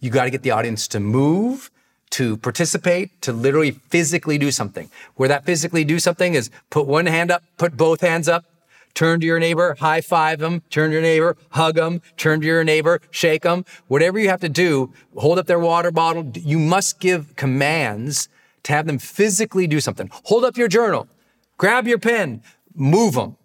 You 0.00 0.10
got 0.10 0.24
to 0.24 0.30
get 0.30 0.42
the 0.42 0.50
audience 0.50 0.86
to 0.88 1.00
move, 1.00 1.70
to 2.10 2.36
participate, 2.36 3.20
to 3.22 3.32
literally 3.32 3.72
physically 3.72 4.38
do 4.38 4.50
something. 4.50 4.90
Where 5.16 5.28
that 5.28 5.44
physically 5.44 5.84
do 5.84 5.98
something 5.98 6.34
is 6.34 6.50
put 6.70 6.86
one 6.86 7.06
hand 7.06 7.30
up, 7.30 7.42
put 7.56 7.76
both 7.76 8.00
hands 8.00 8.28
up, 8.28 8.44
turn 8.94 9.20
to 9.20 9.26
your 9.26 9.38
neighbor, 9.38 9.76
high 9.78 10.00
five 10.00 10.38
them, 10.38 10.62
turn 10.70 10.90
to 10.90 10.94
your 10.94 11.02
neighbor, 11.02 11.36
hug 11.50 11.76
them, 11.76 12.02
turn 12.16 12.40
to 12.40 12.46
your 12.46 12.64
neighbor, 12.64 13.00
shake 13.10 13.42
them. 13.42 13.64
Whatever 13.88 14.18
you 14.18 14.28
have 14.28 14.40
to 14.40 14.48
do, 14.48 14.92
hold 15.16 15.38
up 15.38 15.46
their 15.46 15.58
water 15.58 15.90
bottle. 15.90 16.30
You 16.34 16.58
must 16.58 17.00
give 17.00 17.34
commands 17.36 18.28
to 18.64 18.72
have 18.72 18.86
them 18.86 18.98
physically 18.98 19.66
do 19.66 19.80
something. 19.80 20.10
Hold 20.24 20.44
up 20.44 20.56
your 20.56 20.68
journal, 20.68 21.08
grab 21.56 21.86
your 21.86 21.98
pen, 21.98 22.42
move 22.74 23.14
them. 23.14 23.36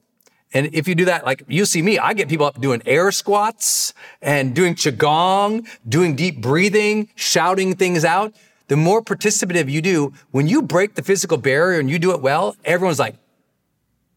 And 0.53 0.69
if 0.73 0.87
you 0.87 0.93
do 0.93 1.05
that, 1.05 1.25
like 1.25 1.43
you 1.47 1.65
see 1.65 1.81
me, 1.81 1.97
I 1.97 2.13
get 2.13 2.29
people 2.29 2.45
up 2.45 2.61
doing 2.61 2.81
air 2.85 3.11
squats 3.11 3.93
and 4.21 4.53
doing 4.53 4.75
qigong, 4.75 5.67
doing 5.87 6.15
deep 6.15 6.41
breathing, 6.41 7.09
shouting 7.15 7.75
things 7.75 8.05
out. 8.05 8.33
The 8.67 8.77
more 8.77 9.01
participative 9.01 9.69
you 9.69 9.81
do, 9.81 10.13
when 10.31 10.47
you 10.47 10.61
break 10.61 10.95
the 10.95 11.01
physical 11.01 11.37
barrier 11.37 11.79
and 11.79 11.89
you 11.89 11.99
do 11.99 12.11
it 12.11 12.21
well, 12.21 12.55
everyone's 12.63 12.99
like, 12.99 13.15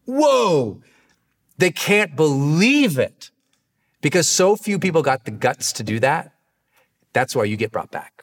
whoa, 0.05 0.81
they 1.57 1.71
can't 1.71 2.15
believe 2.15 2.99
it 2.99 3.31
because 4.01 4.27
so 4.27 4.55
few 4.55 4.79
people 4.79 5.01
got 5.01 5.25
the 5.25 5.31
guts 5.31 5.73
to 5.73 5.83
do 5.83 5.99
that. 5.99 6.33
That's 7.13 7.35
why 7.35 7.45
you 7.45 7.57
get 7.57 7.71
brought 7.71 7.91
back. 7.91 8.16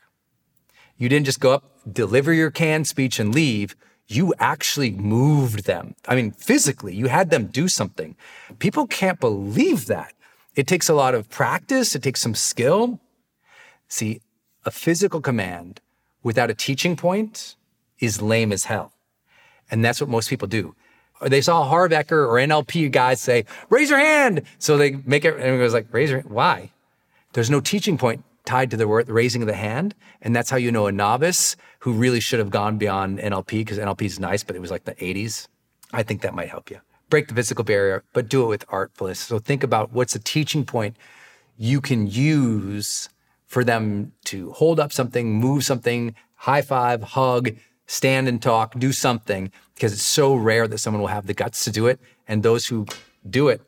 You 0.96 1.08
didn't 1.08 1.26
just 1.26 1.40
go 1.40 1.52
up, 1.52 1.64
deliver 1.90 2.32
your 2.32 2.50
canned 2.50 2.86
speech 2.86 3.18
and 3.18 3.34
leave 3.34 3.74
you 4.06 4.34
actually 4.38 4.90
moved 4.90 5.64
them. 5.64 5.94
I 6.06 6.14
mean, 6.14 6.32
physically, 6.32 6.94
you 6.94 7.06
had 7.06 7.30
them 7.30 7.46
do 7.46 7.68
something. 7.68 8.16
People 8.58 8.86
can't 8.86 9.18
believe 9.18 9.86
that. 9.86 10.12
It 10.54 10.66
takes 10.66 10.88
a 10.88 10.94
lot 10.94 11.14
of 11.14 11.28
practice, 11.30 11.94
it 11.94 12.02
takes 12.02 12.20
some 12.20 12.34
skill. 12.34 13.00
See, 13.88 14.20
a 14.64 14.70
physical 14.70 15.20
command 15.20 15.80
without 16.22 16.50
a 16.50 16.54
teaching 16.54 16.96
point 16.96 17.56
is 17.98 18.22
lame 18.22 18.52
as 18.52 18.64
hell. 18.64 18.92
And 19.70 19.84
that's 19.84 20.00
what 20.00 20.10
most 20.10 20.28
people 20.28 20.48
do. 20.48 20.74
They 21.22 21.40
saw 21.40 21.64
Harv 21.64 21.90
Eker 21.90 22.28
or 22.28 22.34
NLP 22.34 22.90
guys 22.90 23.20
say, 23.20 23.46
raise 23.70 23.88
your 23.88 23.98
hand. 23.98 24.42
So 24.58 24.76
they 24.76 24.92
make 25.04 25.24
it, 25.24 25.34
and 25.34 25.54
it 25.54 25.58
goes 25.58 25.72
like, 25.72 25.86
raise 25.92 26.10
your 26.10 26.20
hand. 26.20 26.30
Why? 26.30 26.70
There's 27.32 27.50
no 27.50 27.60
teaching 27.60 27.96
point 27.96 28.24
tied 28.44 28.70
to 28.70 28.76
the 28.76 28.86
raising 28.86 29.42
of 29.42 29.48
the 29.48 29.54
hand. 29.54 29.94
And 30.22 30.34
that's 30.34 30.50
how 30.50 30.56
you 30.56 30.70
know 30.70 30.86
a 30.86 30.92
novice 30.92 31.56
who 31.80 31.92
really 31.92 32.20
should 32.20 32.38
have 32.38 32.50
gone 32.50 32.78
beyond 32.78 33.18
NLP 33.18 33.46
because 33.46 33.78
NLP 33.78 34.02
is 34.02 34.20
nice, 34.20 34.42
but 34.44 34.54
it 34.56 34.60
was 34.60 34.70
like 34.70 34.84
the 34.84 34.94
80s. 34.94 35.48
I 35.92 36.02
think 36.02 36.22
that 36.22 36.34
might 36.34 36.48
help 36.48 36.70
you. 36.70 36.80
Break 37.10 37.28
the 37.28 37.34
physical 37.34 37.64
barrier, 37.64 38.04
but 38.12 38.28
do 38.28 38.42
it 38.44 38.48
with 38.48 38.66
artfulness. 38.68 39.16
So 39.16 39.38
think 39.38 39.62
about 39.62 39.92
what's 39.92 40.14
a 40.14 40.18
teaching 40.18 40.64
point 40.64 40.96
you 41.56 41.80
can 41.80 42.06
use 42.06 43.08
for 43.46 43.62
them 43.64 44.12
to 44.24 44.50
hold 44.52 44.80
up 44.80 44.92
something, 44.92 45.32
move 45.32 45.64
something, 45.64 46.14
high 46.34 46.62
five, 46.62 47.02
hug, 47.02 47.54
stand 47.86 48.26
and 48.26 48.42
talk, 48.42 48.78
do 48.78 48.92
something, 48.92 49.52
because 49.74 49.92
it's 49.92 50.02
so 50.02 50.34
rare 50.34 50.66
that 50.66 50.78
someone 50.78 51.00
will 51.00 51.08
have 51.08 51.26
the 51.26 51.34
guts 51.34 51.64
to 51.64 51.70
do 51.70 51.86
it. 51.86 52.00
And 52.26 52.42
those 52.42 52.66
who 52.66 52.86
do 53.28 53.48
it 53.48 53.60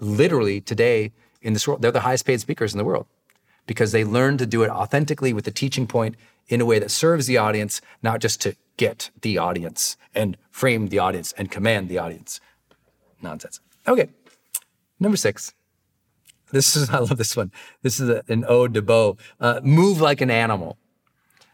literally 0.00 0.60
today 0.60 1.12
in 1.42 1.52
this 1.52 1.68
world, 1.68 1.82
they're 1.82 1.90
the 1.90 2.00
highest 2.00 2.24
paid 2.24 2.40
speakers 2.40 2.72
in 2.72 2.78
the 2.78 2.84
world 2.84 3.06
because 3.66 3.92
they 3.92 4.04
learn 4.04 4.38
to 4.38 4.46
do 4.46 4.62
it 4.62 4.70
authentically 4.70 5.32
with 5.32 5.44
the 5.44 5.50
teaching 5.50 5.86
point 5.86 6.16
in 6.48 6.60
a 6.60 6.64
way 6.64 6.78
that 6.78 6.90
serves 6.90 7.26
the 7.26 7.38
audience, 7.38 7.80
not 8.02 8.20
just 8.20 8.40
to 8.42 8.56
get 8.76 9.10
the 9.22 9.38
audience 9.38 9.96
and 10.14 10.36
frame 10.50 10.88
the 10.88 10.98
audience 10.98 11.32
and 11.38 11.50
command 11.50 11.88
the 11.88 11.98
audience. 11.98 12.40
Nonsense. 13.22 13.60
Okay. 13.86 14.08
Number 15.00 15.16
six, 15.16 15.54
This 16.52 16.76
is, 16.76 16.90
I 16.96 16.98
love 16.98 17.16
this 17.16 17.36
one. 17.36 17.50
This 17.82 18.00
is 18.00 18.08
a, 18.08 18.22
an 18.28 18.44
ode 18.46 18.74
to 18.74 18.82
Bo. 18.82 19.16
Uh, 19.40 19.60
move 19.62 20.00
like 20.00 20.20
an 20.20 20.30
animal. 20.30 20.78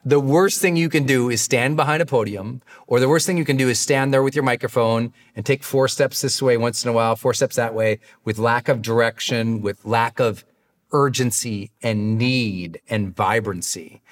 The 0.03 0.21
worst 0.21 0.63
thing 0.63 0.77
you 0.77 0.89
can 0.89 1.05
do 1.05 1.29
is 1.29 1.43
stand 1.43 1.77
behind 1.77 2.01
a 2.01 2.07
podium, 2.07 2.63
or 2.87 3.01
the 3.01 3.09
worst 3.09 3.27
thing 3.27 3.37
you 3.37 3.45
can 3.45 3.59
do 3.59 3.69
is 3.69 3.79
stand 3.79 4.15
there 4.15 4.23
with 4.23 4.35
your 4.35 4.45
microphone 4.45 5.13
and 5.37 5.45
take 5.45 5.63
four 5.63 5.89
steps 5.89 6.23
this 6.23 6.41
way 6.41 6.57
once 6.57 6.83
in 6.85 6.91
a 6.91 6.93
while, 6.95 7.17
four 7.17 7.35
steps 7.35 7.57
that 7.57 7.75
way, 7.75 8.01
with 8.25 8.39
lack 8.39 8.69
of 8.69 8.81
direction, 8.81 9.61
with 9.61 9.85
lack 9.85 10.19
of 10.19 10.43
urgency 10.93 11.71
and 11.83 12.19
need 12.19 12.81
and 12.89 13.15
vibrancy. 13.15 14.03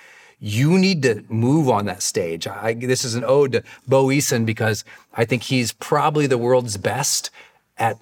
You 0.40 0.78
need 0.78 1.02
to 1.02 1.24
move 1.28 1.68
on 1.68 1.86
that 1.86 2.02
stage. 2.02 2.46
I, 2.46 2.74
this 2.74 3.04
is 3.04 3.14
an 3.14 3.24
ode 3.24 3.52
to 3.52 3.64
Bo 3.86 4.06
Eason 4.06 4.46
because 4.46 4.84
I 5.14 5.24
think 5.24 5.44
he's 5.44 5.72
probably 5.72 6.26
the 6.26 6.38
world's 6.38 6.76
best 6.76 7.30
at 7.76 7.98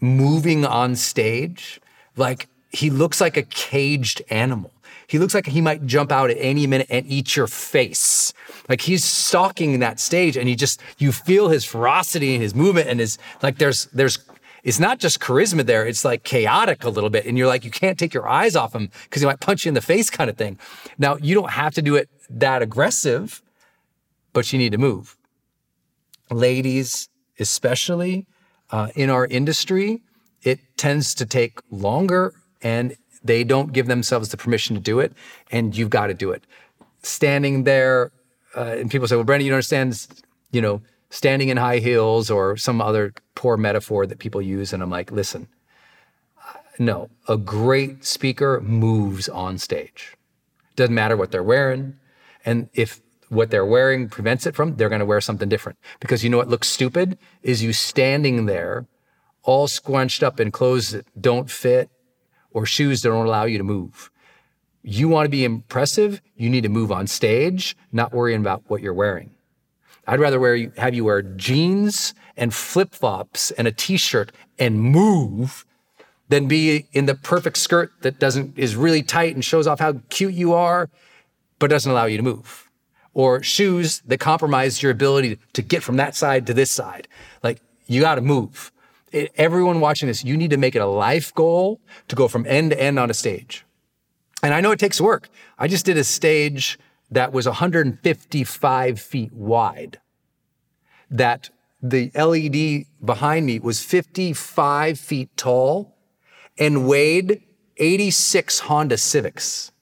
moving 0.00 0.66
on 0.66 0.94
stage. 0.94 1.80
Like 2.16 2.48
he 2.70 2.90
looks 2.90 3.20
like 3.20 3.36
a 3.36 3.42
caged 3.42 4.22
animal. 4.28 4.72
He 5.06 5.18
looks 5.18 5.34
like 5.34 5.46
he 5.46 5.62
might 5.62 5.86
jump 5.86 6.12
out 6.12 6.28
at 6.30 6.36
any 6.38 6.66
minute 6.66 6.88
and 6.90 7.06
eat 7.06 7.34
your 7.34 7.46
face. 7.46 8.34
Like 8.68 8.82
he's 8.82 9.04
stalking 9.04 9.78
that 9.78 9.98
stage 10.00 10.36
and 10.36 10.50
you 10.50 10.54
just, 10.54 10.82
you 10.98 11.12
feel 11.12 11.48
his 11.48 11.64
ferocity 11.64 12.34
and 12.34 12.42
his 12.42 12.54
movement 12.54 12.88
and 12.88 13.00
his, 13.00 13.16
like 13.42 13.56
there's, 13.56 13.86
there's, 13.86 14.18
it's 14.64 14.78
not 14.78 14.98
just 14.98 15.20
charisma 15.20 15.64
there. 15.64 15.86
It's 15.86 16.04
like 16.04 16.22
chaotic 16.24 16.84
a 16.84 16.90
little 16.90 17.10
bit. 17.10 17.26
And 17.26 17.38
you're 17.38 17.46
like, 17.46 17.64
you 17.64 17.70
can't 17.70 17.98
take 17.98 18.14
your 18.14 18.28
eyes 18.28 18.56
off 18.56 18.74
him 18.74 18.90
because 19.04 19.22
he 19.22 19.26
might 19.26 19.40
punch 19.40 19.64
you 19.64 19.70
in 19.70 19.74
the 19.74 19.80
face 19.80 20.10
kind 20.10 20.28
of 20.28 20.36
thing. 20.36 20.58
Now 20.98 21.16
you 21.16 21.34
don't 21.34 21.50
have 21.50 21.74
to 21.74 21.82
do 21.82 21.96
it 21.96 22.08
that 22.30 22.62
aggressive, 22.62 23.42
but 24.32 24.52
you 24.52 24.58
need 24.58 24.72
to 24.72 24.78
move. 24.78 25.16
Ladies, 26.30 27.08
especially 27.38 28.26
uh, 28.70 28.88
in 28.94 29.10
our 29.10 29.26
industry, 29.26 30.02
it 30.42 30.60
tends 30.76 31.14
to 31.14 31.26
take 31.26 31.60
longer 31.70 32.34
and 32.62 32.96
they 33.22 33.44
don't 33.44 33.72
give 33.72 33.86
themselves 33.86 34.28
the 34.28 34.36
permission 34.36 34.76
to 34.76 34.82
do 34.82 35.00
it, 35.00 35.12
and 35.50 35.76
you've 35.76 35.90
got 35.90 36.06
to 36.06 36.14
do 36.14 36.30
it. 36.30 36.44
Standing 37.02 37.64
there, 37.64 38.12
uh, 38.56 38.76
and 38.78 38.90
people 38.90 39.08
say, 39.08 39.16
"Well, 39.16 39.24
Brendon, 39.24 39.46
you 39.46 39.50
don't 39.50 39.56
understand," 39.56 40.06
you 40.50 40.60
know, 40.60 40.82
standing 41.10 41.48
in 41.48 41.56
high 41.56 41.78
heels 41.78 42.30
or 42.30 42.56
some 42.56 42.80
other 42.80 43.14
poor 43.34 43.56
metaphor 43.56 44.06
that 44.06 44.18
people 44.18 44.42
use, 44.42 44.72
and 44.72 44.82
I'm 44.82 44.90
like, 44.90 45.10
listen, 45.10 45.48
no, 46.78 47.10
a 47.26 47.36
great 47.36 48.04
speaker 48.04 48.60
moves 48.60 49.28
on 49.28 49.58
stage. 49.58 50.16
Doesn't 50.76 50.94
matter 50.94 51.16
what 51.16 51.32
they're 51.32 51.42
wearing, 51.42 51.98
and 52.44 52.68
if 52.72 53.00
what 53.28 53.50
they're 53.50 53.66
wearing 53.66 54.08
prevents 54.08 54.46
it 54.46 54.54
from, 54.54 54.76
they're 54.76 54.88
going 54.88 55.00
to 55.00 55.06
wear 55.06 55.20
something 55.20 55.48
different. 55.48 55.78
Because 56.00 56.24
you 56.24 56.30
know 56.30 56.38
what 56.38 56.48
looks 56.48 56.68
stupid 56.68 57.18
is 57.42 57.62
you 57.62 57.72
standing 57.72 58.46
there, 58.46 58.86
all 59.42 59.66
squunched 59.66 60.22
up 60.22 60.40
in 60.40 60.50
clothes 60.50 60.90
that 60.90 61.06
don't 61.20 61.50
fit 61.50 61.90
or 62.50 62.64
shoes 62.64 63.02
that 63.02 63.10
don't 63.10 63.26
allow 63.26 63.44
you 63.44 63.58
to 63.58 63.64
move. 63.64 64.10
You 64.82 65.08
want 65.08 65.26
to 65.26 65.30
be 65.30 65.44
impressive, 65.44 66.22
you 66.36 66.48
need 66.48 66.62
to 66.62 66.68
move 66.68 66.90
on 66.90 67.06
stage, 67.06 67.76
not 67.92 68.12
worrying 68.12 68.40
about 68.40 68.62
what 68.68 68.80
you're 68.80 68.94
wearing. 68.94 69.34
I'd 70.08 70.20
rather 70.20 70.40
wear 70.40 70.56
you, 70.56 70.72
have 70.76 70.94
you 70.94 71.04
wear 71.04 71.22
jeans 71.22 72.14
and 72.36 72.52
flip 72.52 72.94
flops 72.94 73.52
and 73.52 73.68
a 73.68 73.72
t-shirt 73.72 74.32
and 74.58 74.80
move 74.80 75.64
than 76.28 76.48
be 76.48 76.86
in 76.92 77.06
the 77.06 77.14
perfect 77.14 77.58
skirt 77.58 77.92
that 78.00 78.18
doesn't 78.18 78.58
is 78.58 78.74
really 78.74 79.02
tight 79.02 79.34
and 79.34 79.44
shows 79.44 79.66
off 79.66 79.78
how 79.78 80.00
cute 80.10 80.34
you 80.34 80.54
are, 80.54 80.90
but 81.58 81.70
doesn't 81.70 81.92
allow 81.92 82.06
you 82.06 82.16
to 82.16 82.22
move. 82.22 82.70
Or 83.14 83.42
shoes 83.42 84.00
that 84.06 84.18
compromise 84.18 84.82
your 84.82 84.92
ability 84.92 85.38
to 85.52 85.62
get 85.62 85.82
from 85.82 85.96
that 85.96 86.16
side 86.16 86.46
to 86.46 86.54
this 86.54 86.70
side. 86.70 87.06
Like 87.42 87.60
you 87.86 88.00
got 88.00 88.16
to 88.16 88.20
move 88.20 88.72
it, 89.12 89.32
everyone 89.36 89.80
watching 89.80 90.08
this, 90.08 90.24
you 90.24 90.36
need 90.36 90.50
to 90.50 90.56
make 90.56 90.74
it 90.74 90.80
a 90.80 90.86
life 90.86 91.34
goal 91.34 91.80
to 92.08 92.16
go 92.16 92.28
from 92.28 92.46
end 92.46 92.70
to 92.70 92.80
end 92.80 92.98
on 92.98 93.10
a 93.10 93.14
stage. 93.14 93.64
And 94.42 94.54
I 94.54 94.60
know 94.60 94.70
it 94.70 94.78
takes 94.78 95.00
work. 95.00 95.28
I 95.58 95.68
just 95.68 95.84
did 95.84 95.96
a 95.96 96.04
stage 96.04 96.78
that 97.10 97.32
was 97.32 97.46
155 97.46 99.00
feet 99.00 99.32
wide, 99.32 100.00
that 101.10 101.50
the 101.82 102.10
LED 102.14 102.86
behind 103.04 103.46
me 103.46 103.58
was 103.58 103.80
55 103.80 104.98
feet 104.98 105.36
tall 105.36 105.96
and 106.58 106.88
weighed 106.88 107.42
86 107.76 108.60
Honda 108.60 108.96
Civics. 108.96 109.72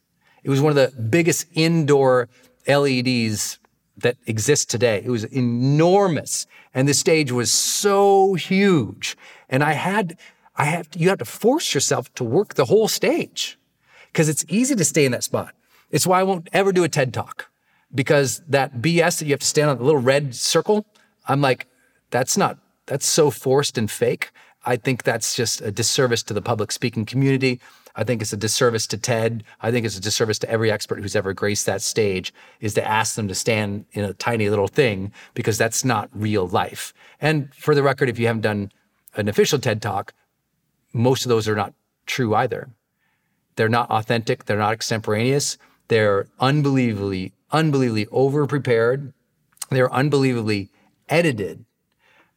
It 0.44 0.50
was 0.50 0.60
one 0.60 0.70
of 0.70 0.76
the 0.76 1.00
biggest 1.00 1.46
indoor 1.54 2.28
LEDs 2.68 3.58
that 3.96 4.16
exist 4.26 4.70
today. 4.70 5.02
It 5.04 5.10
was 5.10 5.24
enormous. 5.24 6.46
And 6.74 6.86
the 6.86 6.94
stage 6.94 7.32
was 7.32 7.50
so 7.50 8.34
huge. 8.34 9.16
And 9.48 9.64
I 9.64 9.72
had, 9.72 10.18
I 10.54 10.66
have, 10.66 10.88
you 10.94 11.08
have 11.08 11.18
to 11.18 11.24
force 11.24 11.72
yourself 11.72 12.12
to 12.14 12.24
work 12.24 12.54
the 12.54 12.66
whole 12.66 12.88
stage 12.88 13.58
because 14.12 14.28
it's 14.28 14.44
easy 14.48 14.76
to 14.76 14.84
stay 14.84 15.06
in 15.06 15.12
that 15.12 15.24
spot. 15.24 15.54
It's 15.96 16.06
why 16.06 16.20
I 16.20 16.24
won't 16.24 16.50
ever 16.52 16.72
do 16.72 16.84
a 16.84 16.90
TED 16.90 17.14
talk 17.14 17.48
because 17.94 18.42
that 18.46 18.82
BS 18.82 19.18
that 19.18 19.24
you 19.24 19.30
have 19.30 19.40
to 19.40 19.46
stand 19.46 19.70
on 19.70 19.78
the 19.78 19.84
little 19.84 20.02
red 20.02 20.34
circle, 20.34 20.84
I'm 21.26 21.40
like, 21.40 21.68
that's 22.10 22.36
not, 22.36 22.58
that's 22.84 23.06
so 23.06 23.30
forced 23.30 23.78
and 23.78 23.90
fake. 23.90 24.30
I 24.66 24.76
think 24.76 25.04
that's 25.04 25.34
just 25.34 25.62
a 25.62 25.72
disservice 25.72 26.22
to 26.24 26.34
the 26.34 26.42
public 26.42 26.70
speaking 26.70 27.06
community. 27.06 27.62
I 27.94 28.04
think 28.04 28.20
it's 28.20 28.34
a 28.34 28.36
disservice 28.36 28.86
to 28.88 28.98
TED. 28.98 29.42
I 29.62 29.70
think 29.70 29.86
it's 29.86 29.96
a 29.96 30.00
disservice 30.02 30.38
to 30.40 30.50
every 30.50 30.70
expert 30.70 31.00
who's 31.00 31.16
ever 31.16 31.32
graced 31.32 31.64
that 31.64 31.80
stage 31.80 32.34
is 32.60 32.74
to 32.74 32.86
ask 32.86 33.14
them 33.14 33.26
to 33.28 33.34
stand 33.34 33.86
in 33.92 34.04
a 34.04 34.12
tiny 34.12 34.50
little 34.50 34.68
thing 34.68 35.14
because 35.32 35.56
that's 35.56 35.82
not 35.82 36.10
real 36.12 36.46
life. 36.46 36.92
And 37.22 37.54
for 37.54 37.74
the 37.74 37.82
record, 37.82 38.10
if 38.10 38.18
you 38.18 38.26
haven't 38.26 38.42
done 38.42 38.70
an 39.14 39.28
official 39.28 39.58
TED 39.58 39.80
talk, 39.80 40.12
most 40.92 41.24
of 41.24 41.30
those 41.30 41.48
are 41.48 41.56
not 41.56 41.72
true 42.04 42.34
either. 42.34 42.68
They're 43.54 43.70
not 43.70 43.90
authentic. 43.90 44.44
They're 44.44 44.58
not 44.58 44.74
extemporaneous. 44.74 45.56
They're 45.88 46.28
unbelievably, 46.40 47.32
unbelievably 47.52 48.06
over 48.10 48.46
prepared. 48.46 49.12
They're 49.70 49.92
unbelievably 49.92 50.70
edited. 51.08 51.64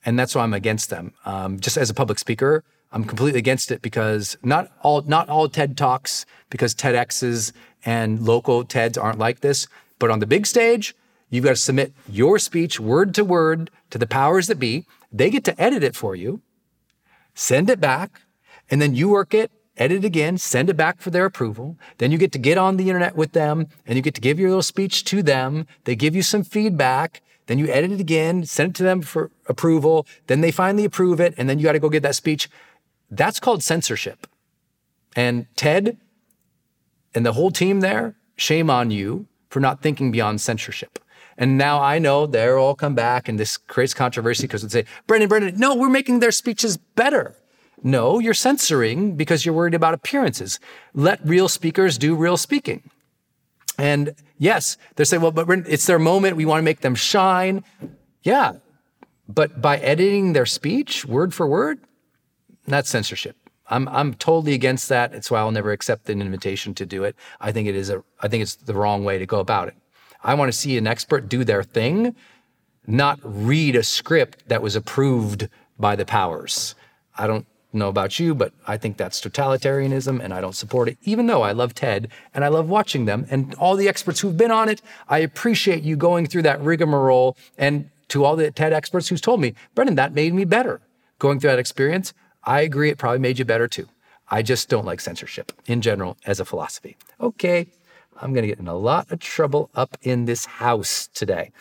And 0.06 0.18
that's 0.18 0.36
why 0.36 0.44
I'm 0.44 0.54
against 0.54 0.90
them. 0.90 1.14
Um, 1.26 1.60
just 1.60 1.78
as 1.78 1.90
a 1.90 1.94
public 1.94 2.20
speaker, 2.20 2.64
I'm 2.92 3.04
completely 3.04 3.40
against 3.40 3.72
it 3.72 3.82
because 3.82 4.38
not 4.44 4.72
all 4.82 5.02
not 5.02 5.30
all 5.30 5.48
TED 5.48 5.78
talks 5.78 6.26
because 6.50 6.74
TEDx's 6.74 7.54
and 7.86 8.22
local 8.22 8.66
TEDs 8.66 9.02
aren't 9.02 9.20
like 9.20 9.42
this. 9.42 9.68
But 10.00 10.10
on 10.10 10.20
the 10.20 10.26
big 10.26 10.48
stage, 10.48 10.96
you've 11.30 11.44
got 11.44 11.52
to 11.52 11.56
submit 11.56 11.94
your 12.08 12.40
speech 12.40 12.80
word 12.80 13.14
to 13.16 13.24
word 13.24 13.70
to 13.92 13.98
the 13.98 14.08
powers 14.08 14.48
that 14.48 14.60
be. 14.60 14.86
They 15.12 15.30
get 15.30 15.44
to 15.46 15.62
edit 15.62 15.84
it 15.84 15.96
for 15.96 16.16
you, 16.16 16.42
send 17.34 17.70
it 17.70 17.80
back, 17.80 18.22
and 18.70 18.82
then 18.82 18.96
you 18.96 19.10
work 19.10 19.34
it, 19.34 19.52
edit 19.80 20.04
it 20.04 20.06
again, 20.06 20.38
send 20.38 20.70
it 20.70 20.78
back 20.78 21.00
for 21.00 21.10
their 21.10 21.26
approval. 21.26 21.78
Then 21.98 22.12
you 22.12 22.18
get 22.18 22.32
to 22.34 22.40
get 22.40 22.58
on 22.58 22.78
the 22.78 22.90
internet 22.90 23.16
with 23.16 23.32
them 23.32 23.68
and 23.88 23.96
you 23.96 24.02
get 24.02 24.14
to 24.16 24.22
give 24.22 24.40
your 24.40 24.50
little 24.50 24.62
speech 24.62 25.04
to 25.06 25.24
them. 25.24 25.66
They 25.86 25.96
give 25.96 26.16
you 26.16 26.22
some 26.22 26.44
feedback. 26.44 27.22
Then 27.48 27.58
you 27.58 27.68
edit 27.70 27.94
it 27.94 28.00
again, 28.00 28.46
send 28.46 28.72
it 28.72 28.76
to 28.76 28.84
them 28.84 29.02
for 29.02 29.32
approval. 29.48 30.06
Then 30.28 30.42
they 30.42 30.52
finally 30.52 30.86
approve 30.86 31.20
it. 31.20 31.34
And 31.38 31.50
then 31.50 31.58
you 31.58 31.64
got 31.64 31.72
to 31.72 31.80
go 31.80 31.90
get 31.90 32.04
that 32.04 32.16
speech 32.16 32.50
that's 33.12 33.40
called 33.40 33.64
censorship. 33.64 34.28
And 35.16 35.48
Ted 35.56 35.98
and 37.16 37.26
the 37.26 37.34
whole 37.34 37.52
team 37.52 37.80
there, 37.80 38.16
shame 38.36 38.70
on 38.70 38.92
you 38.92 39.28
for 39.50 39.60
not 39.60 39.82
thinking 39.82 40.12
beyond 40.12 40.42
censorship. 40.42 41.00
And 41.38 41.58
now 41.58 41.82
I 41.82 42.00
know 42.00 42.28
they'll 42.28 42.58
all 42.58 42.76
come 42.76 42.96
back 42.96 43.28
and 43.28 43.40
this 43.40 43.58
creates 43.58 43.94
controversy 43.94 44.44
because 44.44 44.62
they 44.62 44.82
say, 44.82 44.88
Brendon, 45.08 45.30
Brendon, 45.30 45.58
no, 45.58 45.74
we're 45.74 45.90
making 45.90 46.20
their 46.20 46.32
speeches 46.32 46.78
better. 46.78 47.36
No, 47.84 48.20
you're 48.20 48.34
censoring 48.34 49.16
because 49.16 49.46
you're 49.46 49.56
worried 49.56 49.74
about 49.74 49.94
appearances. 49.94 50.60
Let 50.94 51.26
real 51.26 51.48
speakers 51.48 51.98
do 51.98 52.16
real 52.16 52.38
speaking. 52.38 52.90
And 53.78 54.14
yes, 54.38 54.78
they're 54.96 55.06
saying, 55.06 55.22
well, 55.22 55.32
but 55.32 55.50
it's 55.68 55.86
their 55.86 56.00
moment. 56.00 56.36
We 56.36 56.46
want 56.46 56.60
to 56.60 56.66
make 56.66 56.82
them 56.82 56.96
shine. 56.96 57.64
Yeah. 58.24 58.54
But 59.28 59.62
by 59.62 59.78
editing 59.78 60.34
their 60.34 60.46
speech 60.46 61.06
word 61.06 61.34
for 61.34 61.48
word, 61.48 61.80
that's 62.68 62.90
censorship. 62.90 63.38
I'm 63.70 63.88
I'm 63.90 64.16
totally 64.16 64.54
against 64.54 64.90
that. 64.90 65.14
It's 65.14 65.30
why 65.30 65.40
I'll 65.40 65.52
never 65.52 65.72
accept 65.72 66.10
an 66.10 66.22
invitation 66.22 66.74
to 66.76 66.86
do 66.86 67.04
it. 67.04 67.16
I 67.40 67.52
think 67.52 67.68
it 67.68 67.76
is 67.76 67.90
a 67.90 68.04
I 68.20 68.28
think 68.28 68.42
it's 68.42 68.56
the 68.56 68.74
wrong 68.74 69.06
way 69.06 69.20
to 69.20 69.26
go 69.26 69.40
about 69.40 69.68
it. 69.68 69.76
I 70.24 70.34
want 70.34 70.52
to 70.52 70.58
see 70.58 70.78
an 70.78 70.88
expert 70.88 71.30
do 71.30 71.44
their 71.44 71.64
thing, 71.64 72.16
not 72.88 73.20
read 73.24 73.76
a 73.76 73.84
script 73.84 74.50
that 74.50 74.62
was 74.62 74.76
approved 74.76 75.48
by 75.78 75.96
the 75.96 76.06
powers. 76.06 76.76
I 77.18 77.28
don't 77.28 77.46
know 77.72 77.90
about 77.90 78.20
you, 78.20 78.34
but 78.34 78.54
I 78.68 78.78
think 78.78 78.98
that's 78.98 79.22
totalitarianism 79.22 80.20
and 80.24 80.34
I 80.34 80.42
don't 80.42 80.56
support 80.56 80.90
it, 80.90 80.98
even 81.04 81.28
though 81.28 81.42
I 81.42 81.52
love 81.52 81.74
TED 81.74 82.10
and 82.34 82.44
I 82.44 82.48
love 82.48 82.70
watching 82.70 83.06
them 83.06 83.26
and 83.30 83.54
all 83.56 83.76
the 83.76 83.88
experts 83.88 84.20
who've 84.20 84.38
been 84.38 84.52
on 84.52 84.70
it. 84.70 84.82
I 85.08 85.20
appreciate 85.20 85.84
you 85.84 85.96
going 85.96 86.26
through 86.26 86.44
that 86.44 86.62
rigmarole 86.62 87.38
and 87.58 87.90
to 88.10 88.26
all 88.26 88.36
the 88.36 88.52
TED 88.52 88.74
experts 88.74 89.08
who's 89.08 89.22
told 89.22 89.40
me, 89.40 89.54
Brendon, 89.76 89.96
that 89.96 90.14
made 90.14 90.34
me 90.34 90.46
better. 90.46 90.82
Going 91.20 91.40
through 91.40 91.52
that 91.52 91.60
experience, 91.60 92.14
I 92.44 92.62
agree, 92.62 92.90
it 92.90 92.98
probably 92.98 93.20
made 93.20 93.40
you 93.40 93.46
better 93.46 93.68
too. 93.68 93.88
I 94.32 94.42
just 94.42 94.70
don't 94.70 94.86
like 94.86 95.00
censorship 95.02 95.52
in 95.66 95.82
general 95.82 96.18
as 96.26 96.40
a 96.40 96.46
philosophy. 96.46 96.98
Okay, 97.20 97.68
I'm 98.22 98.34
going 98.34 98.44
to 98.44 98.48
get 98.48 98.60
in 98.60 98.68
a 98.68 98.76
lot 98.76 99.12
of 99.12 99.20
trouble 99.20 99.70
up 99.76 99.98
in 100.02 100.26
this 100.26 100.46
house 100.46 101.10
today. 101.14 101.52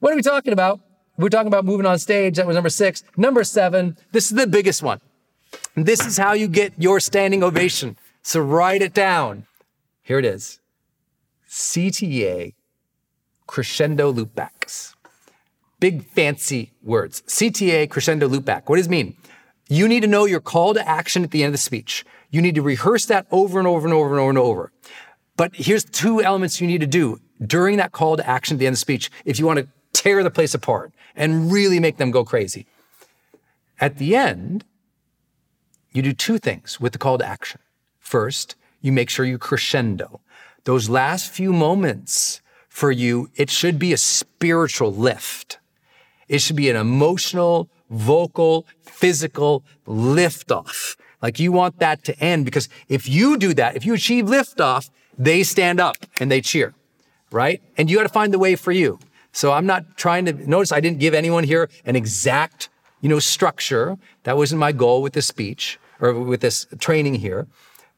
What 0.00 0.12
are 0.12 0.16
we 0.16 0.22
talking 0.22 0.52
about? 0.52 0.80
We're 1.16 1.28
talking 1.28 1.48
about 1.48 1.64
moving 1.64 1.86
on 1.86 1.98
stage. 1.98 2.36
That 2.36 2.46
was 2.46 2.54
number 2.54 2.70
six. 2.70 3.04
Number 3.16 3.44
seven, 3.44 3.96
this 4.12 4.30
is 4.30 4.36
the 4.36 4.46
biggest 4.46 4.82
one. 4.82 5.00
This 5.76 6.06
is 6.06 6.16
how 6.16 6.32
you 6.32 6.48
get 6.48 6.72
your 6.78 7.00
standing 7.00 7.42
ovation. 7.42 7.96
So 8.22 8.40
write 8.40 8.82
it 8.82 8.94
down. 8.94 9.46
Here 10.02 10.18
it 10.18 10.24
is. 10.24 10.60
CTA 11.48 12.54
crescendo 13.46 14.12
loopbacks. 14.12 14.94
Big 15.80 16.04
fancy 16.04 16.72
words. 16.82 17.22
CTA 17.22 17.90
crescendo 17.90 18.28
loopback. 18.28 18.62
What 18.68 18.76
does 18.76 18.86
it 18.86 18.90
mean? 18.90 19.16
You 19.68 19.88
need 19.88 20.00
to 20.00 20.06
know 20.06 20.24
your 20.24 20.40
call 20.40 20.74
to 20.74 20.88
action 20.88 21.24
at 21.24 21.30
the 21.30 21.42
end 21.42 21.48
of 21.48 21.54
the 21.54 21.58
speech. 21.58 22.04
You 22.30 22.42
need 22.42 22.54
to 22.54 22.62
rehearse 22.62 23.06
that 23.06 23.26
over 23.30 23.58
and 23.58 23.68
over 23.68 23.86
and 23.86 23.94
over 23.94 24.10
and 24.10 24.20
over 24.20 24.30
and 24.30 24.38
over. 24.38 24.72
But 25.36 25.54
here's 25.54 25.84
two 25.84 26.22
elements 26.22 26.60
you 26.60 26.66
need 26.66 26.80
to 26.80 26.86
do 26.86 27.20
during 27.44 27.76
that 27.78 27.92
call 27.92 28.16
to 28.16 28.28
action 28.28 28.56
at 28.56 28.58
the 28.60 28.66
end 28.66 28.74
of 28.74 28.78
the 28.78 28.80
speech 28.80 29.10
if 29.24 29.38
you 29.38 29.46
want 29.46 29.58
to 29.58 29.68
tear 29.92 30.22
the 30.22 30.30
place 30.30 30.54
apart 30.54 30.92
and 31.16 31.50
really 31.50 31.80
make 31.80 31.96
them 31.96 32.10
go 32.10 32.24
crazy. 32.24 32.66
At 33.80 33.98
the 33.98 34.16
end, 34.16 34.64
you 35.94 36.02
do 36.02 36.12
two 36.12 36.38
things 36.38 36.80
with 36.80 36.92
the 36.92 36.98
call 36.98 37.16
to 37.18 37.26
action. 37.26 37.60
First, 38.00 38.56
you 38.82 38.92
make 38.92 39.08
sure 39.08 39.24
you 39.24 39.38
crescendo. 39.38 40.20
Those 40.64 40.90
last 40.90 41.30
few 41.30 41.52
moments 41.52 42.42
for 42.68 42.90
you, 42.90 43.30
it 43.36 43.48
should 43.48 43.78
be 43.78 43.92
a 43.92 43.96
spiritual 43.96 44.92
lift. 44.92 45.58
It 46.28 46.40
should 46.40 46.56
be 46.56 46.68
an 46.68 46.76
emotional, 46.76 47.70
vocal, 47.88 48.66
physical 48.82 49.62
liftoff. 49.86 50.96
Like 51.22 51.38
you 51.38 51.52
want 51.52 51.78
that 51.78 52.02
to 52.04 52.18
end 52.18 52.44
because 52.44 52.68
if 52.88 53.08
you 53.08 53.36
do 53.36 53.54
that, 53.54 53.76
if 53.76 53.86
you 53.86 53.94
achieve 53.94 54.24
liftoff, 54.26 54.90
they 55.16 55.44
stand 55.44 55.78
up 55.78 55.96
and 56.18 56.30
they 56.30 56.40
cheer, 56.40 56.74
right? 57.30 57.62
And 57.78 57.88
you 57.88 57.96
got 57.96 58.02
to 58.02 58.08
find 58.08 58.34
the 58.34 58.38
way 58.38 58.56
for 58.56 58.72
you. 58.72 58.98
So 59.30 59.52
I'm 59.52 59.66
not 59.66 59.96
trying 59.96 60.24
to 60.26 60.32
notice 60.32 60.72
I 60.72 60.80
didn't 60.80 60.98
give 60.98 61.14
anyone 61.14 61.44
here 61.44 61.70
an 61.84 61.94
exact, 61.94 62.68
you 63.00 63.08
know, 63.08 63.20
structure. 63.20 63.96
That 64.24 64.36
wasn't 64.36 64.58
my 64.58 64.72
goal 64.72 65.00
with 65.00 65.12
this 65.12 65.26
speech 65.26 65.78
or 66.04 66.12
with 66.12 66.40
this 66.40 66.66
training 66.78 67.14
here. 67.14 67.46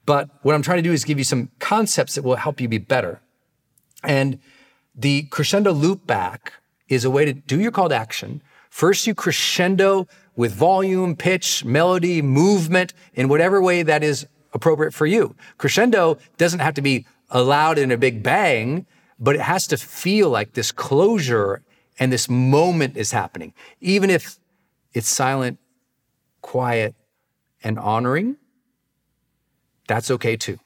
But 0.05 0.31
what 0.43 0.55
I'm 0.55 0.63
trying 0.63 0.79
to 0.79 0.83
do 0.83 0.93
is 0.93 1.05
give 1.05 1.19
you 1.19 1.25
some 1.25 1.51
concepts 1.59 2.15
that 2.15 2.23
will 2.23 2.37
help 2.37 2.61
you 2.61 2.69
be 2.69 2.79
better. 2.79 3.21
And 4.05 4.39
the 4.95 5.25
crescendo 5.25 5.73
loop 5.73 6.07
back 6.07 6.53
is 6.89 7.05
a 7.05 7.11
way 7.11 7.25
to 7.25 7.33
do 7.33 7.61
your 7.61 7.73
call 7.73 7.89
to 7.89 7.97
action. 7.97 8.43
First, 8.71 9.07
you 9.07 9.15
crescendo 9.15 10.07
with 10.37 10.53
volume, 10.53 11.17
pitch, 11.17 11.65
melody, 11.65 12.23
movement 12.23 12.95
in 13.15 13.29
whatever 13.29 13.61
way 13.61 13.83
that 13.83 14.05
is 14.05 14.27
appropriate 14.53 14.95
for 14.95 15.07
you. 15.07 15.35
Crescendo 15.59 16.19
doesn't 16.37 16.61
have 16.61 16.75
to 16.75 16.83
be 16.83 17.07
loud 17.35 17.79
in 17.79 17.91
a 17.91 17.97
big 17.97 18.23
bang, 18.23 18.87
but 19.19 19.35
it 19.35 19.41
has 19.41 19.67
to 19.69 19.77
feel 19.77 20.31
like 20.31 20.53
this 20.53 20.71
closure 20.71 21.63
and 21.99 22.13
this 22.13 22.29
moment 22.29 22.97
is 22.97 23.11
happening. 23.11 23.53
Even 23.81 24.11
if 24.11 24.39
it's 24.93 25.09
silent, 25.09 25.59
quiet, 26.43 26.95
and 27.67 27.81
honoring, 27.81 28.37
that's 29.89 30.09
okay 30.09 30.37
too. 30.37 30.61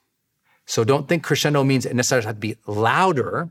So 0.66 0.84
don't 0.84 1.08
think 1.08 1.24
crescendo 1.24 1.64
means 1.64 1.86
it 1.86 1.96
necessarily 1.96 2.26
has 2.26 2.34
to 2.34 2.40
be 2.40 2.56
louder, 2.66 3.48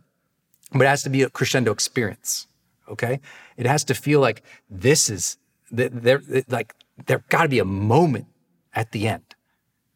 but 0.72 0.82
it 0.82 0.88
has 0.88 1.02
to 1.04 1.10
be 1.10 1.24
a 1.24 1.30
crescendo 1.32 1.72
experience. 1.72 2.46
Okay. 2.88 3.20
It 3.58 3.66
has 3.66 3.84
to 3.86 3.96
feel 3.96 4.20
like 4.20 4.44
this 4.70 5.10
is 5.10 5.38
there, 5.72 6.22
like 6.48 6.76
there 7.08 7.24
got 7.30 7.44
to 7.44 7.50
be 7.50 7.58
a 7.58 7.66
moment 7.66 8.28
at 8.76 8.92
the 8.92 9.08
end, 9.08 9.36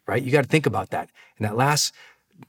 right? 0.07 0.21
You 0.23 0.31
got 0.31 0.43
to 0.43 0.49
think 0.49 0.65
about 0.65 0.89
that. 0.89 1.11
In 1.37 1.43
that 1.43 1.55
last 1.55 1.93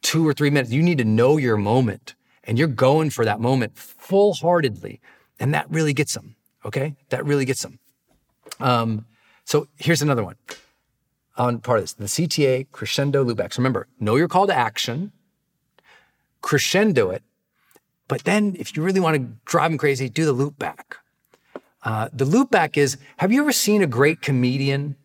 two 0.01 0.27
or 0.27 0.33
three 0.33 0.49
minutes, 0.49 0.73
you 0.73 0.83
need 0.83 0.99
to 0.99 1.05
know 1.05 1.37
your 1.37 1.59
moment 1.59 2.15
and 2.45 2.59
you're 2.59 2.67
going 2.67 3.11
for 3.11 3.27
that 3.27 3.41
moment 3.41 3.77
full 3.77 4.33
heartedly. 4.33 5.03
And 5.39 5.53
that 5.53 5.71
really 5.71 5.93
gets 5.93 6.15
them. 6.15 6.37
Okay. 6.65 6.97
That 7.11 7.27
really 7.27 7.45
gets 7.45 7.61
them. 7.61 7.79
Um, 8.59 9.05
so 9.45 9.69
here's 9.77 10.01
another 10.01 10.25
one 10.25 10.37
on 11.37 11.59
part 11.61 11.79
of 11.79 11.85
this 11.85 11.93
the 11.93 12.05
CTA 12.05 12.67
crescendo 12.73 13.25
loopbacks. 13.25 13.59
Remember, 13.59 13.87
know 13.99 14.17
your 14.17 14.29
call 14.29 14.47
to 14.47 14.55
action, 14.55 15.13
crescendo 16.41 17.11
it, 17.11 17.23
but 18.09 18.25
then 18.25 18.57
if 18.59 18.77
you 18.77 18.83
really 18.83 19.01
want 19.01 19.17
to 19.17 19.29
drive 19.45 19.71
them 19.71 19.79
crazy, 19.79 20.09
do 20.09 20.25
the 20.25 20.33
loop 20.33 20.59
back. 20.59 20.99
Uh, 21.83 22.09
the 22.13 22.25
loop 22.25 22.51
back 22.51 22.77
is 22.79 22.97
have 23.19 23.33
you 23.33 23.41
ever 23.41 23.53
seen 23.53 23.83
a 23.83 23.87
great 23.87 24.23
comedian? 24.23 24.97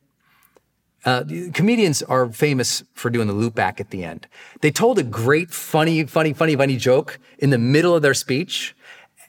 Uh, 1.06 1.24
comedians 1.54 2.04
are 2.04 2.30
famous 2.30 2.84
for 2.94 3.10
doing 3.10 3.28
the 3.28 3.34
loop 3.34 3.56
back 3.56 3.80
at 3.80 3.90
the 3.90 4.04
end. 4.04 4.28
They 4.62 4.70
told 4.70 5.00
a 5.00 5.04
great, 5.04 5.50
funny, 5.50 6.04
funny, 6.06 6.34
funny, 6.34 6.56
funny 6.58 6.76
joke 6.76 7.20
in 7.38 7.52
the 7.52 7.58
middle 7.58 7.96
of 7.96 8.02
their 8.02 8.14
speech, 8.14 8.76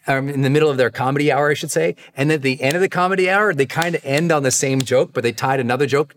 um, 0.09 0.29
in 0.29 0.43
the 0.43 0.51
middle 0.51 0.69
of 0.69 0.79
their 0.79 0.91
comedy 0.91 1.31
hour, 1.31 1.49
I 1.49 1.55
should 1.55 1.71
say. 1.71 1.95
And 2.17 2.33
at 2.33 2.43
the 2.43 2.61
end 2.61 2.75
of 2.75 2.81
the 2.81 2.89
comedy 2.89 3.31
hour, 3.31 3.55
they 3.55 3.67
kind 3.67 3.95
of 3.95 4.05
end 4.05 4.33
on 4.33 4.43
the 4.43 4.51
same 4.51 4.83
joke, 4.83 5.13
but 5.13 5.23
they 5.23 5.31
tied 5.31 5.61
another 5.61 5.87
joke 5.87 6.17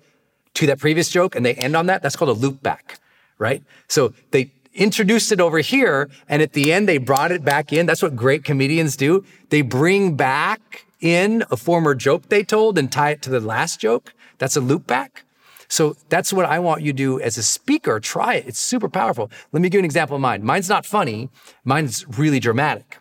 to 0.56 0.68
that 0.68 0.80
previous 0.80 1.10
joke 1.10 1.36
and 1.36 1.45
they 1.45 1.54
end 1.56 1.76
on 1.76 1.88
that. 1.88 2.01
That's 2.01 2.16
called 2.16 2.30
a 2.30 2.39
loop 2.39 2.62
back, 2.62 2.99
right? 3.38 3.64
So 3.88 4.14
they 4.32 4.51
introduced 4.74 5.32
it 5.32 5.39
over 5.39 5.60
here 5.60 6.10
and 6.28 6.41
at 6.41 6.54
the 6.54 6.74
end 6.74 6.88
they 6.88 6.97
brought 6.97 7.32
it 7.32 7.43
back 7.43 7.72
in. 7.72 7.86
That's 7.86 8.01
what 8.01 8.16
great 8.16 8.43
comedians 8.43 8.95
do. 8.95 9.24
They 9.49 9.62
bring 9.62 10.16
back 10.16 10.86
in 10.99 11.43
a 11.51 11.58
former 11.58 11.93
joke 11.93 12.30
they 12.30 12.43
told 12.43 12.78
and 12.78 12.91
tie 12.91 13.12
it 13.12 13.22
to 13.24 13.30
the 13.30 13.39
last 13.39 13.80
joke. 13.80 14.14
That's 14.38 14.56
a 14.56 14.62
loop 14.62 14.88
back. 14.88 15.26
So 15.68 15.95
that's 16.10 16.32
what 16.32 16.45
I 16.45 16.60
want 16.60 16.82
you 16.84 16.91
to 16.91 16.97
do 16.97 17.20
as 17.20 17.38
a 17.38 17.43
speaker. 17.43 17.99
Try 17.99 18.36
it. 18.36 18.47
It's 18.47 18.60
super 18.60 18.88
powerful. 18.88 19.32
Let 19.51 19.62
me 19.62 19.70
give 19.70 19.80
you 19.80 19.80
an 19.80 19.86
example 19.86 20.16
of 20.16 20.22
mine. 20.22 20.43
Mine's 20.43 20.70
not 20.70 20.86
funny. 20.86 21.30
Mine's 21.64 22.06
really 22.18 22.39
dramatic. 22.39 22.97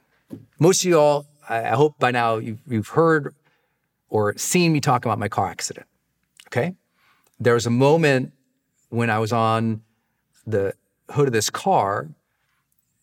Most 0.59 0.83
of 0.83 0.89
you 0.89 0.99
all, 0.99 1.27
I 1.49 1.71
hope 1.71 1.99
by 1.99 2.13
now 2.13 2.37
you've, 2.37 2.61
you've 2.67 2.89
heard 2.89 3.35
or 4.09 4.37
seen 4.39 4.73
me 4.73 4.81
talk 4.81 5.05
about 5.05 5.19
my 5.19 5.29
car 5.29 5.49
accident. 5.49 5.87
Okay. 6.49 6.75
There 7.39 7.55
was 7.55 7.67
a 7.67 7.71
moment 7.71 8.33
when 8.89 9.11
I 9.11 9.19
was 9.19 9.33
on 9.33 9.83
the 10.47 10.75
hood 11.11 11.29
of 11.29 11.33
this 11.33 11.51
car, 11.51 12.09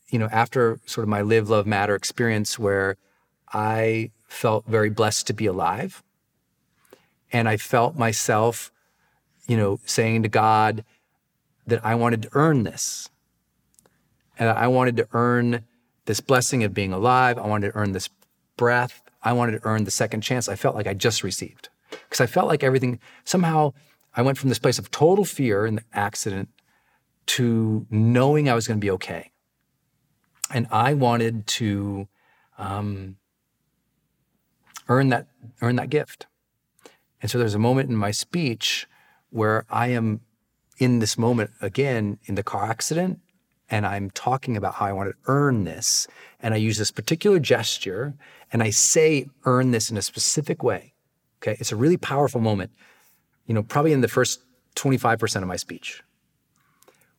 you 0.10 0.20
know, 0.20 0.30
after 0.32 0.80
sort 0.86 1.04
of 1.04 1.10
my 1.10 1.22
live, 1.22 1.50
love, 1.50 1.68
matter 1.68 1.96
experience 1.96 2.58
where 2.58 2.98
I 3.54 4.12
felt 4.28 4.66
very 4.66 4.90
blessed 4.90 5.28
to 5.28 5.34
be 5.34 5.46
alive. 5.46 6.04
And 7.32 7.48
I 7.48 7.58
felt 7.58 7.96
myself, 7.96 8.72
you 9.48 9.58
know, 9.58 9.80
saying 9.86 10.24
to 10.24 10.30
God 10.30 10.84
that 11.68 11.84
I 11.86 11.96
wanted 11.96 12.24
to 12.24 12.30
earn 12.34 12.64
this. 12.64 13.10
And 14.38 14.50
I 14.50 14.68
wanted 14.68 14.98
to 14.98 15.08
earn 15.12 15.66
this 16.06 16.22
blessing 16.22 16.64
of 16.64 16.74
being 16.74 16.94
alive. 16.94 17.38
I 17.38 17.46
wanted 17.46 17.72
to 17.72 17.78
earn 17.78 17.92
this 17.92 18.10
breath. 18.58 19.02
I 19.22 19.34
wanted 19.34 19.60
to 19.60 19.68
earn 19.68 19.84
the 19.84 19.92
second 19.92 20.22
chance 20.22 20.48
I 20.48 20.56
felt 20.56 20.76
like 20.76 20.88
I 20.88 20.94
just 20.94 21.24
received. 21.24 21.70
Because 21.90 22.22
I 22.22 22.26
felt 22.26 22.48
like 22.48 22.64
everything, 22.64 23.00
somehow 23.26 23.74
I 24.16 24.22
went 24.22 24.38
from 24.38 24.50
this 24.50 24.60
place 24.60 24.80
of 24.80 24.92
total 24.92 25.26
fear 25.26 25.66
in 25.66 25.76
the 25.76 25.84
accident 25.94 26.50
to 27.28 27.86
knowing 27.90 28.50
I 28.50 28.56
was 28.56 28.68
going 28.68 28.80
to 28.80 28.86
be 28.86 28.92
okay. 28.92 29.32
And 30.52 30.68
I 30.72 30.94
wanted 30.96 31.46
to 31.48 32.08
um, 32.58 33.18
earn 34.88 35.10
that 35.10 35.28
earn 35.62 35.76
that 35.76 35.90
gift. 35.90 36.26
And 37.22 37.30
so 37.30 37.38
there's 37.38 37.54
a 37.54 37.60
moment 37.60 37.90
in 37.90 37.96
my 37.96 38.12
speech 38.12 38.88
where 39.30 39.66
I 39.70 39.88
am 39.88 40.22
in 40.80 41.00
this 41.00 41.18
moment 41.18 41.52
again 41.62 42.18
in 42.26 42.36
the 42.36 42.44
car 42.44 42.66
accident 42.66 43.20
and 43.70 43.86
I'm 43.86 44.10
talking 44.10 44.58
about 44.58 44.76
how 44.76 44.88
I 44.88 44.94
want 44.94 45.10
to 45.10 45.16
earn 45.28 45.66
this 45.66 46.08
and 46.40 46.54
I 46.54 46.58
use 46.58 46.78
this 46.78 46.92
particular 46.92 47.40
gesture 47.40 48.16
and 48.52 48.64
I 48.64 48.72
say 48.72 49.28
earn 49.46 49.72
this 49.72 49.92
in 49.92 49.98
a 49.98 50.02
specific 50.02 50.64
way. 50.64 50.94
Okay? 51.42 51.58
It's 51.60 51.72
a 51.72 51.76
really 51.76 51.98
powerful 51.98 52.42
moment. 52.42 52.72
You 53.50 53.56
know, 53.56 53.64
probably 53.64 53.94
in 53.94 54.02
the 54.02 54.08
first 54.08 54.42
25% 54.76 55.42
of 55.42 55.48
my 55.48 55.56
speech. 55.56 56.04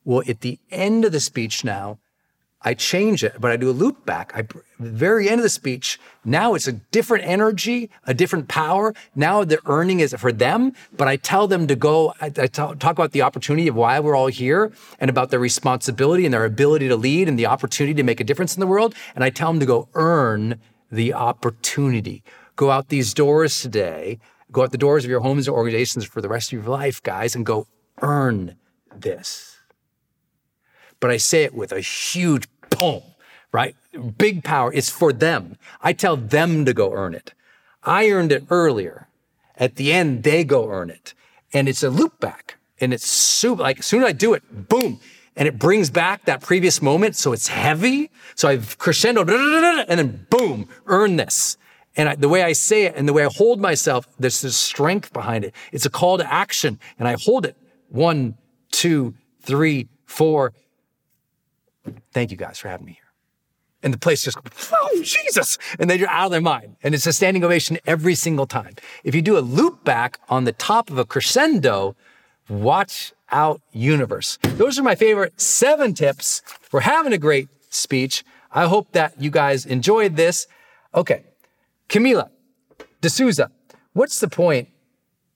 Well, 0.05 0.22
at 0.28 0.43
the 0.43 0.61
end 0.70 1.05
of 1.05 1.11
the 1.11 1.18
speech 1.18 1.64
now, 1.64 1.99
I 2.62 2.74
change 2.74 3.24
it, 3.24 3.41
but 3.41 3.51
I 3.51 3.57
do 3.57 3.68
a 3.68 3.72
loop 3.72 4.07
back. 4.07 4.31
I, 4.35 4.43
the 4.43 4.91
very 4.91 5.28
end 5.28 5.41
of 5.41 5.43
the 5.43 5.49
speech, 5.49 5.99
now 6.24 6.55
it's 6.55 6.68
a 6.68 6.72
different 6.72 7.24
energy, 7.24 7.91
a 8.05 8.14
different 8.14 8.47
power. 8.47 8.95
Now 9.16 9.43
the 9.43 9.59
earning 9.66 9.99
is 9.99 10.14
for 10.18 10.31
them, 10.31 10.74
but 10.97 11.09
I 11.09 11.16
tell 11.16 11.49
them 11.49 11.66
to 11.66 11.74
go. 11.74 12.14
I, 12.20 12.28
talk 12.28 12.85
about 12.85 13.11
the 13.11 13.22
opportunity 13.22 13.66
of 13.66 13.74
why 13.74 13.99
we're 13.99 14.14
all 14.14 14.28
here 14.28 14.70
and 15.01 15.11
about 15.11 15.31
their 15.31 15.41
responsibility 15.41 16.26
and 16.26 16.33
their 16.33 16.45
ability 16.45 16.87
to 16.89 16.97
lead 16.97 17.28
and 17.28 17.37
the 17.37 17.47
opportunity 17.47 17.95
to 17.95 18.05
make 18.05 18.20
a 18.20 18.24
difference 18.24 18.55
in 18.55 18.61
the 18.61 18.68
world. 18.68 18.95
And 19.16 19.24
I 19.24 19.31
tell 19.31 19.51
them 19.51 19.59
to 19.59 19.66
go 19.66 19.89
earn 19.95 20.61
the 20.93 21.12
opportunity. 21.12 22.22
Go 22.55 22.70
out 22.70 22.89
these 22.89 23.14
doors 23.14 23.62
today, 23.62 24.20
go 24.53 24.63
out 24.63 24.73
the 24.73 24.79
doors 24.79 25.05
of 25.05 25.11
your 25.11 25.21
homes 25.21 25.49
or 25.49 25.57
organizations 25.57 26.05
for 26.05 26.21
the 26.21 26.29
rest 26.29 26.53
of 26.53 26.63
your 26.63 26.71
life, 26.71 27.03
guys, 27.03 27.35
and 27.35 27.47
go 27.47 27.67
earn 28.03 28.57
this 28.95 29.51
but 31.01 31.11
I 31.11 31.17
say 31.17 31.45
it 31.45 31.55
with 31.55 31.73
a 31.73 31.81
huge 31.81 32.47
boom, 32.79 33.03
right? 33.53 33.75
Big 34.17 34.45
power. 34.45 34.73
It's 34.73 34.91
for 34.91 35.13
them. 35.13 35.57
I 35.81 35.93
tell 35.95 36.17
them 36.17 36.65
to 36.67 36.75
go 36.75 36.93
earn 36.93 37.15
it. 37.15 37.33
I 37.83 38.11
earned 38.11 38.31
it 38.31 38.45
earlier. 38.51 39.09
At 39.57 39.77
the 39.77 39.93
end, 39.93 40.23
they 40.23 40.45
go 40.45 40.69
earn 40.69 40.91
it. 40.91 41.15
And 41.53 41.69
it's 41.69 41.83
a 41.83 41.91
loop 41.91 42.21
back. 42.21 42.59
And 42.81 42.95
it's 42.95 43.07
super, 43.07 43.63
like, 43.63 43.81
as 43.81 43.87
soon 43.87 44.03
as 44.03 44.09
I 44.09 44.13
do 44.13 44.35
it, 44.35 44.69
boom. 44.69 45.01
And 45.37 45.49
it 45.49 45.59
brings 45.59 45.91
back 45.91 46.27
that 46.27 46.43
previous 46.43 46.81
moment. 46.81 47.17
So 47.17 47.33
it's 47.33 47.49
heavy. 47.49 48.11
So 48.35 48.49
I've 48.49 48.79
crescendo 48.79 49.23
and 49.23 49.99
then 49.99 50.27
boom, 50.31 50.69
earn 50.87 51.17
this. 51.17 51.57
And 51.97 52.09
I, 52.09 52.14
the 52.14 52.28
way 52.28 52.43
I 52.43 52.53
say 52.53 52.84
it 52.84 52.95
and 52.97 53.09
the 53.09 53.12
way 53.12 53.24
I 53.24 53.28
hold 53.28 53.61
myself, 53.61 54.07
there's 54.18 54.41
this 54.41 54.57
strength 54.57 55.12
behind 55.12 55.45
it. 55.45 55.55
It's 55.72 55.86
a 55.86 55.91
call 55.91 56.18
to 56.18 56.32
action. 56.32 56.78
And 56.99 57.09
I 57.09 57.16
hold 57.20 57.45
it. 57.45 57.57
One, 57.88 58.36
two, 58.70 59.14
three, 59.43 59.88
four. 60.05 60.53
Thank 62.12 62.30
you 62.30 62.36
guys 62.36 62.59
for 62.59 62.68
having 62.68 62.86
me 62.86 62.93
here. 62.93 63.05
And 63.82 63.95
the 63.95 63.99
place 63.99 64.22
just, 64.22 64.38
oh, 64.72 65.03
Jesus. 65.03 65.59
And 65.78 65.88
then 65.88 65.99
you're 65.99 66.11
out 66.11 66.26
of 66.26 66.32
their 66.32 66.41
mind. 66.41 66.76
And 66.82 66.95
it's 66.95 67.07
a 67.07 67.12
standing 67.12 67.43
ovation 67.43 67.78
every 67.86 68.14
single 68.14 68.47
time. 68.47 68.74
If 69.05 69.14
you 69.14 69.22
do 69.22 69.38
a 69.38 69.41
loop 69.41 69.84
back 69.84 70.20
on 70.28 70.45
the 70.45 70.53
top 70.53 70.91
of 70.91 70.99
a 70.99 71.05
crescendo, 71.05 71.97
watch 72.49 73.12
out 73.30 73.62
universe. 73.72 74.38
Those 74.43 74.78
are 74.78 74.82
my 74.82 74.95
favorite 74.95 75.41
seven 75.41 75.95
tips 75.95 76.43
for 76.61 76.80
having 76.80 77.12
a 77.12 77.18
great 77.18 77.49
speech. 77.70 78.22
I 78.53 78.66
hope 78.66 78.93
that 78.93 79.20
you 79.20 79.30
guys 79.30 79.64
enjoyed 79.64 80.16
this. 80.16 80.47
Okay. 80.95 81.24
Camila 81.91 82.30
D'Souza, 83.01 83.51
what's 83.95 84.20
the 84.20 84.28
point 84.28 84.68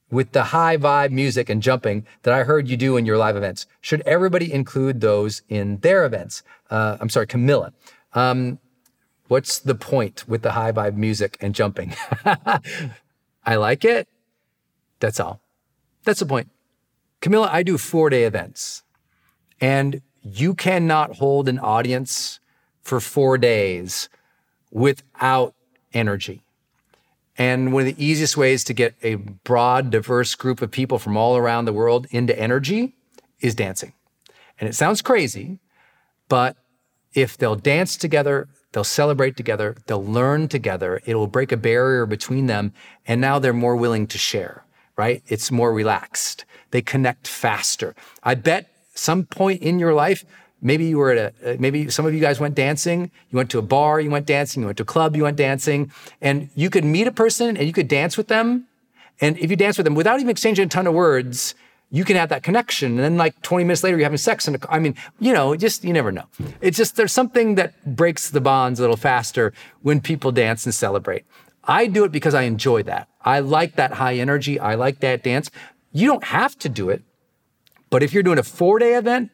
with 0.08 0.30
the 0.30 0.44
high 0.44 0.76
vibe 0.76 1.10
music 1.10 1.50
and 1.50 1.60
jumping 1.60 2.06
that 2.22 2.32
I 2.32 2.44
heard 2.44 2.68
you 2.68 2.76
do 2.76 2.96
in 2.96 3.04
your 3.04 3.18
live 3.18 3.36
events? 3.36 3.66
Should 3.80 4.02
everybody 4.02 4.52
include 4.52 5.00
those 5.00 5.42
in 5.48 5.78
their 5.78 6.04
events? 6.04 6.44
Uh, 6.70 6.96
I'm 7.00 7.08
sorry, 7.08 7.26
Camilla. 7.26 7.72
Um, 8.12 8.60
what's 9.26 9.58
the 9.58 9.74
point 9.74 10.28
with 10.28 10.42
the 10.42 10.52
high 10.52 10.70
vibe 10.70 10.94
music 10.94 11.36
and 11.40 11.56
jumping? 11.56 11.92
I 13.44 13.56
like 13.56 13.84
it. 13.84 14.06
That's 15.00 15.18
all. 15.18 15.40
That's 16.04 16.20
the 16.20 16.26
point. 16.26 16.50
Camilla, 17.20 17.50
I 17.52 17.64
do 17.64 17.78
four 17.78 18.10
day 18.10 18.24
events, 18.24 18.84
and 19.60 20.02
you 20.22 20.54
cannot 20.54 21.16
hold 21.16 21.48
an 21.48 21.58
audience 21.58 22.38
for 22.80 23.00
four 23.00 23.38
days 23.38 24.08
without 24.70 25.54
energy. 25.92 26.43
And 27.36 27.72
one 27.72 27.86
of 27.86 27.96
the 27.96 28.04
easiest 28.04 28.36
ways 28.36 28.62
to 28.64 28.72
get 28.72 28.94
a 29.02 29.16
broad, 29.16 29.90
diverse 29.90 30.34
group 30.34 30.62
of 30.62 30.70
people 30.70 30.98
from 30.98 31.16
all 31.16 31.36
around 31.36 31.64
the 31.64 31.72
world 31.72 32.06
into 32.10 32.38
energy 32.38 32.94
is 33.40 33.54
dancing. 33.54 33.92
And 34.60 34.68
it 34.68 34.74
sounds 34.74 35.02
crazy, 35.02 35.58
but 36.28 36.56
if 37.12 37.36
they'll 37.36 37.56
dance 37.56 37.96
together, 37.96 38.48
they'll 38.72 38.84
celebrate 38.84 39.36
together, 39.36 39.76
they'll 39.86 40.04
learn 40.04 40.48
together, 40.48 41.00
it 41.06 41.14
will 41.16 41.26
break 41.26 41.50
a 41.52 41.56
barrier 41.56 42.06
between 42.06 42.46
them. 42.46 42.72
And 43.06 43.20
now 43.20 43.38
they're 43.38 43.52
more 43.52 43.76
willing 43.76 44.06
to 44.08 44.18
share, 44.18 44.64
right? 44.96 45.22
It's 45.26 45.50
more 45.50 45.72
relaxed. 45.72 46.44
They 46.70 46.82
connect 46.82 47.26
faster. 47.26 47.94
I 48.22 48.34
bet 48.34 48.70
some 48.94 49.24
point 49.24 49.62
in 49.62 49.78
your 49.78 49.94
life, 49.94 50.24
maybe 50.64 50.86
you 50.86 50.98
were 50.98 51.12
at 51.12 51.34
a, 51.44 51.52
uh, 51.52 51.56
maybe 51.60 51.88
some 51.90 52.06
of 52.06 52.12
you 52.12 52.20
guys 52.20 52.40
went 52.40 52.56
dancing, 52.56 53.12
you 53.30 53.36
went 53.36 53.50
to 53.50 53.58
a 53.58 53.62
bar, 53.62 54.00
you 54.00 54.10
went 54.10 54.26
dancing, 54.26 54.62
you 54.62 54.66
went 54.66 54.78
to 54.78 54.82
a 54.82 54.86
club, 54.86 55.14
you 55.14 55.22
went 55.22 55.36
dancing, 55.36 55.92
and 56.20 56.48
you 56.56 56.70
could 56.70 56.84
meet 56.84 57.06
a 57.06 57.12
person 57.12 57.56
and 57.56 57.66
you 57.66 57.72
could 57.72 57.86
dance 57.86 58.16
with 58.16 58.26
them. 58.26 58.66
And 59.20 59.38
if 59.38 59.50
you 59.50 59.56
dance 59.56 59.76
with 59.78 59.84
them 59.84 59.94
without 59.94 60.18
even 60.18 60.30
exchanging 60.30 60.64
a 60.64 60.68
ton 60.68 60.88
of 60.88 60.94
words, 60.94 61.54
you 61.90 62.04
can 62.04 62.16
have 62.16 62.30
that 62.30 62.42
connection. 62.42 62.92
And 62.92 62.98
then 62.98 63.16
like 63.16 63.40
20 63.42 63.62
minutes 63.64 63.84
later, 63.84 63.96
you're 63.96 64.04
having 64.04 64.18
sex. 64.18 64.48
And 64.48 64.64
I 64.68 64.80
mean, 64.80 64.96
you 65.20 65.32
know, 65.32 65.54
just, 65.54 65.84
you 65.84 65.92
never 65.92 66.10
know. 66.10 66.24
It's 66.60 66.76
just, 66.76 66.96
there's 66.96 67.12
something 67.12 67.54
that 67.54 67.94
breaks 67.94 68.30
the 68.30 68.40
bonds 68.40 68.80
a 68.80 68.82
little 68.82 68.96
faster 68.96 69.52
when 69.82 70.00
people 70.00 70.32
dance 70.32 70.64
and 70.64 70.74
celebrate. 70.74 71.24
I 71.62 71.86
do 71.86 72.04
it 72.04 72.10
because 72.10 72.34
I 72.34 72.42
enjoy 72.42 72.82
that. 72.84 73.08
I 73.20 73.40
like 73.40 73.76
that 73.76 73.92
high 73.92 74.16
energy. 74.16 74.58
I 74.58 74.74
like 74.74 75.00
that 75.00 75.22
dance. 75.22 75.50
You 75.92 76.08
don't 76.08 76.24
have 76.24 76.58
to 76.58 76.68
do 76.68 76.90
it. 76.90 77.02
But 77.90 78.02
if 78.02 78.12
you're 78.12 78.24
doing 78.24 78.38
a 78.38 78.42
four 78.42 78.80
day 78.80 78.94
event, 78.94 79.30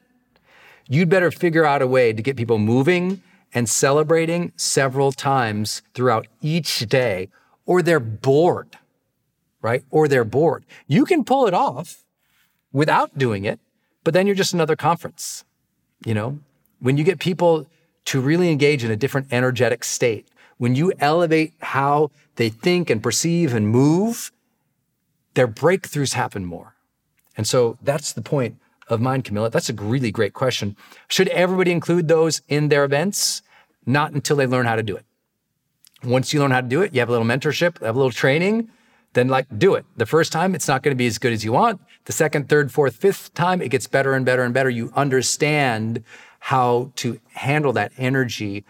you'd 0.90 1.08
better 1.08 1.30
figure 1.30 1.64
out 1.64 1.80
a 1.80 1.86
way 1.86 2.12
to 2.12 2.20
get 2.20 2.36
people 2.36 2.58
moving 2.58 3.22
and 3.54 3.68
celebrating 3.68 4.52
several 4.56 5.12
times 5.12 5.82
throughout 5.94 6.26
each 6.42 6.80
day, 6.80 7.28
or 7.64 7.80
they're 7.80 8.00
bored, 8.00 8.76
right? 9.62 9.84
Or 9.90 10.08
they're 10.08 10.24
bored. 10.24 10.66
You 10.88 11.04
can 11.04 11.24
pull 11.24 11.46
it 11.46 11.54
off 11.54 12.04
without 12.72 13.16
doing 13.16 13.44
it, 13.44 13.60
but 14.02 14.14
then 14.14 14.26
you're 14.26 14.36
just 14.36 14.52
another 14.52 14.76
conference. 14.76 15.44
You 16.04 16.14
know, 16.14 16.40
when 16.80 16.96
you 16.96 17.04
get 17.04 17.20
people 17.20 17.68
to 18.06 18.20
really 18.20 18.50
engage 18.50 18.82
in 18.82 18.90
a 18.90 18.96
different 18.96 19.28
energetic 19.30 19.84
state, 19.84 20.26
when 20.58 20.74
you 20.74 20.92
elevate 20.98 21.52
how 21.60 22.10
they 22.34 22.48
think 22.48 22.90
and 22.90 23.00
perceive 23.00 23.54
and 23.54 23.68
move, 23.68 24.32
their 25.34 25.48
breakthroughs 25.48 26.14
happen 26.14 26.44
more. 26.44 26.74
And 27.36 27.46
so 27.46 27.78
that's 27.80 28.12
the 28.12 28.22
point 28.22 28.56
of 28.90 29.00
mine, 29.00 29.22
Camilla. 29.22 29.50
That's 29.50 29.70
a 29.70 29.74
really 29.74 30.10
great 30.10 30.34
question. 30.34 30.76
Should 31.08 31.28
everybody 31.28 31.70
include 31.70 32.08
those 32.08 32.42
in 32.48 32.68
their 32.68 32.84
events? 32.84 33.42
Not 33.86 34.12
until 34.12 34.36
they 34.36 34.46
learn 34.46 34.66
how 34.66 34.76
to 34.76 34.82
do 34.82 34.96
it. 34.96 35.04
Once 36.02 36.32
you 36.32 36.40
learn 36.40 36.50
how 36.50 36.60
to 36.60 36.66
do 36.66 36.82
it, 36.82 36.94
you 36.94 37.00
have 37.00 37.08
a 37.08 37.12
little 37.12 37.26
mentorship, 37.26 37.80
have 37.80 37.94
a 37.94 37.98
little 37.98 38.10
training, 38.10 38.70
then 39.12 39.28
like 39.28 39.46
do 39.58 39.74
it. 39.74 39.84
The 39.96 40.06
first 40.06 40.32
time, 40.32 40.54
it's 40.54 40.68
not 40.68 40.82
going 40.82 40.94
to 40.94 40.98
be 40.98 41.06
as 41.06 41.18
good 41.18 41.32
as 41.32 41.44
you 41.44 41.52
want. 41.52 41.80
The 42.04 42.12
second, 42.12 42.48
third, 42.48 42.72
fourth, 42.72 42.96
fifth 42.96 43.34
time, 43.34 43.60
it 43.60 43.68
gets 43.70 43.86
better 43.86 44.14
and 44.14 44.24
better 44.24 44.42
and 44.42 44.54
better. 44.54 44.70
You 44.70 44.92
understand 44.94 46.02
how 46.40 46.92
to 46.96 47.20
handle 47.34 47.72
that 47.74 47.92
energy 47.98 48.64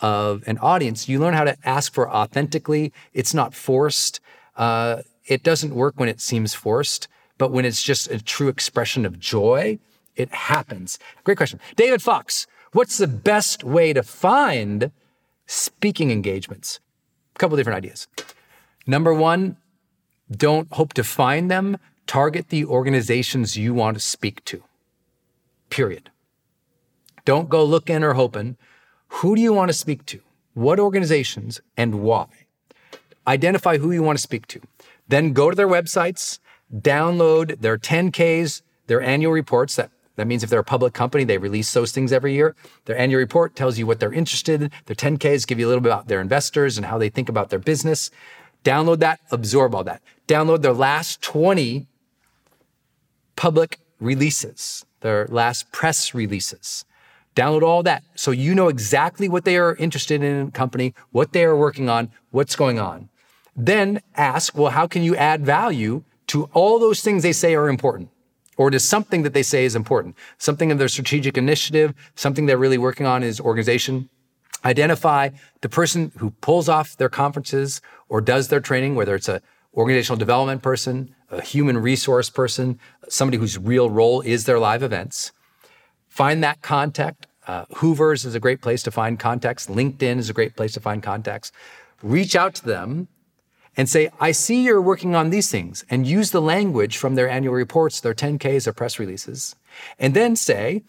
of 0.00 0.42
an 0.46 0.58
audience. 0.58 1.08
You 1.08 1.18
learn 1.20 1.34
how 1.34 1.44
to 1.44 1.56
ask 1.64 1.92
for 1.92 2.10
authentically. 2.10 2.92
It's 3.12 3.32
not 3.32 3.54
forced. 3.54 4.20
Uh, 4.56 5.02
it 5.24 5.42
doesn't 5.42 5.74
work 5.74 5.94
when 5.96 6.08
it 6.08 6.20
seems 6.20 6.52
forced, 6.52 7.08
but 7.38 7.50
when 7.50 7.64
it's 7.64 7.82
just 7.82 8.10
a 8.10 8.22
true 8.22 8.48
expression 8.48 9.04
of 9.04 9.18
joy, 9.18 9.78
it 10.16 10.32
happens. 10.32 10.98
Great 11.24 11.36
question. 11.36 11.60
David 11.76 12.02
Fox, 12.02 12.46
what's 12.72 12.98
the 12.98 13.06
best 13.06 13.64
way 13.64 13.92
to 13.92 14.02
find 14.02 14.92
speaking 15.46 16.10
engagements? 16.10 16.80
A 17.34 17.38
couple 17.38 17.56
different 17.56 17.76
ideas. 17.76 18.06
Number 18.86 19.12
one, 19.12 19.56
don't 20.30 20.72
hope 20.72 20.92
to 20.94 21.04
find 21.04 21.50
them. 21.50 21.78
Target 22.06 22.50
the 22.50 22.64
organizations 22.64 23.56
you 23.56 23.74
want 23.74 23.96
to 23.96 24.00
speak 24.00 24.44
to. 24.44 24.62
Period. 25.70 26.10
Don't 27.24 27.48
go 27.48 27.64
looking 27.64 28.02
or 28.02 28.12
hoping. 28.12 28.56
Who 29.08 29.34
do 29.34 29.42
you 29.42 29.52
want 29.52 29.70
to 29.70 29.74
speak 29.74 30.04
to? 30.06 30.20
What 30.52 30.78
organizations 30.78 31.60
and 31.76 32.02
why? 32.02 32.26
Identify 33.26 33.78
who 33.78 33.90
you 33.90 34.02
want 34.02 34.18
to 34.18 34.22
speak 34.22 34.46
to. 34.48 34.60
Then 35.08 35.32
go 35.32 35.50
to 35.50 35.56
their 35.56 35.68
websites, 35.68 36.38
download 36.74 37.60
their 37.60 37.78
10Ks, 37.78 38.62
their 38.86 39.00
annual 39.00 39.32
reports. 39.32 39.76
That, 39.76 39.90
that 40.16 40.26
means 40.26 40.42
if 40.42 40.50
they're 40.50 40.60
a 40.60 40.64
public 40.64 40.94
company, 40.94 41.24
they 41.24 41.38
release 41.38 41.72
those 41.72 41.92
things 41.92 42.12
every 42.12 42.34
year. 42.34 42.54
Their 42.84 42.98
annual 42.98 43.20
report 43.20 43.56
tells 43.56 43.78
you 43.78 43.86
what 43.86 44.00
they're 44.00 44.12
interested 44.12 44.62
in. 44.62 44.70
Their 44.86 44.96
10Ks 44.96 45.46
give 45.46 45.58
you 45.58 45.66
a 45.66 45.68
little 45.68 45.82
bit 45.82 45.90
about 45.90 46.08
their 46.08 46.20
investors 46.20 46.76
and 46.76 46.86
how 46.86 46.98
they 46.98 47.08
think 47.08 47.28
about 47.28 47.50
their 47.50 47.58
business. 47.58 48.10
Download 48.64 48.98
that, 49.00 49.20
absorb 49.30 49.74
all 49.74 49.84
that. 49.84 50.02
Download 50.26 50.62
their 50.62 50.72
last 50.72 51.20
20 51.22 51.86
public 53.36 53.78
releases, 54.00 54.84
their 55.00 55.26
last 55.28 55.70
press 55.70 56.14
releases. 56.14 56.84
Download 57.36 57.62
all 57.62 57.82
that 57.82 58.04
so 58.14 58.30
you 58.30 58.54
know 58.54 58.68
exactly 58.68 59.28
what 59.28 59.44
they 59.44 59.56
are 59.56 59.74
interested 59.76 60.22
in 60.22 60.36
in 60.36 60.50
company, 60.52 60.94
what 61.10 61.32
they 61.32 61.44
are 61.44 61.56
working 61.56 61.88
on, 61.88 62.10
what's 62.30 62.54
going 62.54 62.78
on. 62.78 63.08
Then 63.56 64.00
ask, 64.14 64.56
well, 64.56 64.70
how 64.70 64.86
can 64.86 65.02
you 65.02 65.16
add 65.16 65.44
value 65.44 66.04
to 66.28 66.44
all 66.52 66.78
those 66.78 67.00
things 67.00 67.22
they 67.22 67.32
say 67.32 67.54
are 67.54 67.68
important? 67.68 68.10
Or 68.56 68.70
to 68.70 68.78
something 68.78 69.24
that 69.24 69.34
they 69.34 69.42
say 69.42 69.64
is 69.64 69.74
important, 69.74 70.16
something 70.38 70.70
of 70.70 70.78
their 70.78 70.88
strategic 70.88 71.36
initiative, 71.36 71.92
something 72.14 72.46
they're 72.46 72.56
really 72.56 72.78
working 72.78 73.04
on 73.04 73.24
is 73.24 73.40
organization. 73.40 74.08
Identify 74.64 75.30
the 75.60 75.68
person 75.68 76.12
who 76.18 76.30
pulls 76.40 76.68
off 76.68 76.96
their 76.96 77.08
conferences 77.08 77.80
or 78.08 78.20
does 78.20 78.48
their 78.48 78.60
training, 78.60 78.94
whether 78.94 79.16
it's 79.16 79.28
a 79.28 79.42
organizational 79.76 80.18
development 80.18 80.62
person, 80.62 81.14
a 81.30 81.42
human 81.42 81.78
resource 81.78 82.30
person, 82.30 82.78
somebody 83.08 83.38
whose 83.38 83.58
real 83.58 83.90
role 83.90 84.20
is 84.20 84.44
their 84.44 84.58
live 84.58 84.82
events. 84.82 85.32
Find 86.08 86.42
that 86.44 86.62
contact. 86.62 87.26
Uh, 87.46 87.64
Hoover's 87.76 88.24
is 88.24 88.34
a 88.34 88.40
great 88.40 88.60
place 88.62 88.82
to 88.84 88.90
find 88.90 89.18
contacts. 89.18 89.66
LinkedIn 89.66 90.18
is 90.18 90.30
a 90.30 90.32
great 90.32 90.56
place 90.56 90.72
to 90.74 90.80
find 90.80 91.02
contacts. 91.02 91.52
Reach 92.02 92.36
out 92.36 92.54
to 92.54 92.64
them 92.64 93.08
and 93.76 93.88
say, 93.88 94.10
I 94.20 94.32
see 94.32 94.62
you're 94.62 94.80
working 94.80 95.14
on 95.14 95.30
these 95.30 95.50
things, 95.50 95.84
and 95.90 96.06
use 96.06 96.30
the 96.30 96.42
language 96.42 96.96
from 96.96 97.14
their 97.14 97.28
annual 97.28 97.54
reports, 97.54 98.00
their 98.00 98.14
10Ks, 98.14 98.64
their 98.64 98.72
press 98.72 98.98
releases. 98.98 99.56
And 99.98 100.14
then 100.14 100.36
say, 100.36 100.82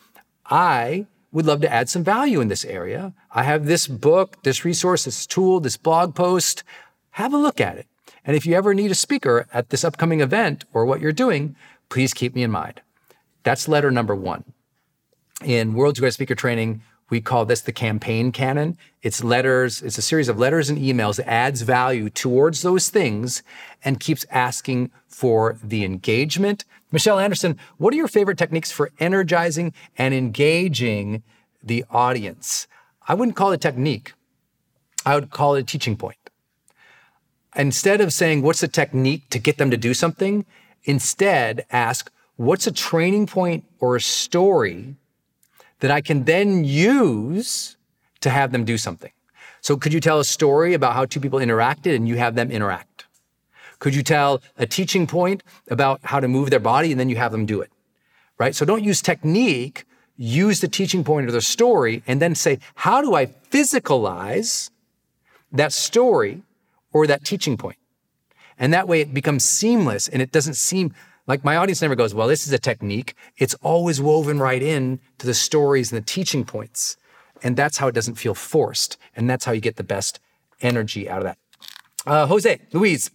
I 0.45 1.07
would 1.31 1.45
love 1.45 1.61
to 1.61 1.71
add 1.71 1.89
some 1.89 2.03
value 2.03 2.39
in 2.39 2.47
this 2.47 2.63
area. 2.63 3.13
I 3.31 3.43
have 3.43 3.65
this 3.65 3.87
book, 3.87 4.41
this 4.43 4.63
resource, 4.63 5.05
this 5.05 5.25
tool, 5.25 5.59
this 5.59 5.77
blog 5.77 6.15
post. 6.15 6.63
Have 7.11 7.33
a 7.33 7.37
look 7.37 7.59
at 7.59 7.77
it. 7.77 7.87
And 8.23 8.35
if 8.35 8.45
you 8.45 8.55
ever 8.55 8.73
need 8.73 8.91
a 8.91 8.95
speaker 8.95 9.47
at 9.53 9.69
this 9.69 9.83
upcoming 9.83 10.21
event 10.21 10.65
or 10.73 10.85
what 10.85 11.01
you're 11.01 11.11
doing, 11.11 11.55
please 11.89 12.13
keep 12.13 12.35
me 12.35 12.43
in 12.43 12.51
mind. 12.51 12.81
That's 13.43 13.67
letter 13.67 13.91
number 13.91 14.15
one. 14.15 14.43
In 15.43 15.73
World's 15.73 15.99
Greatest 15.99 16.17
Speaker 16.17 16.35
Training, 16.35 16.81
we 17.09 17.21
call 17.21 17.45
this 17.45 17.61
the 17.61 17.71
campaign 17.71 18.31
canon. 18.31 18.77
It's 19.03 19.23
letters, 19.23 19.81
it's 19.81 19.97
a 19.97 20.01
series 20.01 20.27
of 20.27 20.39
letters 20.39 20.69
and 20.69 20.79
emails 20.79 21.17
that 21.17 21.29
adds 21.29 21.61
value 21.61 22.09
towards 22.09 22.61
those 22.61 22.89
things 22.89 23.43
and 23.83 23.99
keeps 23.99 24.25
asking 24.31 24.91
for 25.07 25.57
the 25.63 25.83
engagement. 25.85 26.65
Michelle 26.91 27.19
Anderson, 27.19 27.57
what 27.77 27.93
are 27.93 27.97
your 27.97 28.07
favorite 28.07 28.37
techniques 28.37 28.71
for 28.71 28.91
energizing 28.99 29.73
and 29.97 30.13
engaging 30.13 31.21
the 31.61 31.85
audience? 31.89 32.67
I 33.07 33.13
wouldn't 33.13 33.37
call 33.37 33.51
it 33.51 33.55
a 33.55 33.59
technique. 33.59 34.13
I 35.05 35.13
would 35.15 35.29
call 35.29 35.55
it 35.55 35.61
a 35.61 35.63
teaching 35.63 35.95
point. 35.95 36.17
instead 37.55 38.01
of 38.01 38.11
saying, 38.11 38.41
what's 38.41 38.61
the 38.61 38.67
technique 38.67 39.29
to 39.29 39.39
get 39.39 39.57
them 39.57 39.71
to 39.71 39.77
do 39.77 39.93
something? 39.93 40.45
Instead, 40.83 41.65
ask, 41.71 42.11
what's 42.35 42.67
a 42.67 42.71
training 42.71 43.27
point 43.27 43.63
or 43.79 43.95
a 43.95 44.01
story 44.01 44.95
that 45.79 45.91
I 45.91 46.01
can 46.01 46.23
then 46.23 46.63
use 46.63 47.77
to 48.21 48.29
have 48.29 48.51
them 48.51 48.65
do 48.65 48.77
something? 48.77 49.11
So 49.61 49.77
could 49.77 49.93
you 49.93 49.99
tell 49.99 50.19
a 50.19 50.25
story 50.25 50.73
about 50.73 50.93
how 50.93 51.05
two 51.05 51.19
people 51.19 51.39
interacted 51.39 51.95
and 51.95 52.07
you 52.07 52.17
have 52.17 52.35
them 52.35 52.51
interact? 52.51 53.05
Could 53.79 53.95
you 53.95 54.03
tell 54.03 54.41
a 54.57 54.65
teaching 54.65 55.07
point 55.07 55.43
about 55.69 55.99
how 56.03 56.19
to 56.19 56.27
move 56.27 56.49
their 56.49 56.59
body 56.59 56.91
and 56.91 56.99
then 56.99 57.09
you 57.09 57.15
have 57.17 57.31
them 57.31 57.45
do 57.45 57.61
it? 57.61 57.71
Right? 58.37 58.55
So 58.55 58.65
don't 58.65 58.83
use 58.83 59.01
technique, 59.01 59.85
use 60.17 60.61
the 60.61 60.67
teaching 60.67 61.03
point 61.03 61.27
or 61.27 61.31
the 61.31 61.41
story 61.41 62.03
and 62.07 62.21
then 62.21 62.35
say, 62.35 62.59
how 62.75 63.01
do 63.01 63.15
I 63.15 63.25
physicalize 63.25 64.69
that 65.51 65.73
story 65.73 66.43
or 66.93 67.07
that 67.07 67.23
teaching 67.23 67.57
point? 67.57 67.77
And 68.57 68.73
that 68.73 68.87
way 68.87 69.01
it 69.01 69.13
becomes 69.13 69.43
seamless 69.43 70.07
and 70.07 70.21
it 70.21 70.31
doesn't 70.31 70.55
seem 70.55 70.93
like 71.27 71.43
my 71.43 71.55
audience 71.57 71.81
never 71.81 71.95
goes, 71.95 72.13
well, 72.13 72.27
this 72.27 72.45
is 72.45 72.53
a 72.53 72.59
technique. 72.59 73.15
It's 73.37 73.55
always 73.55 74.01
woven 74.01 74.39
right 74.39 74.61
in 74.61 74.99
to 75.17 75.25
the 75.25 75.33
stories 75.33 75.91
and 75.91 76.01
the 76.01 76.05
teaching 76.05 76.45
points. 76.45 76.97
And 77.43 77.57
that's 77.57 77.77
how 77.77 77.87
it 77.87 77.95
doesn't 77.95 78.15
feel 78.15 78.35
forced. 78.35 78.97
And 79.15 79.29
that's 79.29 79.45
how 79.45 79.51
you 79.51 79.61
get 79.61 79.75
the 79.75 79.83
best 79.83 80.19
energy 80.61 81.09
out 81.09 81.19
of 81.19 81.23
that. 81.25 81.37
Uh, 82.05 82.27
Jose, 82.27 82.59
Luis, 82.71 83.09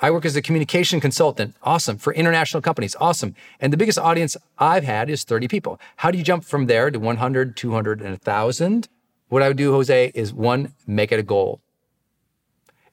I 0.00 0.10
work 0.10 0.24
as 0.24 0.36
a 0.36 0.42
communication 0.42 1.00
consultant. 1.00 1.54
Awesome. 1.62 1.98
For 1.98 2.14
international 2.14 2.62
companies. 2.62 2.96
Awesome. 3.00 3.34
And 3.58 3.72
the 3.72 3.76
biggest 3.76 3.98
audience 3.98 4.36
I've 4.58 4.84
had 4.84 5.10
is 5.10 5.24
30 5.24 5.48
people. 5.48 5.80
How 5.96 6.10
do 6.10 6.18
you 6.18 6.24
jump 6.24 6.44
from 6.44 6.66
there 6.66 6.90
to 6.90 6.98
100, 6.98 7.56
200, 7.56 8.00
and 8.00 8.10
1,000? 8.10 8.88
What 9.28 9.42
I 9.42 9.48
would 9.48 9.56
do, 9.56 9.72
Jose, 9.72 10.12
is 10.14 10.32
one, 10.32 10.72
make 10.86 11.12
it 11.12 11.18
a 11.18 11.22
goal. 11.22 11.60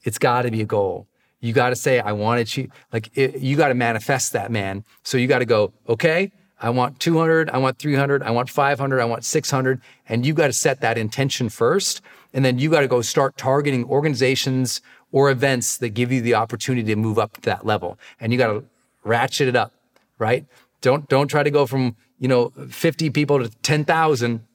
It's 0.04 0.18
got 0.18 0.44
to 0.44 0.52
be 0.52 0.62
a 0.62 0.66
goal. 0.66 1.08
You 1.40 1.54
got 1.54 1.70
to 1.70 1.76
say, 1.76 2.00
I 2.00 2.14
want 2.14 2.40
to 2.40 2.42
achieve, 2.42 2.72
like, 2.92 3.12
it, 3.16 3.40
you 3.40 3.56
got 3.56 3.68
to 3.68 3.76
manifest 3.76 4.34
that, 4.34 4.52
man. 4.52 4.84
So 5.04 5.18
you 5.18 5.28
got 5.28 5.40
to 5.40 5.46
go, 5.46 5.72
okay, 5.88 6.32
I 6.60 6.72
want 6.72 7.00
200, 7.00 7.50
I 7.52 7.58
want 7.60 7.78
300, 7.78 8.24
I 8.24 8.32
want 8.32 8.50
500, 8.50 9.00
I 9.00 9.06
want 9.06 9.24
600. 9.24 9.82
And 10.10 10.26
you 10.26 10.34
got 10.34 10.48
to 10.48 10.54
set 10.54 10.82
that 10.82 10.98
intention 10.98 11.50
first. 11.50 12.02
And 12.34 12.44
then 12.44 12.58
you 12.58 12.70
got 12.70 12.82
to 12.82 12.88
go 12.88 13.02
start 13.02 13.38
targeting 13.38 13.86
organizations 13.86 14.82
or 15.12 15.30
events 15.30 15.78
that 15.78 15.90
give 15.90 16.12
you 16.12 16.22
the 16.22 16.34
opportunity 16.34 16.88
to 16.88 16.96
move 16.96 17.20
up 17.20 17.34
to 17.34 17.42
that 17.42 17.66
level. 17.66 18.00
And 18.20 18.32
you 18.32 18.38
got 18.38 18.48
to 18.48 18.66
ratchet 19.04 19.48
it 19.48 19.56
up, 19.56 19.74
right? 20.18 20.46
Don't, 20.82 21.08
don't 21.08 21.28
try 21.28 21.44
to 21.44 21.52
go 21.52 21.66
from, 21.66 21.96
you 22.20 22.28
know, 22.28 22.50
50 22.70 23.12
people 23.12 23.40
to 23.40 23.50
10,000. 23.62 24.46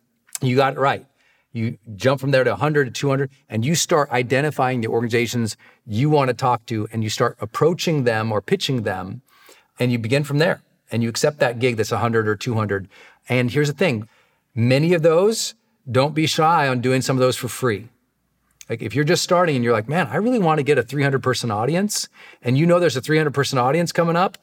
You 0.41 0.57
got 0.57 0.75
it 0.75 0.79
right. 0.79 1.07
You 1.53 1.79
jump 1.97 2.21
from 2.21 2.31
there 2.31 2.45
to 2.45 2.51
100 2.51 2.87
to 2.87 2.91
200 2.91 3.31
and 3.49 3.65
you 3.65 3.75
start 3.75 4.11
identifying 4.11 4.81
the 4.81 4.89
organizations 4.89 5.57
you 5.87 6.09
want 6.09 6.29
to 6.29 6.35
talk 6.35 6.65
to 6.67 6.89
and 6.93 7.03
you 7.05 7.11
start 7.11 7.37
approaching 7.41 8.05
them 8.05 8.33
or 8.33 8.41
pitching 8.41 8.83
them 8.83 9.23
and 9.79 9.93
you 9.93 9.99
begin 9.99 10.25
from 10.25 10.39
there 10.39 10.63
and 10.91 11.03
you 11.03 11.09
accept 11.09 11.39
that 11.41 11.59
gig 11.59 11.77
that's 11.77 11.91
100 11.91 12.27
or 12.27 12.37
200. 12.37 12.89
And 13.29 13.51
here's 13.51 13.69
the 13.69 13.75
thing 13.75 14.09
many 14.55 14.95
of 14.95 15.03
those, 15.03 15.55
don't 15.91 16.15
be 16.15 16.27
shy 16.27 16.69
on 16.69 16.81
doing 16.81 17.03
some 17.03 17.17
of 17.17 17.21
those 17.21 17.37
for 17.37 17.49
free. 17.49 17.89
Like 18.69 18.81
if 18.81 18.95
you're 18.95 19.05
just 19.05 19.23
starting 19.23 19.57
and 19.57 19.65
you're 19.65 19.73
like, 19.73 19.89
man, 19.89 20.07
I 20.07 20.17
really 20.17 20.39
want 20.39 20.59
to 20.59 20.63
get 20.63 20.79
a 20.79 20.83
300 20.83 21.23
person 21.23 21.51
audience, 21.51 22.09
and 22.41 22.57
you 22.57 22.67
know 22.67 22.79
there's 22.79 22.97
a 22.97 23.01
300 23.01 23.33
person 23.33 23.59
audience 23.59 23.93
coming 23.93 24.17
up, 24.17 24.39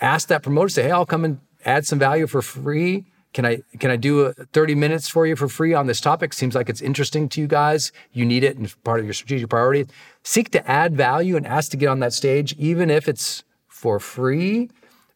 ask 0.00 0.28
that 0.28 0.42
promoter, 0.42 0.68
say, 0.68 0.84
hey, 0.84 0.90
I'll 0.90 1.06
come 1.06 1.24
and 1.24 1.40
add 1.64 1.86
some 1.86 1.98
value 1.98 2.26
for 2.26 2.42
free. 2.42 3.06
Can 3.36 3.44
I 3.44 3.58
can 3.78 3.90
I 3.90 3.96
do 3.96 4.28
uh, 4.28 4.32
30 4.54 4.74
minutes 4.74 5.10
for 5.10 5.26
you 5.26 5.36
for 5.36 5.46
free 5.46 5.74
on 5.74 5.86
this 5.86 6.00
topic? 6.00 6.32
Seems 6.32 6.54
like 6.54 6.70
it's 6.70 6.80
interesting 6.80 7.28
to 7.28 7.40
you 7.42 7.46
guys. 7.46 7.92
You 8.14 8.24
need 8.24 8.42
it 8.42 8.56
and 8.56 8.74
part 8.82 8.98
of 8.98 9.04
your 9.04 9.12
strategic 9.12 9.50
priority. 9.50 9.86
Seek 10.22 10.48
to 10.52 10.66
add 10.66 10.96
value 10.96 11.36
and 11.36 11.46
ask 11.46 11.70
to 11.72 11.76
get 11.76 11.90
on 11.90 12.00
that 12.00 12.14
stage, 12.14 12.54
even 12.56 12.88
if 12.88 13.06
it's 13.06 13.44
for 13.68 14.00
free 14.00 14.70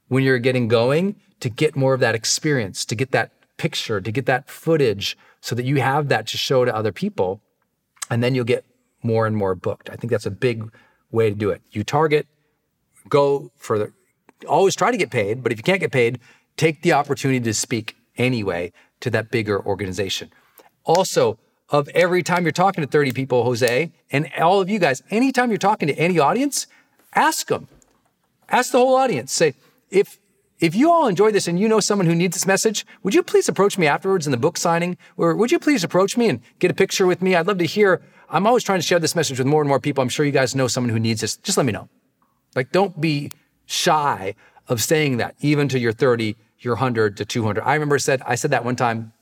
when 0.09 0.23
you're 0.23 0.39
getting 0.39 0.69
going, 0.69 1.17
to 1.41 1.49
get 1.49 1.77
more 1.77 1.95
of 1.95 2.01
that 2.01 2.15
experience, 2.15 2.85
to 2.85 2.95
get 2.95 3.11
that 3.13 3.33
picture, 3.57 4.03
to 4.03 4.13
get 4.13 4.27
that 4.27 4.51
footage, 4.51 5.17
so 5.41 5.55
that 5.55 5.65
you 5.65 5.81
have 5.81 6.11
that 6.11 6.27
to 6.27 6.37
show 6.37 6.67
to 6.67 6.77
other 6.77 6.93
people. 6.93 7.41
And 8.11 8.23
then 8.23 8.35
you'll 8.35 8.45
get 8.45 8.67
more 9.03 9.27
and 9.27 9.35
more 9.35 9.55
booked. 9.55 9.89
I 9.89 9.97
think 9.97 10.11
that's 10.11 10.27
a 10.27 10.31
big 10.31 10.71
way 11.11 11.31
to 11.31 11.35
do 11.35 11.49
it. 11.49 11.63
You 11.71 11.85
target, 11.85 12.27
go 13.09 13.51
for 13.57 13.79
the, 13.79 13.95
always 14.47 14.77
try 14.77 14.91
to 14.91 14.99
get 14.99 15.11
paid, 15.11 15.43
but 15.43 15.53
if 15.53 15.59
you 15.59 15.63
can't 15.63 15.81
get 15.81 15.91
paid, 15.91 16.21
take 16.59 16.83
the 16.83 16.93
opportunity 16.93 17.41
to 17.41 17.55
speak 17.55 17.97
anyway 18.21 18.73
to 19.01 19.11
that 19.11 19.31
bigger 19.31 19.65
organization. 19.65 20.31
Also, 20.85 21.39
of 21.71 21.89
every 21.91 22.23
time 22.23 22.45
you're 22.45 22.53
talking 22.53 22.83
to 22.85 22.91
30 22.91 23.13
people, 23.13 23.45
Jose, 23.45 23.93
and 24.11 24.31
all 24.41 24.61
of 24.61 24.69
you 24.69 24.79
guys, 24.79 25.03
anytime 25.11 25.51
you're 25.51 25.59
talking 25.59 25.89
to 25.89 25.95
any 25.95 26.19
audience, 26.19 26.67
ask 27.15 27.47
them. 27.47 27.69
Ask 28.49 28.73
the 28.73 28.79
whole 28.79 28.97
audience. 28.97 29.33
Say, 29.33 29.55
if 29.91 30.19
if 30.59 30.75
you 30.75 30.91
all 30.91 31.09
enjoy 31.09 31.31
this 31.31 31.49
and 31.49 31.59
you 31.59 31.69
know 31.69 31.81
someone 31.81 32.07
who 32.07 32.15
needs 32.15 32.37
this 32.37 32.47
message, 32.47 32.85
would 33.03 33.15
you 33.15 33.23
please 33.23 33.49
approach 33.49 33.79
me 33.79 33.87
afterwards 33.87 34.27
in 34.27 34.31
the 34.31 34.37
book 34.37 34.59
signing? 34.59 34.99
Or 35.17 35.35
would 35.35 35.51
you 35.51 35.59
please 35.59 35.83
approach 35.83 36.19
me 36.19 36.29
and 36.29 36.41
get 36.59 36.71
a 36.71 36.75
picture 36.75 37.07
with 37.07 37.23
me? 37.23 37.35
I'd 37.35 37.47
love 37.47 37.57
to 37.59 37.65
hear. 37.65 38.03
I'm 38.29 38.47
always 38.47 38.63
trying 38.63 38.79
to 38.79 38.87
share 38.87 38.99
this 38.99 39.17
message 39.17 39.39
with 39.39 39.47
more 39.47 39.63
and 39.63 39.69
more 39.69 39.81
people. 39.81 40.03
I'm 40.03 40.11
sure 40.11 40.27
you 40.27 40.33
guys 40.33 40.55
know 40.55 40.69
someone 40.69 40.91
who 40.91 41.01
needs 41.01 41.23
this. 41.23 41.39
Just 41.39 41.57
let 41.57 41.65
me 41.65 41.73
know. 41.73 41.89
Like, 42.55 42.73
don't 42.73 43.01
be 43.01 43.31
shy 43.65 44.35
of 44.69 44.83
saying 44.83 45.17
that, 45.17 45.35
even 45.41 45.67
to 45.69 45.79
your 45.79 45.93
30, 45.93 46.37
your 46.61 46.75
100 46.75 47.17
to 47.17 47.25
200. 47.25 47.63
I 47.63 47.75
remember 47.75 47.99
said 47.99 48.23
I 48.27 48.35
said 48.35 48.51
that 48.53 48.65
one 48.65 48.77
time 48.77 49.13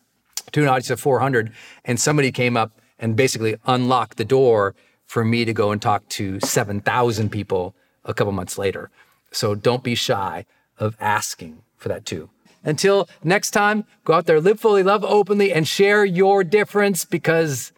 to 0.53 0.63
an 0.63 0.69
audience 0.69 0.91
of 0.91 1.01
400, 1.01 1.53
and 1.85 2.01
somebody 2.01 2.33
came 2.33 2.57
up 2.57 2.81
and 2.99 3.17
basically 3.17 3.57
unlocked 3.67 4.17
the 4.17 4.25
door 4.25 4.75
for 5.05 5.25
me 5.25 5.45
to 5.45 5.53
go 5.53 5.71
and 5.71 5.81
talk 5.81 6.09
to 6.09 6.41
7,000 6.41 7.31
people 7.31 7.75
a 8.05 8.15
couple 8.15 8.33
months 8.33 8.59
later. 8.59 8.91
So 9.31 9.55
don't 9.55 9.83
be 9.83 9.95
shy 9.95 10.45
of 10.79 10.97
asking 11.01 11.63
for 11.77 11.89
that 11.89 12.05
too. 12.05 12.31
Until 12.65 13.09
next 13.23 13.53
time, 13.53 13.85
go 14.05 14.15
out 14.15 14.27
there, 14.27 14.41
live 14.41 14.61
fully, 14.61 14.83
love 14.83 15.05
openly, 15.05 15.53
and 15.53 15.67
share 15.67 16.05
your 16.05 16.45
difference 16.45 17.05
because 17.05 17.73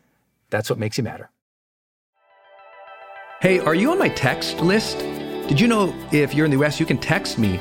that's 0.48 0.70
what 0.70 0.78
makes 0.78 0.96
you 0.96 1.04
matter. 1.04 1.30
Hey, 3.40 3.58
are 3.58 3.74
you 3.74 3.90
on 3.90 3.98
my 3.98 4.08
text 4.08 4.60
list? 4.60 4.98
Did 5.48 5.60
you 5.60 5.66
know 5.66 5.94
if 6.12 6.34
you're 6.34 6.44
in 6.44 6.50
the 6.50 6.62
US, 6.64 6.80
you 6.80 6.86
can 6.86 6.98
text 6.98 7.38
me 7.38 7.60